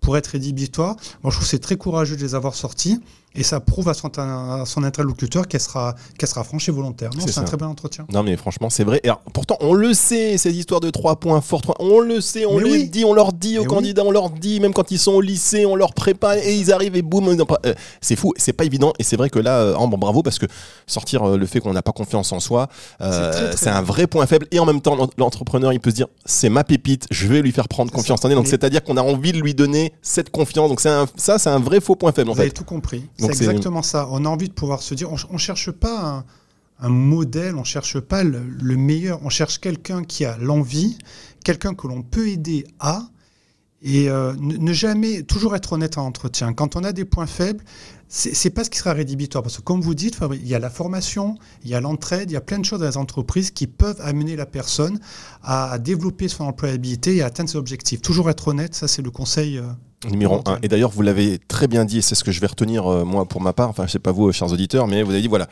pourrait 0.00 0.18
être 0.18 0.28
rédhibitoire. 0.28 0.96
Moi, 1.22 1.30
je 1.30 1.36
trouve 1.36 1.48
c'est 1.48 1.58
très 1.58 1.76
courageux 1.76 2.16
de 2.16 2.22
les 2.22 2.34
avoir 2.34 2.54
sortis 2.54 3.00
et 3.34 3.42
ça 3.42 3.60
prouve 3.60 3.88
à 3.88 3.94
son, 3.94 4.08
à 4.18 4.64
son 4.66 4.84
interlocuteur 4.84 5.48
qu'elle 5.48 5.60
sera, 5.60 5.94
qu'elle 6.18 6.28
sera 6.28 6.44
franche 6.44 6.68
et 6.68 6.72
volontaire. 6.72 7.10
Non, 7.16 7.24
C'est 7.26 7.38
un 7.38 7.44
très 7.44 7.56
bon 7.56 7.66
entretien. 7.66 8.06
Non 8.12 8.22
mais 8.22 8.36
franchement 8.36 8.70
c'est 8.70 8.84
vrai. 8.84 9.00
Et 9.04 9.08
alors, 9.08 9.20
pourtant 9.32 9.56
on 9.60 9.74
le 9.74 9.92
sait 9.94 10.38
ces 10.38 10.52
histoires 10.56 10.80
de 10.80 10.90
trois 10.90 11.16
points 11.16 11.40
forts, 11.40 11.62
trois- 11.62 11.76
on 11.80 12.00
le 12.00 12.20
sait, 12.20 12.46
on 12.46 12.58
Mais 12.58 12.64
les 12.64 12.70
oui. 12.70 12.88
dit, 12.88 13.04
on 13.04 13.12
leur 13.14 13.32
dit 13.32 13.58
aux 13.58 13.62
Mais 13.62 13.66
candidats, 13.68 14.04
on 14.04 14.10
leur 14.10 14.30
dit 14.30 14.60
même 14.60 14.72
quand 14.72 14.90
ils 14.90 14.98
sont 14.98 15.12
au 15.12 15.20
lycée, 15.20 15.66
on 15.66 15.76
leur 15.76 15.92
prépare 15.94 16.34
et 16.34 16.54
ils 16.54 16.72
arrivent 16.72 16.96
et 16.96 17.02
boum. 17.02 17.28
euh, 17.28 17.74
c'est 18.00 18.16
fou, 18.16 18.32
c'est 18.36 18.52
pas 18.52 18.64
évident 18.64 18.92
et 18.98 19.02
c'est 19.04 19.16
vrai 19.16 19.30
que 19.30 19.38
là, 19.38 19.58
euh, 19.58 19.74
Ambre, 19.74 19.96
bravo 19.98 20.22
parce 20.22 20.38
que 20.38 20.46
sortir 20.86 21.22
euh, 21.28 21.36
le 21.36 21.46
fait 21.46 21.60
qu'on 21.60 21.72
n'a 21.72 21.82
pas 21.82 21.92
confiance 21.92 22.32
en 22.32 22.40
soi, 22.40 22.68
euh, 23.00 23.52
C'est 23.56 23.70
un 23.70 23.82
vrai 23.82 24.06
point 24.06 24.26
faible 24.26 24.46
et 24.50 24.58
en 24.58 24.66
même 24.66 24.80
temps 24.80 24.94
l'en- 24.96 25.08
l'entrepreneur 25.18 25.72
il 25.72 25.80
peut 25.80 25.90
se 25.90 25.96
dire 25.96 26.06
c'est 26.24 26.48
ma 26.48 26.64
pépite, 26.64 27.06
je 27.10 27.26
vais 27.26 27.42
lui 27.42 27.52
faire 27.52 27.68
prendre 27.68 27.90
confiance 27.92 28.24
en 28.24 28.28
elle. 28.28 28.36
Donc 28.36 28.46
c'est-à-dire 28.46 28.82
qu'on 28.84 28.96
a 28.96 29.02
envie 29.02 29.32
de 29.32 29.38
lui 29.40 29.54
donner 29.54 29.92
cette 30.02 30.30
confiance. 30.30 30.68
Donc 30.68 30.84
un- 30.86 31.06
ça 31.16 31.38
c'est 31.38 31.50
un 31.50 31.58
vrai 31.58 31.80
faux 31.80 31.96
point 31.96 32.12
faible 32.12 32.30
en 32.30 32.34
Vous 32.34 32.40
avez 32.40 32.50
tout 32.50 32.64
compris. 32.64 33.04
C'est 33.32 33.44
exactement 33.44 33.82
ça. 33.82 34.08
On 34.10 34.24
a 34.24 34.28
envie 34.28 34.48
de 34.48 34.54
pouvoir 34.54 34.82
se 34.82 34.94
dire, 34.94 35.12
on, 35.12 35.16
on 35.30 35.38
cherche 35.38 35.70
pas 35.70 36.00
un, 36.00 36.24
un 36.80 36.88
modèle, 36.88 37.56
on 37.56 37.64
cherche 37.64 38.00
pas 38.00 38.24
le, 38.24 38.40
le 38.40 38.76
meilleur, 38.76 39.20
on 39.24 39.28
cherche 39.28 39.58
quelqu'un 39.58 40.04
qui 40.04 40.24
a 40.24 40.36
l'envie, 40.38 40.98
quelqu'un 41.44 41.74
que 41.74 41.86
l'on 41.86 42.02
peut 42.02 42.28
aider 42.28 42.66
à, 42.80 43.08
et 43.82 44.08
euh, 44.08 44.32
ne, 44.38 44.56
ne 44.56 44.72
jamais, 44.72 45.22
toujours 45.22 45.54
être 45.54 45.74
honnête 45.74 45.98
en 45.98 46.06
entretien. 46.06 46.54
Quand 46.54 46.74
on 46.74 46.84
a 46.84 46.92
des 46.92 47.04
points 47.04 47.26
faibles, 47.26 47.62
c'est 48.08 48.50
pas 48.50 48.62
ce 48.64 48.70
qui 48.70 48.78
sera 48.78 48.92
rédhibitoire, 48.92 49.42
parce 49.42 49.56
que 49.56 49.62
comme 49.62 49.80
vous 49.80 49.94
dites, 49.94 50.14
Fabrice, 50.14 50.40
il 50.42 50.48
y 50.48 50.54
a 50.54 50.58
la 50.60 50.70
formation, 50.70 51.36
il 51.64 51.70
y 51.70 51.74
a 51.74 51.80
l'entraide, 51.80 52.30
il 52.30 52.34
y 52.34 52.36
a 52.36 52.40
plein 52.40 52.58
de 52.58 52.64
choses 52.64 52.80
dans 52.80 52.86
les 52.86 52.96
entreprises 52.96 53.50
qui 53.50 53.66
peuvent 53.66 54.00
amener 54.00 54.36
la 54.36 54.46
personne 54.46 55.00
à, 55.42 55.72
à 55.72 55.78
développer 55.78 56.28
son 56.28 56.44
employabilité 56.44 57.16
et 57.16 57.22
à 57.22 57.26
atteindre 57.26 57.50
ses 57.50 57.58
objectifs. 57.58 58.02
Toujours 58.02 58.30
être 58.30 58.48
honnête, 58.48 58.74
ça 58.74 58.88
c'est 58.88 59.02
le 59.02 59.10
conseil. 59.10 59.60
Numéro 60.10 60.34
Volontaire. 60.34 60.54
1. 60.54 60.58
Et 60.62 60.68
d'ailleurs, 60.68 60.90
vous 60.90 61.02
l'avez 61.02 61.38
très 61.38 61.68
bien 61.68 61.84
dit, 61.84 61.98
et 61.98 62.02
c'est 62.02 62.14
ce 62.14 62.24
que 62.24 62.32
je 62.32 62.40
vais 62.40 62.46
retenir, 62.46 62.86
euh, 62.86 63.04
moi, 63.04 63.24
pour 63.26 63.40
ma 63.40 63.52
part, 63.52 63.68
enfin, 63.68 63.86
je 63.86 63.92
sais 63.92 63.98
pas 63.98 64.12
vous, 64.12 64.28
euh, 64.28 64.32
chers 64.32 64.52
auditeurs, 64.52 64.86
mais 64.86 65.02
vous 65.02 65.12
avez 65.12 65.22
dit, 65.22 65.28
voilà, 65.28 65.48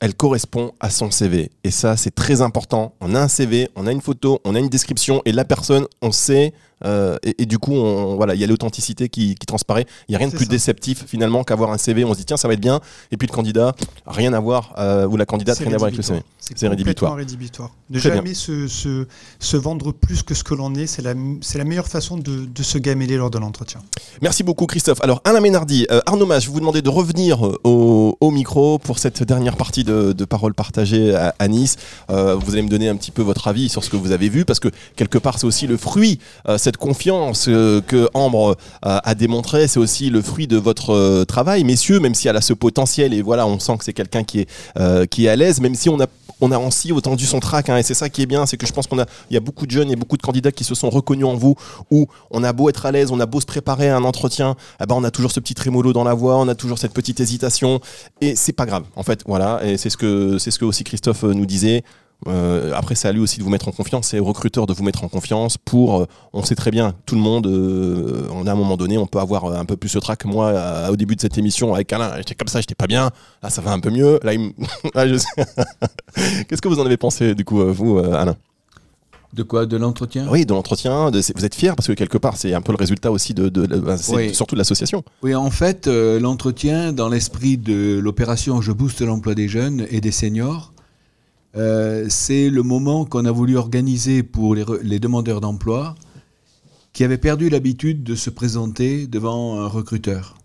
elle 0.00 0.14
correspond 0.14 0.72
à 0.80 0.90
son 0.90 1.10
CV. 1.10 1.50
Et 1.64 1.70
ça, 1.70 1.96
c'est 1.96 2.14
très 2.14 2.40
important. 2.40 2.94
On 3.00 3.14
a 3.14 3.20
un 3.20 3.28
CV, 3.28 3.68
on 3.76 3.86
a 3.86 3.92
une 3.92 4.00
photo, 4.00 4.40
on 4.44 4.54
a 4.54 4.58
une 4.58 4.68
description, 4.68 5.22
et 5.24 5.32
la 5.32 5.44
personne, 5.44 5.86
on 6.02 6.12
sait 6.12 6.54
euh, 6.84 7.16
et, 7.22 7.42
et 7.42 7.46
du 7.46 7.58
coup, 7.58 7.72
on, 7.74 8.16
voilà, 8.16 8.34
il 8.34 8.40
y 8.40 8.44
a 8.44 8.46
l'authenticité 8.46 9.08
qui, 9.08 9.34
qui 9.34 9.46
transparaît. 9.46 9.86
Il 10.08 10.12
y 10.12 10.14
a 10.14 10.18
rien 10.18 10.28
de 10.28 10.34
plus 10.34 10.46
ça. 10.46 10.50
déceptif 10.50 11.04
finalement 11.06 11.44
qu'avoir 11.44 11.72
un 11.72 11.78
CV. 11.78 12.04
On 12.04 12.12
se 12.14 12.18
dit 12.18 12.24
tiens, 12.24 12.36
ça 12.36 12.48
va 12.48 12.54
être 12.54 12.60
bien, 12.60 12.80
et 13.10 13.16
puis 13.16 13.28
le 13.28 13.32
candidat 13.32 13.74
rien 14.06 14.32
à 14.32 14.40
voir 14.40 14.74
euh, 14.78 15.06
ou 15.06 15.16
la 15.16 15.26
candidate 15.26 15.58
rien 15.58 15.72
à 15.72 15.76
voir 15.76 15.84
avec 15.88 15.96
le 15.96 16.02
CV. 16.02 16.20
C'est 16.38 16.66
rédhibitoire. 16.66 17.14
rédhibitoire. 17.14 17.70
Ne 17.90 17.98
jamais 17.98 18.34
se, 18.34 18.66
se, 18.66 19.06
se 19.38 19.56
vendre 19.56 19.92
plus 19.92 20.22
que 20.22 20.34
ce 20.34 20.42
que 20.42 20.54
l'on 20.54 20.74
est, 20.74 20.86
c'est 20.86 21.02
la, 21.02 21.14
la 21.14 21.64
meilleure 21.64 21.86
façon 21.86 22.16
de, 22.16 22.44
de 22.46 22.62
se 22.62 22.76
gameler 22.78 23.16
lors 23.16 23.30
de 23.30 23.38
l'entretien. 23.38 23.80
Merci 24.20 24.42
beaucoup 24.42 24.66
Christophe. 24.66 25.00
Alors 25.02 25.20
Alain 25.24 25.40
Ménardi, 25.40 25.86
euh, 25.90 26.00
Arnaud 26.06 26.26
Mas, 26.26 26.40
je 26.40 26.46
vais 26.46 26.52
vous 26.54 26.60
demander 26.60 26.82
de 26.82 26.88
revenir 26.88 27.46
euh, 27.46 27.56
au, 27.62 28.16
au 28.20 28.30
micro 28.32 28.78
pour 28.78 28.98
cette 28.98 29.22
dernière 29.22 29.56
partie 29.56 29.84
de, 29.84 30.12
de 30.12 30.24
paroles 30.24 30.54
partagées 30.54 31.14
à, 31.14 31.34
à 31.38 31.46
Nice. 31.48 31.76
Vous 32.08 32.52
allez 32.52 32.62
me 32.62 32.68
donner 32.68 32.88
un 32.88 32.96
petit 32.96 33.10
peu 33.12 33.22
votre 33.22 33.46
avis 33.46 33.68
sur 33.68 33.84
ce 33.84 33.90
que 33.90 33.96
vous 33.96 34.10
avez 34.12 34.28
vu 34.28 34.44
parce 34.44 34.58
que 34.60 34.68
quelque 34.96 35.18
part 35.18 35.38
c'est 35.38 35.46
aussi 35.46 35.66
le 35.66 35.76
fruit, 35.76 36.18
confiance 36.76 37.46
euh, 37.48 37.80
que 37.80 38.08
Ambre 38.14 38.56
euh, 38.84 38.98
a 39.02 39.14
démontré, 39.14 39.68
c'est 39.68 39.80
aussi 39.80 40.10
le 40.10 40.22
fruit 40.22 40.46
de 40.46 40.56
votre 40.56 40.94
euh, 40.94 41.24
travail, 41.24 41.64
messieurs, 41.64 42.00
même 42.00 42.14
si 42.14 42.28
elle 42.28 42.36
a 42.36 42.40
ce 42.40 42.52
potentiel 42.52 43.14
et 43.14 43.22
voilà, 43.22 43.46
on 43.46 43.58
sent 43.58 43.78
que 43.78 43.84
c'est 43.84 43.92
quelqu'un 43.92 44.24
qui 44.24 44.40
est 44.40 44.48
qui 45.10 45.26
est 45.26 45.28
à 45.28 45.36
l'aise, 45.36 45.60
même 45.60 45.74
si 45.74 45.88
on 45.88 46.00
a 46.00 46.06
on 46.40 46.52
a 46.52 46.58
aussi 46.58 46.92
entendu 46.92 47.26
son 47.26 47.40
trac, 47.40 47.68
hein, 47.68 47.76
et 47.76 47.82
c'est 47.82 47.94
ça 47.94 48.08
qui 48.08 48.22
est 48.22 48.26
bien, 48.26 48.46
c'est 48.46 48.56
que 48.56 48.66
je 48.66 48.72
pense 48.72 48.86
qu'on 48.86 48.98
a, 48.98 49.06
il 49.30 49.34
y 49.34 49.36
a 49.36 49.40
beaucoup 49.40 49.66
de 49.66 49.70
jeunes 49.70 49.90
et 49.90 49.96
beaucoup 49.96 50.16
de 50.16 50.22
candidats 50.22 50.52
qui 50.52 50.64
se 50.64 50.74
sont 50.74 50.90
reconnus 50.90 51.26
en 51.26 51.34
vous, 51.34 51.54
où 51.90 52.06
on 52.30 52.42
a 52.42 52.52
beau 52.52 52.68
être 52.68 52.86
à 52.86 52.92
l'aise, 52.92 53.10
on 53.10 53.20
a 53.20 53.26
beau 53.26 53.40
se 53.40 53.46
préparer 53.46 53.88
à 53.88 53.96
un 53.96 54.04
entretien, 54.04 54.56
eh 54.80 54.86
ben 54.86 54.94
on 54.94 55.04
a 55.04 55.10
toujours 55.10 55.32
ce 55.32 55.40
petit 55.40 55.54
trémolo 55.54 55.92
dans 55.92 56.04
la 56.04 56.14
voix, 56.14 56.38
on 56.38 56.48
a 56.48 56.54
toujours 56.54 56.78
cette 56.78 56.92
petite 56.92 57.20
hésitation, 57.20 57.80
et 58.20 58.36
c'est 58.36 58.52
pas 58.52 58.66
grave, 58.66 58.84
en 58.96 59.02
fait, 59.02 59.22
voilà, 59.26 59.60
et 59.64 59.76
c'est 59.76 59.90
ce 59.90 59.96
que, 59.96 60.38
c'est 60.38 60.50
ce 60.50 60.58
que 60.58 60.64
aussi 60.64 60.84
Christophe 60.84 61.22
nous 61.24 61.46
disait. 61.46 61.84
Euh, 62.28 62.72
après, 62.74 62.94
c'est 62.94 63.08
à 63.08 63.12
lui 63.12 63.20
aussi 63.20 63.38
de 63.38 63.44
vous 63.44 63.50
mettre 63.50 63.68
en 63.68 63.72
confiance, 63.72 64.08
c'est 64.08 64.18
aux 64.18 64.24
recruteurs 64.24 64.66
de 64.66 64.72
vous 64.74 64.82
mettre 64.84 65.04
en 65.04 65.08
confiance 65.08 65.56
pour. 65.56 66.00
euh, 66.02 66.06
on 66.34 66.42
sait 66.44 66.54
très 66.54 66.70
bien, 66.70 66.92
tout 67.06 67.14
le 67.14 67.20
monde, 67.20 67.46
euh, 67.46 68.26
on 68.32 68.46
a 68.46 68.50
à 68.50 68.52
un 68.52 68.56
moment 68.56 68.76
donné, 68.76 68.98
on 68.98 69.06
peut 69.06 69.18
avoir 69.20 69.46
un 69.46 69.64
peu 69.64 69.76
plus 69.76 69.88
ce 69.88 69.98
trac. 69.98 70.24
Moi, 70.26 70.52
au 70.90 70.96
début 70.96 71.16
de 71.16 71.20
cette 71.22 71.38
émission, 71.38 71.74
avec 71.74 71.92
Alain, 71.92 72.12
j'étais 72.18 72.34
comme 72.34 72.48
ça, 72.48 72.60
j'étais 72.60 72.74
pas 72.74 72.86
bien. 72.86 73.10
Là, 73.42 73.48
ça 73.50 73.62
va 73.62 73.72
un 73.72 73.80
peu 73.80 73.90
mieux. 73.90 74.20
Là, 74.22 74.34
il 74.34 74.52
Là, 74.94 75.08
je 75.12 75.16
sais. 75.16 75.26
Qu'est-ce 76.48 76.60
que 76.60 76.68
vous 76.68 76.78
en 76.80 76.86
avez 76.86 76.96
pensé, 76.98 77.34
du 77.34 77.44
coup, 77.44 77.64
vous, 77.72 77.98
Alain? 77.98 78.36
De 79.32 79.42
quoi? 79.44 79.64
De 79.64 79.76
l'entretien? 79.76 80.26
Oui, 80.28 80.44
de 80.44 80.52
l'entretien. 80.52 81.10
de- 81.12 81.22
Vous 81.36 81.44
êtes 81.44 81.54
fier 81.54 81.76
parce 81.76 81.86
que 81.86 81.92
quelque 81.92 82.18
part, 82.18 82.36
c'est 82.36 82.52
un 82.52 82.60
peu 82.60 82.72
le 82.72 82.78
résultat 82.78 83.12
aussi 83.12 83.32
de, 83.32 83.48
de- 83.48 83.64
de- 83.64 83.78
ben, 83.78 83.96
Oui. 84.10 84.34
surtout 84.34 84.56
de 84.56 84.58
l'association. 84.58 85.04
Oui, 85.22 85.34
en 85.36 85.50
fait, 85.50 85.86
l'entretien, 85.86 86.92
dans 86.92 87.08
l'esprit 87.08 87.56
de 87.56 87.98
l'opération 88.02 88.60
Je 88.60 88.72
booste 88.72 89.00
l'emploi 89.02 89.34
des 89.34 89.46
jeunes 89.48 89.86
et 89.90 90.00
des 90.00 90.10
seniors, 90.10 90.72
euh, 91.56 92.06
c'est 92.08 92.48
le 92.48 92.62
moment 92.62 93.04
qu'on 93.04 93.24
a 93.24 93.32
voulu 93.32 93.56
organiser 93.56 94.22
pour 94.22 94.54
les, 94.54 94.98
demandeurs 95.00 95.40
d'emploi 95.40 95.94
qui 96.92 97.04
avaient 97.04 97.18
perdu 97.18 97.48
l'habitude 97.48 98.04
de 98.04 98.14
se 98.14 98.30
présenter 98.30 99.06
devant 99.06 99.60
un 99.60 99.66
recruteur. 99.66 100.36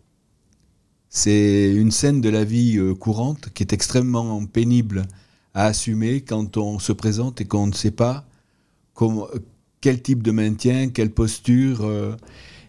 C'est 1.09 1.73
une 1.73 1.91
scène 1.91 2.21
de 2.21 2.29
la 2.29 2.43
vie 2.43 2.77
euh, 2.77 2.93
courante 2.93 3.49
qui 3.53 3.63
est 3.63 3.73
extrêmement 3.73 4.45
pénible 4.45 5.05
à 5.53 5.65
assumer 5.65 6.21
quand 6.21 6.57
on 6.57 6.79
se 6.79 6.91
présente 6.91 7.39
et 7.39 7.45
qu'on 7.45 7.67
ne 7.67 7.73
sait 7.73 7.91
pas 7.91 8.25
quel 9.81 10.01
type 10.01 10.23
de 10.23 10.31
maintien, 10.31 10.89
quelle 10.89 11.11
posture. 11.11 11.83
euh, 11.83 12.15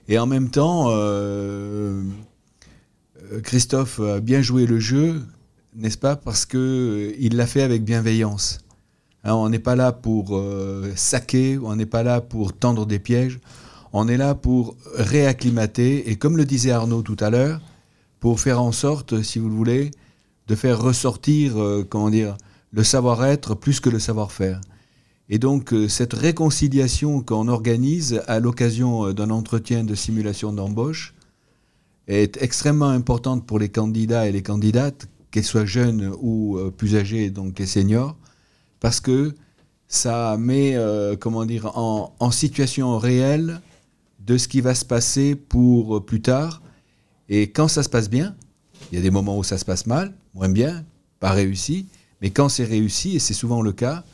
et 0.09 0.21
en 0.21 0.27
même 0.27 0.51
temps, 0.51 0.89
Christophe 3.43 3.99
a 3.99 4.21
bien 4.21 4.41
joué 4.41 4.67
le 4.67 4.79
jeu, 4.79 5.21
n'est-ce 5.77 5.99
pas 5.99 6.17
Parce 6.17 6.47
que 6.47 6.57
euh, 6.59 7.17
il 7.19 7.37
l'a 7.37 7.47
fait 7.47 7.63
avec 7.63 7.85
bienveillance. 7.85 8.59
Hein, 9.25 9.35
on 9.35 9.49
n'est 9.49 9.59
pas 9.59 9.77
là 9.77 9.93
pour 9.93 10.37
euh, 10.37 10.93
saquer, 10.97 11.59
on 11.59 11.77
n'est 11.77 11.87
pas 11.87 12.03
là 12.03 12.21
pour 12.21 12.53
tendre 12.53 12.87
des 12.87 12.99
pièges. 12.99 13.39
On 13.93 14.09
est 14.09 14.17
là 14.17 14.35
pour 14.35 14.77
réacclimater 14.95 16.11
et, 16.11 16.17
comme 16.17 16.37
le 16.37 16.45
disait 16.45 16.71
Arnaud 16.71 17.03
tout 17.03 17.17
à 17.21 17.31
l'heure, 17.31 17.61
pour 18.21 18.41
faire 18.41 18.61
en 18.61 18.73
sorte, 18.73 19.23
si 19.23 19.39
vous 19.39 19.49
le 19.49 19.55
voulez, 19.55 19.91
de 20.49 20.55
faire 20.55 20.81
ressortir, 20.81 21.61
euh, 21.61 21.87
comment 21.89 22.11
dire, 22.11 22.37
le 22.73 22.83
savoir-être 22.83 23.55
plus 23.55 23.81
que 23.81 23.91
le 23.91 23.99
savoir-faire. 23.99 24.61
Et 25.29 25.39
donc, 25.39 25.75
cette 25.89 26.13
réconciliation 26.13 27.21
qu'on 27.21 27.49
organise 27.49 28.23
à 28.29 28.39
l'occasion 28.39 29.13
d'un 29.13 29.31
entretien 29.31 29.83
de 29.83 29.97
simulation 29.97 30.53
d'embauche 30.53 31.15
est 32.07 32.41
extrêmement 32.41 32.91
importante 32.91 33.45
pour 33.45 33.59
les 33.59 33.69
candidats 33.69 34.29
et 34.29 34.33
les 34.33 34.43
candidates, 34.43 35.09
qu'elles 35.37 35.45
soient 35.45 35.67
jeunes 35.67 36.15
ou 36.23 36.57
euh, 36.57 36.71
plus 36.71 36.97
âgés, 36.97 37.29
donc 37.29 37.59
les 37.59 37.67
seniors, 37.67 38.17
parce 38.81 39.01
que 39.01 39.35
ça 39.87 40.39
met, 40.39 40.77
euh, 40.77 41.15
comment 41.15 41.45
dire, 41.45 41.77
en, 41.77 42.31
situation 42.31 42.97
réelle 42.97 43.61
de 44.19 44.39
ce 44.39 44.49
qui 44.49 44.63
va 44.63 44.75
se 44.75 44.87
passer 44.87 45.35
pour 45.35 45.99
euh, 45.99 46.01
plus 46.01 46.23
tard. 46.23 46.63
Et 47.29 47.51
quand 47.51 47.69
ça 47.69 47.83
se 47.83 47.91
passe 47.91 48.09
bien, 48.09 48.35
il 48.91 48.97
y 48.97 48.99
a 48.99 49.03
des 49.03 49.11
moments 49.11 49.37
où 49.37 49.45
ça 49.45 49.59
se 49.59 49.67
passe 49.67 49.85
mal, 49.85 50.15
moins 50.33 50.49
bien, 50.49 50.87
pas 51.21 51.33
réussi, 51.33 51.87
mais 52.23 52.31
quand 52.31 52.49
c'est 52.49 52.65
réussi, 52.65 53.17
et 53.17 53.19
c'est 53.19 53.35
souvent 53.35 53.61
le 53.61 53.73
cas, 53.73 54.05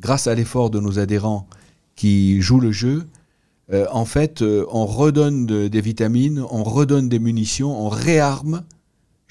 grâce 0.00 0.26
à 0.26 0.34
l'effort 0.34 0.68
de 0.68 0.80
nos 0.80 0.98
adhérents 0.98 1.46
qui 1.94 2.40
jouent 2.40 2.58
le 2.58 2.72
jeu, 2.72 3.06
en 3.90 4.04
fait, 4.04 4.42
on 4.42 4.84
redonne 4.84 5.46
de- 5.46 5.68
des 5.68 5.80
vitamines, 5.80 6.44
on 6.50 6.62
redonne 6.62 7.08
des 7.08 7.20
munitions, 7.20 7.86
on 7.86 7.88
réarme, 7.88 8.64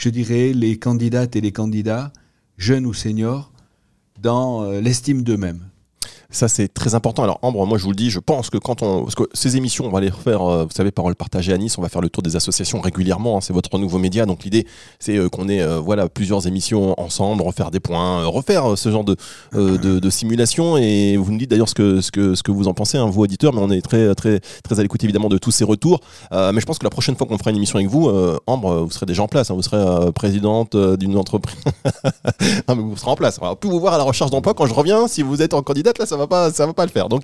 je 0.02 0.10
dirais, 0.10 0.52
les 0.52 0.80
candidates 0.80 1.36
et 1.36 1.42
les 1.42 1.52
candidats, 1.52 2.12
jeunes 2.58 2.88
ou 2.88 2.94
seniors, 2.94 3.52
dans 4.20 4.64
euh, 4.64 4.82
l'estime 4.82 5.22
d'eux-mêmes. 5.22 5.71
Ça, 6.32 6.48
c'est 6.48 6.74
très 6.74 6.96
important. 6.96 7.24
Alors, 7.24 7.40
Ambre, 7.42 7.66
moi, 7.68 7.78
je 7.78 7.84
vous 7.84 7.90
le 7.90 7.96
dis, 7.96 8.10
je 8.10 8.20
pense 8.20 8.50
que 8.50 8.58
quand 8.58 8.82
on. 8.82 9.04
Parce 9.04 9.16
que 9.16 9.24
ces 9.34 9.58
émissions, 9.58 9.86
on 9.86 9.92
va 9.92 10.00
les 10.00 10.10
refaire, 10.10 10.42
euh, 10.42 10.64
vous 10.64 10.72
savez, 10.74 10.92
Parole 10.92 11.16
partagée 11.16 11.52
à 11.52 11.58
Nice, 11.58 11.78
on 11.78 11.82
va 11.82 11.90
faire 11.90 12.02
le 12.02 12.10
tour 12.10 12.24
des 12.24 12.38
associations 12.38 12.80
régulièrement. 12.80 13.38
hein, 13.38 13.42
c'est 13.42 13.52
votre 13.52 13.78
nouveau 13.78 13.98
média. 13.98 14.26
Donc, 14.26 14.46
l'idée, 14.46 14.66
c'est 15.00 15.18
euh, 15.18 15.28
qu'on 15.28 15.50
ait 15.50 15.62
euh, 15.62 15.80
voilà, 15.80 16.08
plusieurs 16.08 16.48
émissions 16.48 17.00
ensemble, 17.00 17.42
refaire 17.44 17.70
des 17.70 17.82
points, 17.82 18.26
refaire 18.26 18.78
ce 18.78 18.90
genre 18.90 19.04
de, 19.04 19.18
de, 19.54 20.10
simulation. 20.10 20.78
Et 20.78 21.18
vous 21.18 21.32
nous 21.32 21.38
dites 21.38 21.50
d'ailleurs 21.52 21.70
ce 21.70 21.76
que, 21.76 22.00
ce, 22.00 22.12
que, 22.12 22.34
ce 22.34 22.44
que 22.44 22.52
vous 22.52 22.70
en 22.70 22.74
pensez, 22.74 22.98
hein, 22.98 23.10
vous, 23.10 23.22
auditeurs, 23.22 23.54
mais 23.54 23.62
on 23.62 23.70
est 23.70 23.82
très, 23.82 24.16
très, 24.16 24.40
très 24.64 24.80
à 24.80 24.84
l'écoute, 24.84 25.04
évidemment, 25.04 25.30
de 25.30 25.38
tous 25.38 25.52
ces 25.52 25.66
retours. 25.66 26.00
Mais 26.32 26.60
je 26.60 26.66
pense 26.66 26.80
que 26.80 26.86
la 26.86 26.90
prochaine 26.90 27.16
fois 27.16 27.28
qu'on 27.28 27.38
fera 27.38 27.52
une 27.52 27.58
émission 27.58 27.78
avec 27.78 27.90
vous, 27.90 28.10
Ambre, 28.48 28.84
vous 28.84 28.92
serez 28.92 29.06
déjà 29.06 29.24
en 29.24 29.28
place. 29.28 29.52
hein, 29.52 29.54
vous 29.54 29.62
serez 29.62 30.12
présidente 30.14 30.76
d'une 30.78 31.18
entreprise. 31.18 31.58
non, 32.68 32.76
mais 32.76 32.84
vous 32.84 32.96
serez 32.98 33.12
en 33.12 33.16
place. 33.16 33.38
On 33.42 33.46
va 33.46 33.56
plus 33.56 33.70
vous 33.70 33.80
voir 33.80 33.94
à 33.94 33.98
la 33.98 34.04
recherche 34.04 34.32
d'emploi 34.32 34.54
quand 34.54 34.66
je 34.66 34.74
reviens. 34.74 35.08
Si 35.08 35.22
vous 35.24 35.42
êtes 35.42 35.54
en 35.54 35.62
candidate, 35.62 35.98
là, 35.98 36.06
ça 36.06 36.18
va 36.18 36.21
pas, 36.28 36.52
ça 36.52 36.66
va 36.66 36.74
pas 36.74 36.86
le 36.86 36.92
faire. 36.92 37.10
Donc, 37.10 37.24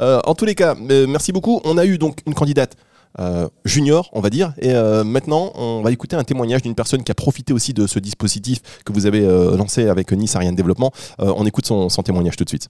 euh, 0.00 0.20
en 0.24 0.34
tous 0.34 0.44
les 0.44 0.54
cas, 0.54 0.74
euh, 0.90 1.06
merci 1.06 1.32
beaucoup. 1.32 1.60
On 1.64 1.78
a 1.78 1.84
eu 1.84 1.98
donc 1.98 2.20
une 2.26 2.34
candidate. 2.34 2.76
euh, 3.18 3.48
junior, 3.64 4.10
on 4.12 4.20
va 4.20 4.28
dire. 4.28 4.52
Et 4.60 4.74
maintenant, 5.02 5.50
on 5.54 5.80
va 5.80 5.90
écouter 5.90 6.16
un 6.16 6.24
témoignage 6.24 6.60
d'une 6.60 6.74
personne 6.74 7.02
qui 7.02 7.10
a 7.10 7.14
profité 7.14 7.54
aussi 7.54 7.72
de 7.72 7.86
ce 7.86 7.98
dispositif 7.98 8.58
que 8.84 8.92
vous 8.92 9.06
avez 9.06 9.22
lancé 9.56 9.88
avec 9.88 10.12
Nice 10.12 10.36
Ariane 10.36 10.54
Développement. 10.54 10.92
On 11.18 11.46
écoute 11.46 11.64
son, 11.64 11.88
son 11.88 12.02
témoignage 12.02 12.36
tout 12.36 12.44
de 12.44 12.50
suite. 12.50 12.68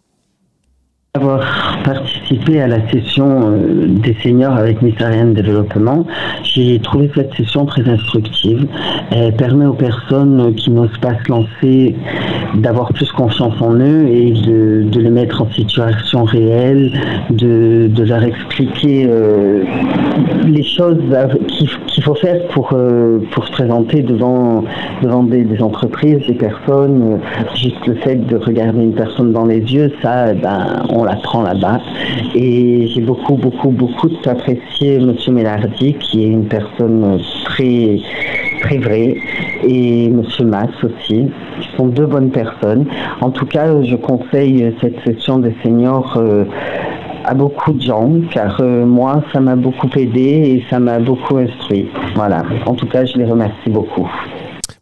Avoir 1.16 1.40
participé 1.84 2.60
à 2.60 2.66
la 2.66 2.88
session 2.90 3.50
euh, 3.50 3.86
des 3.88 4.14
seniors 4.22 4.54
avec 4.54 4.82
Miss 4.82 4.94
Développement, 4.96 6.06
j'ai 6.42 6.78
trouvé 6.80 7.10
cette 7.14 7.34
session 7.34 7.66
très 7.66 7.88
instructive. 7.88 8.66
Elle 9.10 9.34
permet 9.34 9.66
aux 9.66 9.74
personnes 9.74 10.54
qui 10.54 10.70
n'osent 10.70 10.98
pas 11.00 11.14
se 11.24 11.30
lancer 11.30 11.94
d'avoir 12.54 12.92
plus 12.92 13.10
confiance 13.12 13.60
en 13.60 13.74
eux 13.74 14.06
et 14.08 14.32
de, 14.32 14.88
les 14.98 15.10
mettre 15.10 15.42
en 15.42 15.50
situation 15.50 16.24
réelle, 16.24 16.92
de, 17.30 17.90
leur 18.04 18.22
expliquer 18.22 19.06
euh, 19.08 19.64
les 20.46 20.62
choses 20.62 20.98
qu'il 21.48 22.02
faut 22.02 22.14
faire 22.14 22.46
pour, 22.48 22.70
euh, 22.72 23.20
se 23.34 23.52
présenter 23.52 24.02
devant, 24.02 24.64
des, 25.02 25.62
entreprises, 25.62 26.26
des 26.26 26.34
personnes. 26.34 27.20
Juste 27.54 27.86
le 27.86 27.94
fait 27.96 28.16
de 28.26 28.36
regarder 28.36 28.82
une 28.82 28.94
personne 28.94 29.32
dans 29.32 29.46
les 29.46 29.60
yeux, 29.60 29.92
ça, 30.02 30.32
eh 30.32 30.34
ben, 30.34 30.84
on 30.90 31.04
l'apprend 31.06 31.42
là-bas. 31.42 31.80
Et 32.34 32.88
j'ai 32.88 33.00
beaucoup, 33.00 33.36
beaucoup, 33.36 33.70
beaucoup 33.70 34.10
apprécié 34.26 34.98
Monsieur 34.98 35.32
Mélardi, 35.32 35.94
qui 35.94 36.24
est 36.24 36.28
une 36.28 36.46
personne 36.46 37.18
très, 37.44 37.98
très 38.62 38.78
vraie, 38.78 39.16
et 39.62 40.10
Monsieur 40.10 40.44
Mass 40.44 40.70
aussi, 40.82 41.26
qui 41.60 41.68
sont 41.76 41.86
deux 41.86 42.06
bonnes 42.06 42.30
personnes. 42.30 42.86
En 43.20 43.30
tout 43.30 43.46
cas, 43.46 43.82
je 43.82 43.96
conseille 43.96 44.74
cette 44.80 44.96
session 45.04 45.38
des 45.38 45.54
seniors 45.62 46.14
euh, 46.16 46.44
à 47.24 47.34
beaucoup 47.34 47.72
de 47.72 47.82
gens, 47.82 48.10
car 48.32 48.60
euh, 48.60 48.84
moi, 48.84 49.22
ça 49.32 49.40
m'a 49.40 49.56
beaucoup 49.56 49.88
aidé 49.96 50.20
et 50.20 50.64
ça 50.70 50.78
m'a 50.78 50.98
beaucoup 50.98 51.38
instruit. 51.38 51.88
Voilà. 52.14 52.42
En 52.66 52.74
tout 52.74 52.86
cas, 52.86 53.04
je 53.04 53.16
les 53.16 53.24
remercie 53.24 53.70
beaucoup. 53.70 54.08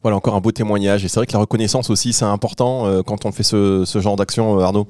Voilà, 0.03 0.19
encore 0.19 0.35
un 0.35 0.41
beau 0.41 0.53
témoignage. 0.53 1.05
Et 1.05 1.09
c'est 1.09 1.19
vrai 1.21 1.27
que 1.27 1.33
la 1.33 1.39
reconnaissance 1.39 1.89
aussi, 1.89 2.13
c'est 2.13 2.27
important 2.27 2.87
euh, 2.87 3.01
quand 3.03 3.25
on 3.25 3.33
fait 3.33 3.43
ce, 3.43 3.85
ce 3.87 4.01
genre 4.01 4.17
d'action, 4.17 4.59
Arnaud. 4.59 4.87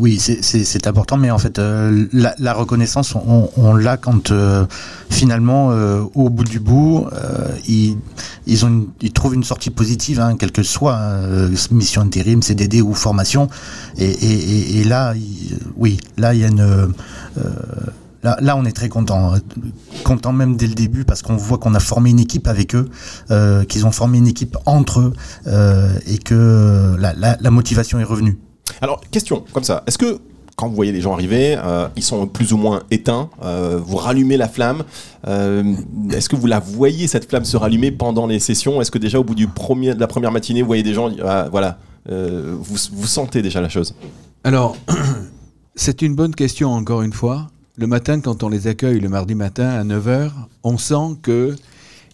Oui, 0.00 0.18
c'est- 0.20 0.86
important, 0.86 1.16
mais 1.16 1.30
en 1.32 1.38
fait, 1.38 1.58
euh, 1.58 2.06
la, 2.12 2.32
la 2.38 2.52
reconnaissance, 2.54 3.14
on, 3.16 3.74
l'a 3.74 3.96
quand 3.96 4.30
euh, 4.30 4.64
finalement, 5.10 5.72
euh, 5.72 6.02
au 6.14 6.30
bout 6.30 6.44
du 6.44 6.60
bout, 6.60 7.06
ils, 7.66 7.96
ils, 8.46 8.64
ont 8.64 8.68
une- 8.68 8.86
ils 9.00 9.12
trouvent 9.12 9.34
une 9.34 9.42
sortie 9.44 9.70
positive, 9.70 10.20
hein, 10.20 10.36
quelle 10.38 10.52
que 10.52 10.62
soit, 10.62 10.94
hein, 10.96 11.50
mission 11.72 12.02
intérim, 12.02 12.42
CDD 12.42 12.80
ou 12.80 12.94
formation. 12.94 13.48
Et, 13.98 14.84
là, 14.84 15.14
oui, 15.76 15.98
là, 16.16 16.32
il 16.34 16.40
y 16.40 16.44
a 16.44 16.48
une, 16.48 16.92
Là, 18.22 18.56
on 18.56 18.64
est 18.64 18.72
très 18.72 18.88
content, 18.88 19.34
euh, 19.34 19.38
content 20.04 20.32
même 20.32 20.56
dès 20.56 20.66
le 20.66 20.74
début 20.74 21.04
parce 21.04 21.22
qu'on 21.22 21.36
voit 21.36 21.58
qu'on 21.58 21.74
a 21.74 21.80
formé 21.80 22.10
une 22.10 22.18
équipe 22.18 22.46
avec 22.48 22.74
eux, 22.74 22.88
qu'ils 23.68 23.86
ont 23.86 23.92
formé 23.92 24.18
une 24.18 24.26
équipe 24.26 24.56
entre 24.66 25.00
eux 25.00 25.12
et 26.06 26.18
que 26.18 26.96
la 26.98 27.50
motivation 27.50 27.98
est 28.00 28.04
revenue. 28.04 28.36
Alors, 28.80 29.00
question 29.10 29.44
comme 29.52 29.64
ça. 29.64 29.82
Est-ce 29.86 29.98
que 29.98 30.18
quand 30.58 30.68
vous 30.68 30.74
voyez 30.74 30.90
les 30.90 31.00
gens 31.00 31.12
arriver, 31.12 31.56
euh, 31.56 31.86
ils 31.94 32.02
sont 32.02 32.26
plus 32.26 32.52
ou 32.52 32.56
moins 32.56 32.82
éteints, 32.90 33.30
euh, 33.44 33.78
vous 33.80 33.96
rallumez 33.96 34.36
la 34.36 34.48
flamme. 34.48 34.82
euh, 35.28 35.62
Est-ce 36.10 36.28
que 36.28 36.34
vous 36.34 36.48
la 36.48 36.58
voyez, 36.58 37.06
cette 37.06 37.28
flamme 37.28 37.44
se 37.44 37.56
rallumer 37.56 37.92
pendant 37.92 38.26
les 38.26 38.40
sessions? 38.40 38.80
Est-ce 38.80 38.90
que 38.90 38.98
déjà 38.98 39.20
au 39.20 39.24
bout 39.24 39.36
du 39.36 39.46
premier, 39.46 39.94
de 39.94 40.00
la 40.00 40.08
première 40.08 40.32
matinée, 40.32 40.62
vous 40.62 40.66
voyez 40.66 40.82
des 40.82 40.94
gens, 40.94 41.10
voilà, 41.52 41.78
vous, 42.08 42.76
vous 42.92 43.06
sentez 43.06 43.40
déjà 43.40 43.60
la 43.60 43.68
chose? 43.68 43.94
Alors, 44.42 44.76
c'est 45.76 46.02
une 46.02 46.16
bonne 46.16 46.34
question 46.34 46.72
encore 46.72 47.02
une 47.02 47.12
fois. 47.12 47.46
Le 47.76 47.86
matin, 47.86 48.18
quand 48.20 48.42
on 48.42 48.48
les 48.48 48.66
accueille 48.66 48.98
le 48.98 49.08
mardi 49.08 49.36
matin 49.36 49.68
à 49.68 49.84
9h, 49.84 50.30
on 50.64 50.76
sent 50.76 51.18
que 51.22 51.54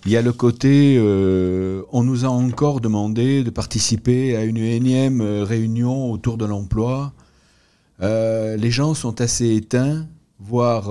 il 0.06 0.12
y 0.12 0.18
a 0.18 0.22
le 0.22 0.34
côté, 0.34 0.96
euh, 0.98 1.82
on 1.90 2.02
nous 2.02 2.26
a 2.26 2.28
encore 2.28 2.82
demandé 2.82 3.42
de 3.42 3.48
participer 3.48 4.36
à 4.36 4.44
une 4.44 4.58
énième 4.58 5.22
euh, 5.22 5.44
réunion 5.44 6.12
autour 6.12 6.36
de 6.36 6.44
l'emploi. 6.44 7.14
Euh, 8.02 8.56
les 8.56 8.70
gens 8.70 8.92
sont 8.92 9.22
assez 9.22 9.54
éteints, 9.54 10.06
voire 10.38 10.90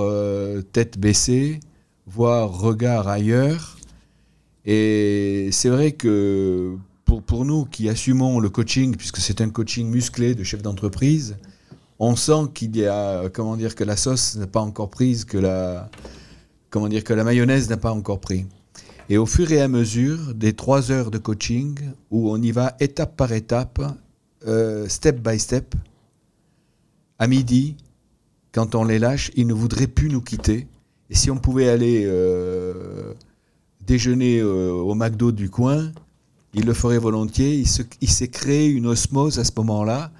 tête 0.71 0.97
baissée, 0.97 1.59
voire 2.07 2.49
regard 2.59 3.07
ailleurs. 3.07 3.77
Et 4.65 5.49
c'est 5.51 5.69
vrai 5.69 5.91
que 5.91 6.75
pour, 7.05 7.21
pour 7.21 7.45
nous 7.45 7.65
qui 7.65 7.89
assumons 7.89 8.39
le 8.39 8.49
coaching, 8.49 8.95
puisque 8.95 9.17
c'est 9.17 9.41
un 9.41 9.49
coaching 9.49 9.87
musclé 9.89 10.33
de 10.33 10.43
chef 10.43 10.63
d'entreprise, 10.63 11.35
on 11.99 12.15
sent 12.15 12.49
qu'il 12.55 12.75
y 12.75 12.87
a, 12.87 13.29
comment 13.29 13.57
dire, 13.57 13.75
que 13.75 13.83
la 13.83 13.95
sauce 13.95 14.37
n'est 14.37 14.47
pas 14.47 14.61
encore 14.61 14.89
prise, 14.89 15.23
que 15.23 15.37
la, 15.37 15.91
comment 16.71 16.87
dire, 16.87 17.03
que 17.03 17.13
la 17.13 17.23
mayonnaise 17.23 17.69
n'a 17.69 17.77
pas 17.77 17.91
encore 17.91 18.19
pris. 18.19 18.47
Et 19.09 19.17
au 19.17 19.25
fur 19.25 19.51
et 19.51 19.61
à 19.61 19.67
mesure 19.67 20.33
des 20.33 20.53
trois 20.53 20.91
heures 20.91 21.11
de 21.11 21.17
coaching, 21.17 21.77
où 22.09 22.31
on 22.31 22.41
y 22.41 22.51
va 22.51 22.75
étape 22.79 23.17
par 23.17 23.33
étape, 23.33 23.81
euh, 24.47 24.87
step 24.87 25.19
by 25.19 25.39
step, 25.39 25.75
à 27.19 27.27
midi, 27.27 27.75
quand 28.53 28.75
on 28.75 28.83
les 28.85 28.99
lâche, 28.99 29.31
ils 29.35 29.47
ne 29.47 29.53
voudraient 29.53 29.87
plus 29.87 30.09
nous 30.09 30.21
quitter. 30.21 30.67
Et 31.09 31.15
si 31.15 31.29
on 31.29 31.37
pouvait 31.37 31.69
aller 31.69 32.03
euh, 32.05 33.13
déjeuner 33.85 34.39
euh, 34.39 34.71
au 34.71 34.95
McDo 34.95 35.31
du 35.31 35.49
coin, 35.49 35.91
ils 36.53 36.65
le 36.65 36.73
feraient 36.73 36.99
volontiers. 36.99 37.55
Il, 37.55 37.67
il 38.01 38.09
s'est 38.09 38.29
créé 38.29 38.67
une 38.67 38.87
osmose 38.87 39.37
à 39.37 39.43
ce 39.43 39.51
moment-là, 39.57 40.11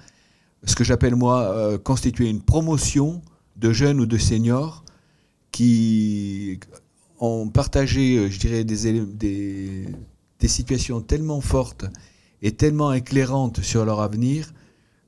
ce 0.64 0.74
que 0.74 0.84
j'appelle 0.84 1.14
moi 1.14 1.78
constituer 1.84 2.30
une 2.30 2.40
promotion 2.40 3.20
de 3.56 3.70
jeunes 3.72 4.00
ou 4.00 4.06
de 4.06 4.16
seniors 4.16 4.82
qui 5.52 6.58
ont 7.24 7.48
partagé, 7.48 8.16
euh, 8.18 8.30
je 8.30 8.38
dirais, 8.38 8.64
des, 8.64 9.00
des, 10.38 10.48
situations 10.48 11.00
tellement 11.00 11.40
fortes 11.40 11.86
et 12.42 12.52
tellement 12.52 12.92
éclairantes 12.92 13.62
sur 13.62 13.86
leur 13.86 14.00
avenir 14.00 14.52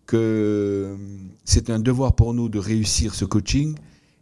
que 0.06 0.16
euh, 0.16 0.96
c'est 1.44 1.68
un 1.68 1.78
devoir 1.78 2.14
pour 2.14 2.32
nous 2.32 2.48
de 2.48 2.58
réussir 2.58 3.14
ce 3.14 3.26
coaching 3.26 3.74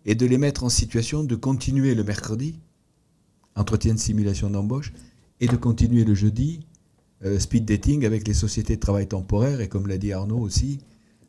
et 0.06 0.16
de 0.16 0.26
les 0.26 0.38
mettre 0.38 0.64
en 0.64 0.68
situation 0.68 1.22
de 1.22 1.36
continuer 1.36 1.94
le 1.94 2.02
mercredi, 2.02 2.58
entretien 3.54 3.94
de 3.94 3.98
simulation 3.98 4.50
d'embauche, 4.50 4.92
et 5.40 5.46
de 5.46 5.56
continuer 5.56 6.04
le 6.04 6.14
jeudi, 6.14 6.60
euh, 7.24 7.38
speed 7.38 7.64
dating 7.64 8.04
avec 8.04 8.26
les 8.26 8.34
sociétés 8.34 8.74
de 8.74 8.80
travail 8.80 9.06
temporaire, 9.06 9.60
et 9.60 9.68
comme 9.68 9.86
l'a 9.86 9.98
dit 9.98 10.12
Arnaud 10.12 10.40
aussi, 10.40 10.80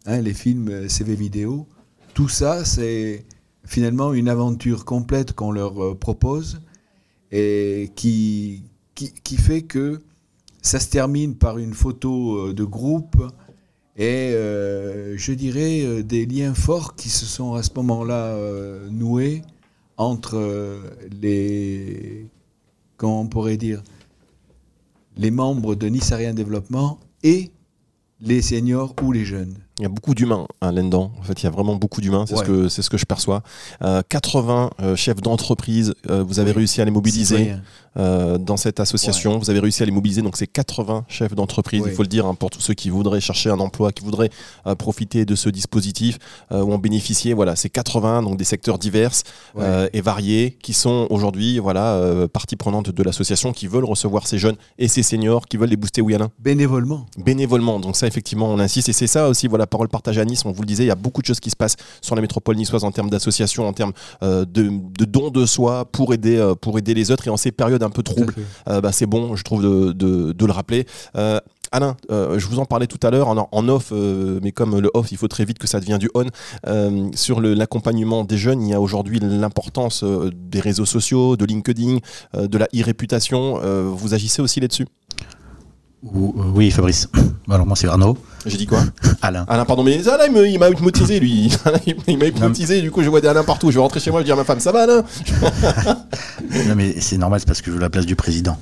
hein, 0.06 0.20
les 0.22 0.34
films 0.34 0.90
CV 0.90 1.16
vidéo. 1.16 1.68
Tout 2.16 2.30
ça, 2.30 2.66
c'est 2.66 3.26
finalement 3.66 4.14
une 4.14 4.30
aventure 4.30 4.86
complète 4.86 5.34
qu'on 5.34 5.52
leur 5.52 5.84
euh, 5.84 5.96
propose 5.96 6.62
et 7.32 7.92
qui, 7.96 8.64
qui, 8.94 9.38
fait 9.38 9.64
que 9.64 10.02
ça 10.62 10.80
se 10.80 10.90
termine 10.90 11.36
par 11.36 11.58
une 11.58 11.74
photo 11.74 12.38
euh, 12.38 12.54
de 12.54 12.64
groupe 12.64 13.22
et 13.98 14.32
euh, 14.34 15.18
je 15.18 15.34
dirais 15.34 16.04
des 16.04 16.26
liens 16.26 16.54
forts 16.54 16.96
qui 16.96 17.10
se 17.10 17.26
sont 17.26 17.56
à 17.56 17.64
ce 17.64 17.72
moment-là 17.76 18.38
noués 18.92 19.42
entre 19.98 20.82
les, 21.22 22.28
comment 22.98 23.26
pourrait 23.26 23.58
dire, 23.58 23.82
les 25.18 25.32
membres 25.32 25.76
de 25.76 25.88
Nice 25.88 26.12
Ariane 26.12 26.36
Développement 26.36 27.00
et 27.24 27.52
les 28.20 28.42
seniors 28.42 28.94
ou 29.02 29.14
les 29.14 29.24
jeunes. 29.24 29.65
Il 29.80 29.84
y 29.84 29.86
a 29.86 29.90
beaucoup 29.90 30.16
d'humains 30.16 30.48
hein, 30.62 30.72
là-dedans. 30.72 31.12
En 31.20 31.24
fait, 31.24 31.42
il 31.42 31.46
y 31.46 31.48
a 31.48 31.50
vraiment 31.50 31.76
beaucoup 31.76 32.00
d'humains. 32.00 32.26
C'est 32.28 32.38
ce 32.38 32.44
que 32.44 32.70
c'est 32.70 32.82
ce 32.82 32.90
que 32.90 32.98
je 32.98 33.06
perçois. 33.06 33.44
Euh, 33.84 34.02
80 34.08 34.70
euh, 34.82 34.96
chefs 34.96 35.22
d'entreprise. 35.22 35.94
euh, 36.10 36.24
vous 36.24 36.40
avez 36.40 36.52
Oui. 36.52 36.58
réussi 36.58 36.82
à 36.82 36.86
les 36.86 36.92
mobiliser 36.92 37.56
euh, 37.98 38.38
dans 38.38 38.56
cette 38.56 38.80
association. 38.80 39.38
Vous 39.38 39.50
avez 39.50 39.60
réussi 39.60 39.84
à 39.84 39.86
les 39.86 39.92
mobiliser. 39.92 40.22
Donc 40.22 40.38
c'est 40.38 40.48
80 40.48 41.04
chefs 41.10 41.36
d'entreprise. 41.36 41.82
Oui. 41.84 41.90
Il 41.92 41.96
faut 41.96 42.04
le 42.04 42.08
dire 42.08 42.26
hein, 42.26 42.36
pour 42.36 42.50
tous 42.52 42.62
ceux 42.62 42.74
qui 42.74 42.90
voudraient 42.90 43.20
chercher 43.20 43.50
un 43.50 43.60
emploi, 43.60 43.92
qui 43.92 44.04
voudraient 44.06 44.30
euh, 44.66 44.76
profiter 44.76 45.26
de 45.26 45.36
ce 45.36 45.50
dispositif 45.50 46.20
euh, 46.54 46.62
ou 46.64 46.72
en 46.74 46.78
bénéficier. 46.78 47.34
Voilà, 47.34 47.58
c'est 47.58 47.70
80 47.70 48.22
donc 48.24 48.38
des 48.38 48.46
secteurs 48.46 48.78
divers 48.80 49.12
Ouais. 49.56 49.64
euh, 49.66 49.90
et 49.94 50.00
variés 50.02 50.58
qui 50.62 50.74
sont 50.74 51.08
aujourd'hui 51.10 51.60
voilà 51.60 51.96
euh, 51.96 52.28
partie 52.30 52.56
prenante 52.56 52.90
de 52.92 53.04
l'association, 53.04 53.52
qui 53.52 53.68
veulent 53.68 53.84
recevoir 53.86 54.26
ces 54.26 54.38
jeunes 54.40 54.56
et 54.78 54.88
ces 54.88 55.04
seniors, 55.04 55.46
qui 55.48 55.58
veulent 55.58 55.70
les 55.70 55.76
booster. 55.76 56.02
Oui, 56.02 56.16
Alain? 56.16 56.30
Bénévolement. 56.40 57.06
bénévolement. 57.18 57.80
Donc 57.82 57.96
ça, 57.98 58.08
effectivement, 58.08 58.50
on 58.50 58.60
insiste. 58.60 58.88
Et 58.90 58.94
c'est 58.94 59.08
ça 59.08 59.28
aussi, 59.28 59.48
voilà, 59.48 59.65
parole 59.68 59.88
partagée 59.90 60.22
à 60.22 60.26
Nice. 60.26 60.44
On 60.46 60.52
vous 60.52 60.62
le 60.62 60.68
disait, 60.68 60.84
il 60.84 60.88
y 60.88 60.92
a 60.92 60.96
beaucoup 60.96 61.22
de 61.22 61.28
choses 61.28 61.40
qui 61.40 61.50
se 61.50 61.56
passent 61.56 61.76
sur 62.02 62.16
la 62.16 62.22
métropole 62.22 62.56
niçoise 62.56 62.84
en 62.84 62.92
termes 62.92 63.10
d'associations, 63.10 63.68
en 63.68 63.74
termes 63.74 63.94
euh, 64.24 64.46
de, 64.46 64.70
de 64.98 65.06
dons 65.06 65.30
de 65.32 65.46
soi 65.46 65.86
pour 65.86 66.14
aider, 66.14 66.38
euh, 66.38 66.56
pour 66.56 66.78
aider 66.78 66.94
les 66.94 67.12
autres. 67.12 67.28
Et 67.28 67.30
en 67.30 67.38
ces 67.38 67.52
périodes 67.52 67.84
un 67.84 67.90
peu 67.90 68.04
troubles, 68.04 68.34
euh, 68.70 68.82
bah, 68.82 68.92
c'est 68.92 69.06
bon, 69.06 69.36
je 69.36 69.44
trouve, 69.44 69.62
de, 69.64 69.92
de- 69.92 70.32
de 70.32 70.46
le 70.46 70.52
rappeler. 70.52 70.86
Euh, 71.16 71.40
Alain, 71.72 71.98
euh, 72.10 72.40
je 72.40 72.48
vous 72.48 72.60
en 72.60 72.66
parlais 72.66 72.88
tout 72.88 73.00
à 73.06 73.10
l'heure 73.12 73.28
en, 73.28 73.50
en 73.52 73.70
off, 73.70 73.90
euh, 73.92 74.40
mais 74.42 74.52
comme 74.54 74.80
le 74.80 74.90
off, 74.94 75.12
il 75.12 75.18
faut 75.18 75.28
très 75.28 75.44
vite 75.44 75.58
que 75.58 75.68
ça 75.68 75.80
devienne 75.82 75.98
du 75.98 76.10
on. 76.16 76.26
Euh, 76.68 77.10
sur 77.16 77.42
l'accompagnement 77.42 78.24
des 78.24 78.38
jeunes, 78.38 78.62
il 78.62 78.70
y 78.70 78.74
a 78.74 78.80
aujourd'hui 78.80 79.20
l'importance 79.20 80.04
euh, 80.04 80.30
des 80.34 80.62
réseaux 80.62 80.86
sociaux, 80.86 81.36
de 81.36 81.44
LinkedIn, 81.44 81.98
euh, 82.36 82.48
de 82.48 82.58
la 82.58 82.68
e-réputation. 82.74 83.60
Euh, 83.62 83.90
vous 83.94 84.14
agissez 84.14 84.42
aussi 84.42 84.62
là-dessus? 84.62 84.86
Ou- 86.04 86.36
oui, 86.54 86.72
Fabrice. 86.72 87.10
Alors 87.50 87.66
moi 87.66 87.76
c'est 87.76 87.88
Arnaud. 87.88 88.18
J'ai 88.46 88.58
dit 88.58 88.66
quoi 88.68 88.80
Alain. 89.22 89.46
Alain, 89.48 89.66
pardon, 89.66 89.84
mais 89.84 90.08
Alain, 90.08 90.26
il 90.46 90.60
m'a 90.60 90.70
hypnotisé, 90.70 91.20
lui. 91.20 91.52
il 92.08 92.18
m'a 92.18 92.26
hypnotisé, 92.26 92.82
du 92.82 92.92
coup, 92.92 93.02
je 93.04 93.10
vois 93.10 93.22
des 93.22 93.28
Alain 93.28 93.44
partout. 93.44 93.72
Je 93.72 93.76
vais 93.76 93.82
rentrer 93.82 94.00
chez 94.00 94.12
moi, 94.12 94.22
je 94.22 94.26
dis 94.26 94.32
à 94.32 94.36
ma 94.36 94.44
femme, 94.44 94.60
ça 94.60 94.72
va, 94.72 94.84
Alain 94.84 95.04
Non 96.68 96.76
mais 96.76 96.96
c'est 97.00 97.18
normal, 97.18 97.40
c'est 97.40 97.48
parce 97.48 97.62
que 97.62 97.72
je 97.72 97.76
veux 97.76 97.82
la 97.82 97.90
place 97.90 98.06
du 98.06 98.16
président. 98.16 98.58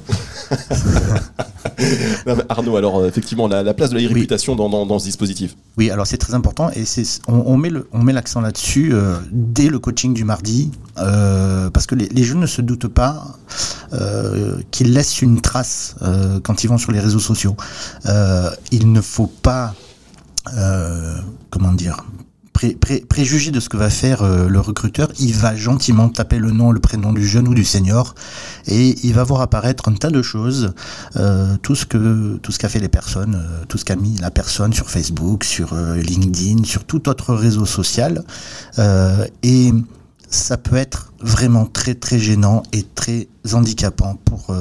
Non, 2.28 2.36
mais 2.38 2.44
Arnaud, 2.50 2.78
alors, 2.78 2.98
euh, 3.00 3.08
effectivement, 3.08 3.48
la, 3.48 3.64
la 3.64 3.74
place 3.74 3.90
de 3.90 3.98
la 4.00 4.08
réputation 4.08 4.56
dans, 4.56 4.70
dans- 4.70 4.86
dans 4.86 5.00
ce 5.00 5.06
dispositif. 5.06 5.56
Oui, 5.78 5.90
alors 5.90 6.06
c'est 6.08 6.18
très 6.18 6.34
important 6.34 6.70
et 6.76 6.84
on, 7.28 7.44
on 7.48 7.58
met 7.58 7.70
le 7.70 7.88
on 7.92 8.00
met 8.00 8.14
l'accent 8.14 8.42
là-dessus 8.42 8.92
euh, 8.94 9.16
dès 9.32 9.68
le 9.70 9.80
coaching 9.80 10.14
du 10.14 10.24
mardi 10.24 10.72
euh, 11.00 11.70
parce 11.72 11.88
que 11.88 11.96
les, 11.96 12.08
les 12.10 12.24
jeunes 12.24 12.40
ne 12.42 12.46
se 12.46 12.62
doutent 12.62 12.88
pas 12.88 13.38
euh, 13.94 14.58
qu'ils 14.72 14.94
laissent 14.94 15.22
une 15.22 15.42
trace 15.42 15.96
quand 16.44 16.64
ils 16.64 16.68
vont 16.68 16.78
sur 16.78 16.92
les 16.92 17.00
réseaux 17.00 17.20
sociaux. 17.20 17.56
Il 18.72 18.92
ne 18.92 19.02
faut 19.02 19.28
pas 19.28 19.73
euh, 20.58 21.18
comment 21.50 21.72
dire 21.72 22.04
pré- 22.52 22.76
pré- 22.76 23.00
préjuger 23.02 23.52
de 23.52 23.60
ce 23.60 23.70
que 23.70 23.78
va 23.78 23.90
faire 23.90 24.22
euh, 24.22 24.48
le 24.48 24.60
recruteur, 24.60 25.10
il 25.20 25.34
va 25.34 25.56
gentiment 25.56 26.10
taper 26.10 26.38
le 26.38 26.52
nom, 26.52 26.72
le 26.72 26.80
prénom 26.80 27.14
du 27.14 27.26
jeune 27.28 27.48
ou 27.48 27.54
du 27.54 27.64
senior, 27.64 28.14
et 28.68 28.96
il 29.04 29.14
va 29.14 29.24
voir 29.24 29.42
apparaître 29.42 29.90
un 29.90 29.94
tas 29.94 30.10
de 30.10 30.22
choses, 30.22 30.74
euh, 31.16 31.56
tout 31.62 31.76
ce 31.76 31.86
que 31.86 32.38
tout 32.38 32.52
ce 32.52 32.60
qu'a 32.60 32.70
fait 32.70 32.80
les 32.80 32.90
personnes, 32.90 33.42
tout 33.68 33.78
ce 33.78 33.86
qu'a 33.86 33.96
mis 33.96 34.18
la 34.18 34.32
personne 34.32 34.74
sur 34.74 34.90
Facebook, 34.90 35.44
sur 35.44 35.76
LinkedIn, 35.76 36.64
sur 36.64 36.84
tout 36.84 37.10
autre 37.10 37.34
réseau 37.34 37.66
social, 37.66 38.24
et 39.44 39.74
ça 40.30 40.58
peut 40.58 40.78
être 40.78 41.14
vraiment 41.20 41.66
très 41.66 41.96
très 41.96 42.20
gênant 42.20 42.64
et 42.74 42.84
très 42.84 43.28
handicapant 43.54 44.16
pour 44.26 44.54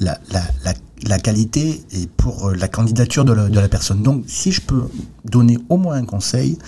la, 0.00 0.18
la, 0.30 0.42
la, 0.64 0.74
la 1.04 1.18
qualité 1.18 1.82
et 1.92 2.06
pour 2.16 2.48
euh, 2.48 2.54
la 2.54 2.68
candidature 2.68 3.24
de 3.24 3.32
la, 3.32 3.68
personne. 3.68 4.02
Donc 4.02 4.24
si 4.26 4.52
je 4.52 4.60
peux 4.60 4.84
donner 5.24 5.58
au 5.68 5.76
moins 5.76 5.96
un 5.96 6.04
conseil, 6.04 6.58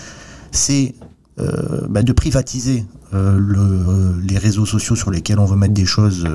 c'est 0.51 0.95
euh, 1.39 1.87
bah, 1.89 2.03
de 2.03 2.13
privatiser 2.13 2.85
euh, 3.15 3.39
le, 3.39 4.21
les 4.21 4.39
réseaux 4.39 4.67
sociaux 4.67 4.97
sur 4.97 5.11
lesquels 5.11 5.39
on 5.39 5.47
veut 5.47 5.57
mettre 5.57 5.75
des 5.75 5.87
choses 5.87 6.29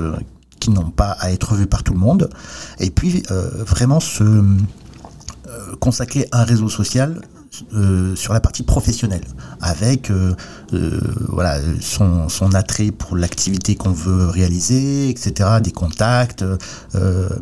qui 0.60 0.70
n'ont 0.70 0.90
pas 0.90 1.10
à 1.20 1.30
être 1.30 1.54
vues 1.54 1.66
par 1.66 1.82
tout 1.82 1.92
le 1.92 1.98
monde, 1.98 2.30
et 2.80 2.90
puis 2.90 3.22
vraiment 3.28 4.00
se 4.00 4.42
consacrer 5.78 6.26
un 6.32 6.44
réseau 6.44 6.70
social 6.70 7.20
euh, 7.74 8.16
sur 8.16 8.32
la 8.32 8.40
partie 8.40 8.62
professionnelle, 8.62 9.24
avec 9.60 10.10
euh, 10.10 10.34
euh, 10.72 11.00
voilà 11.28 11.58
son, 11.80 12.28
attrait 12.54 12.90
pour 12.90 13.16
l'activité 13.16 13.74
qu'on 13.74 13.92
veut 13.92 14.28
réaliser, 14.28 15.08
etc., 15.08 15.50
des 15.62 15.72
contacts, 15.72 16.44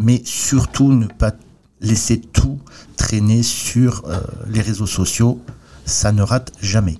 mais 0.00 0.22
surtout 0.24 0.92
ne 0.92 1.06
pas 1.06 1.32
laisser 1.80 2.20
tout 2.20 2.58
traîner 2.96 3.42
sur 3.42 4.04
les 4.48 4.60
réseaux 4.60 4.86
sociaux, 4.86 5.40
ça 5.84 6.12
ne 6.12 6.22
rate 6.22 6.52
jamais. 6.60 6.98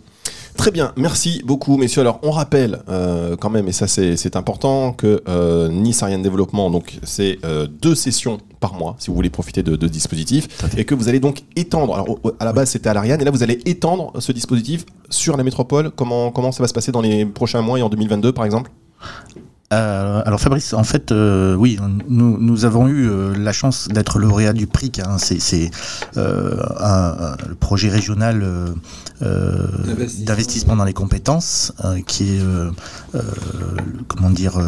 Très 0.57 0.71
bien, 0.71 0.93
merci 0.97 1.43
beaucoup 1.45 1.77
messieurs. 1.77 2.03
Alors 2.03 2.21
on 2.23 2.31
rappelle 2.31 2.83
euh, 2.89 3.37
quand 3.37 3.51
même, 3.51 3.69
et 3.69 3.73
ça 3.73 3.87
c'est 3.89 4.37
important, 4.37 4.93
que 4.93 5.23
euh, 5.29 5.69
Nice 5.69 6.03
Ariane 6.03 6.23
Développement, 6.23 6.71
donc 6.71 6.99
c'est 7.03 7.39
euh, 7.45 7.67
deux 7.67 7.95
sessions 7.95 8.39
par 8.61 8.75
mois 8.75 8.95
si 8.99 9.09
vous 9.09 9.15
voulez 9.15 9.31
profiter 9.31 9.63
de, 9.63 9.77
de 9.77 9.87
ce 9.87 9.93
dispositif, 9.93 10.49
et 10.77 10.85
que 10.85 10.95
vous 10.95 11.09
allez 11.09 11.21
donc 11.21 11.43
étendre, 11.57 11.95
alors 11.95 12.19
à 12.39 12.45
la 12.45 12.53
base 12.53 12.71
c'était 12.71 12.89
à 12.89 12.95
l'Ariane, 12.95 13.21
et 13.21 13.25
là 13.25 13.31
vous 13.31 13.43
allez 13.43 13.61
étendre 13.65 14.13
ce 14.21 14.31
dispositif 14.31 14.85
sur 15.11 15.37
la 15.37 15.43
métropole. 15.43 15.91
Comment, 15.91 16.31
comment 16.31 16.53
ça 16.53 16.63
va 16.63 16.69
se 16.69 16.75
passer 16.75 16.93
dans 16.93 17.03
les 17.03 17.27
prochains 17.27 17.63
mois 17.63 17.79
et 17.79 17.83
en 17.83 17.89
2022 17.89 18.33
par 18.33 18.45
exemple? 18.45 18.71
Euh, 19.73 20.23
alors 20.27 20.41
Fabrice, 20.41 20.75
en 20.75 20.85
fait, 20.85 21.13
euh, 21.13 21.55
oui, 21.55 21.79
nous, 22.09 22.37
nous 22.39 22.65
avons 22.65 22.89
eu 22.89 23.09
euh, 23.09 23.35
la 23.37 23.53
chance 23.53 23.89
d'être 23.89 24.19
lauréat 24.19 24.53
du 24.53 24.67
PRIC. 24.67 24.99
hein. 24.99 25.17
c'est 25.19 25.71
un, 26.17 27.37
le 27.49 27.55
projet 27.55 27.89
régional 27.89 28.45
D'investissement. 29.21 30.77
dans 30.77 30.85
les 30.85 30.93
compétences, 30.93 31.73
qui 32.07 32.37
est, 32.37 32.43
comment 34.09 34.31
dire, 34.31 34.61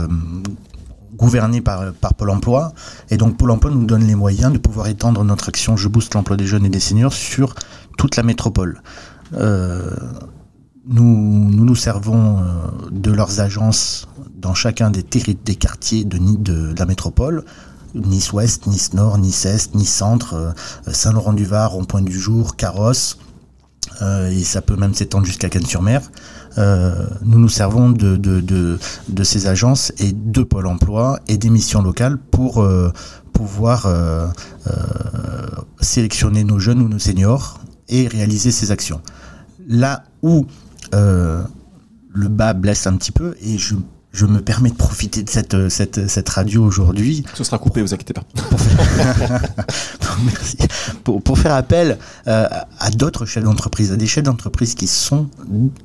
gouverné 1.17 1.61
par, 1.61 1.93
par 1.93 2.15
Pôle 2.15 2.31
Emploi. 2.31 2.73
Et 3.11 3.17
donc 3.17 3.37
Pôle 3.37 3.51
Emploi 3.51 3.71
nous 3.71 3.85
donne 3.85 4.07
les 4.07 4.15
moyens 4.15 4.53
de 4.53 4.59
pouvoir 4.59 4.87
étendre 4.87 5.23
notre 5.25 5.49
action 5.49 5.77
Je 5.77 5.89
booste 5.89 6.15
l'emploi 6.15 6.37
des 6.37 6.47
jeunes 6.47 6.65
et 6.65 6.71
des 6.71 6.81
seniors 6.81 7.13
sur 7.13 7.55
toute 7.99 8.17
la 8.17 8.23
métropole. 8.23 8.81
Euh, 9.35 9.91
nous, 10.87 11.51
nous 11.51 11.77
servons 11.77 12.39
euh, 12.39 12.43
de 12.91 13.11
leurs 13.11 13.41
agences 13.41 14.07
dans 14.37 14.55
chacun 14.55 14.91
des, 14.91 15.03
des 15.03 15.55
quartiers 15.55 16.05
de, 16.05 16.75
la 16.77 16.87
métropole. 16.87 17.45
Nice 17.95 18.33
Ouest, 18.33 18.67
Nice 18.67 18.93
Nord, 18.93 19.19
Nice 19.19 19.47
Est, 19.47 19.75
Nice 19.75 19.93
Centre, 19.93 20.35
euh, 20.35 20.53
Saint-Laurent-du-Var, 20.93 21.71
Rond-Point 21.71 22.03
du 22.03 22.19
Jour, 22.19 22.57
Carrosse, 22.57 23.19
euh, 24.03 24.31
et 24.31 24.43
ça 24.43 24.63
peut 24.63 24.77
même 24.77 24.95
s'étendre 24.95 25.25
jusqu'à 25.25 25.49
Cannes-sur-Mer. 25.49 26.03
Nous 26.57 27.39
nous 27.39 27.49
servons 27.49 27.91
de, 27.91 28.17
de, 28.17 28.41
de, 28.41 29.25
ces 29.25 29.49
agences 29.49 29.93
et 29.99 30.13
de 30.13 30.43
Pôle 30.45 30.69
emploi 30.69 31.19
et 31.27 31.37
des 31.37 31.51
missions 31.51 31.83
locales 31.83 32.17
pour 32.17 32.65
pouvoir 33.33 33.89
sélectionner 35.81 36.45
nos 36.45 36.61
jeunes 36.61 36.81
ou 36.81 36.89
nos 36.89 37.01
seniors 37.01 37.59
et 37.89 38.07
réaliser 38.07 38.53
ces 38.53 38.71
actions. 38.71 39.01
Là 39.67 40.05
où 40.23 40.47
le 40.93 42.29
bas 42.29 42.53
blesse 42.53 42.87
un 42.87 42.97
petit 42.97 43.13
peu, 43.13 43.35
et 43.43 43.59
je, 43.59 43.75
je 44.15 44.27
me 44.27 44.41
permets 44.41 44.71
de 44.71 44.77
profiter 44.77 45.25
de 45.25 45.29
cette, 45.29 45.69
cette, 45.69 46.09
cette 46.09 46.29
radio 46.29 46.63
aujourd'hui 46.65 47.25
Ce 47.35 47.43
sera 47.43 47.59
coupé, 47.59 47.83
vous 47.83 47.93
inquiétez 47.93 48.15
pas. 48.15 48.23
Merci. 50.25 50.57
Pour, 51.03 51.21
pour 51.21 51.37
faire 51.37 51.53
appel 51.53 51.99
euh, 52.29 52.47
à 52.79 52.91
d'autres 52.91 53.27
chefs 53.27 53.43
d'entreprise, 53.43 53.91
à 53.91 53.97
des 53.97 54.07
chefs 54.07 54.23
d'entreprise 54.23 54.77
qui 54.77 54.87
sont 54.87 55.29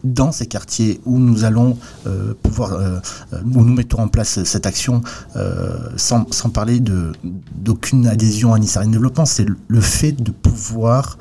dans 0.04 0.32
ces 0.32 0.46
quartiers 0.46 1.02
où 1.06 1.18
nous 1.18 1.44
allons 1.44 1.78
euh, 2.06 2.36
pouvoir, 2.44 2.74
euh, 2.74 3.00
euh, 3.34 3.42
où 3.56 3.64
nous 3.64 3.74
mettons 3.74 4.04
en 4.04 4.08
place 4.08 4.44
cette 4.44 4.68
action, 4.68 5.02
euh, 5.36 5.90
sans, 5.98 6.32
sans 6.32 6.50
parler 6.50 6.80
de 6.80 7.14
d'aucune 7.56 8.06
adhésion 8.06 8.54
à 8.54 8.60
Nice 8.60 8.78
Arène 8.78 8.92
Développement, 8.92 9.26
c'est 9.26 9.48
le 9.68 9.82
fait 9.82 10.12
de 10.12 10.32
pouvoir 10.32 11.18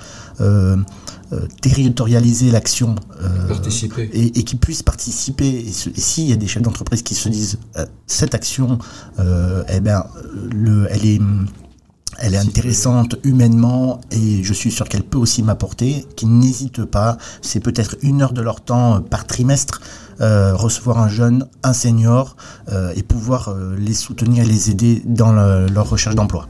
euh, 1.33 1.47
territorialiser 1.61 2.51
l'action 2.51 2.95
euh, 3.23 3.49
et, 4.13 4.39
et 4.39 4.43
qui 4.45 4.57
puissent 4.57 4.83
participer. 4.83 5.49
Et, 5.49 5.73
s'il 5.73 6.25
y 6.27 6.33
a 6.33 6.37
des 6.37 6.47
chefs 6.47 6.63
d'entreprise 6.63 7.03
qui 7.03 7.15
se 7.15 7.29
disent 7.29 7.59
euh, 7.77 7.87
cette 8.07 8.35
action, 8.35 8.79
eh 9.19 9.81
ben, 9.81 10.05
le, 10.53 10.87
elle 10.91 11.05
est 11.07 11.21
elle 12.21 12.35
est 12.35 12.39
intéressante 12.39 13.15
humainement 13.23 14.01
et 14.11 14.43
je 14.43 14.53
suis 14.53 14.73
sûr 14.73 14.89
qu'elle 14.89 15.05
peut 15.05 15.19
aussi 15.19 15.43
m'apporter, 15.45 16.05
qu'ils 16.17 16.37
n'hésitent 16.37 16.85
pas, 16.85 17.17
c'est 17.43 17.61
peut-être 17.61 17.97
une 18.03 18.23
heure 18.23 18.33
de 18.33 18.43
leur 18.43 18.61
temps 18.61 19.01
par 19.03 19.25
trimestre, 19.25 19.81
euh, 20.21 20.53
recevoir 20.57 20.99
un 20.99 21.09
jeune, 21.09 21.47
un 21.63 21.73
senior 21.73 22.35
euh, 22.73 22.93
et 22.97 23.05
pouvoir 23.05 23.51
euh, 23.51 23.77
les 23.79 23.95
soutenir, 23.95 24.45
les 24.45 24.69
aider 24.71 25.01
dans 25.07 25.31
le- 25.33 25.69
leur 25.69 25.89
recherche 25.89 26.17
d'emploi. 26.17 26.49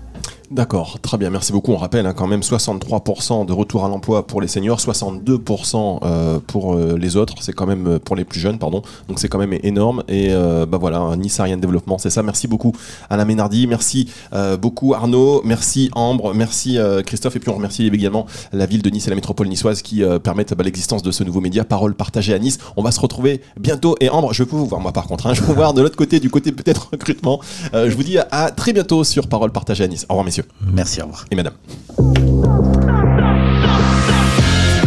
D'accord, 0.51 0.99
très 1.03 1.18
bien, 1.18 1.28
merci 1.28 1.53
beaucoup. 1.53 1.72
On 1.72 1.76
rappelle 1.76 2.07
hein, 2.07 2.14
quand 2.14 2.26
même 2.26 2.40
63% 2.40 3.44
de 3.44 3.53
retour 3.53 3.84
à 3.84 3.88
l'emploi 3.88 4.26
pour 4.26 4.40
les 4.40 4.49
seniors, 4.49 4.78
62% 4.78 5.99
euh, 6.03 6.38
pour 6.46 6.72
euh, 6.74 6.96
les 6.96 7.16
autres, 7.16 7.34
c'est 7.40 7.53
quand 7.53 7.66
même 7.66 7.86
euh, 7.86 7.99
pour 7.99 8.16
les 8.16 8.24
plus 8.24 8.40
jeunes, 8.40 8.59
pardon. 8.59 8.80
Donc 9.09 9.18
c'est 9.18 9.28
quand 9.28 9.38
même 9.38 9.53
énorme. 9.62 10.05
Et 10.09 10.28
euh, 10.30 10.64
bah 10.64 10.78
voilà, 10.78 11.14
Nice 11.16 11.38
Ariane 11.38 11.61
Développement, 11.61 11.99
c'est 11.99 12.09
ça. 12.09 12.22
Merci 12.22 12.49
beaucoup 12.49 12.72
Alain 13.11 13.26
Ménardi, 13.26 13.66
merci 13.66 14.11
euh, 14.32 14.57
beaucoup 14.57 14.94
Arnaud, 14.94 15.42
merci 15.44 15.90
Ambre, 15.94 16.32
merci 16.32 16.78
euh, 16.78 17.03
Christophe, 17.03 17.36
et 17.36 17.40
puis 17.40 17.51
on 17.51 17.57
remercie 17.57 17.86
également 17.86 18.24
la 18.55 18.64
ville 18.64 18.80
de 18.80 18.88
Nice 18.88 19.07
et 19.07 19.11
la 19.11 19.16
métropole 19.16 19.49
niçoise 19.49 19.82
qui 19.82 20.03
euh, 20.03 20.18
permettent 20.18 20.55
bah, 20.55 20.64
l'existence 20.64 21.03
de 21.03 21.11
ce 21.11 21.24
nouveau 21.24 21.42
média, 21.42 21.64
Parole 21.64 21.94
partagée 21.94 22.32
à 22.32 22.38
Nice. 22.38 22.57
On 22.78 22.82
va 22.82 22.90
se 22.90 23.01
retrouver 23.01 23.42
bientôt. 23.61 23.96
Et 24.01 24.09
Ambre, 24.09 24.32
je 24.32 24.44
peux 24.44 24.57
vous 24.57 24.66
voir 24.66 24.80
moi 24.80 24.92
par 24.92 25.09
contre, 25.09 25.26
hein, 25.26 25.34
je 25.34 25.40
peux 25.40 25.49
vous 25.49 25.55
voir 25.55 25.74
de 25.74 25.82
l'autre 25.82 25.96
côté, 25.96 26.20
du 26.20 26.30
côté 26.30 26.53
peut-être 26.53 26.88
recrutement. 26.92 27.38
Euh, 27.74 27.90
je 27.90 27.94
vous 27.94 28.03
dis 28.03 28.16
à, 28.16 28.26
à 28.30 28.51
très 28.51 28.72
bientôt 28.72 29.05
sur 29.05 29.26
Parole 29.26 29.53
partagée 29.53 29.84
à 29.84 29.88
Nice. 29.88 30.07
Au 30.09 30.14
revoir 30.14 30.38
messieurs 30.39 30.45
Merci, 30.72 31.01
au 31.03 31.07
revoir. 31.07 31.24
et 31.30 31.36
madame. 31.36 31.55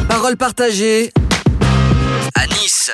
Parole 0.08 0.38
partagée 0.38 1.12
à 2.36 2.48
Nice. 2.48 2.90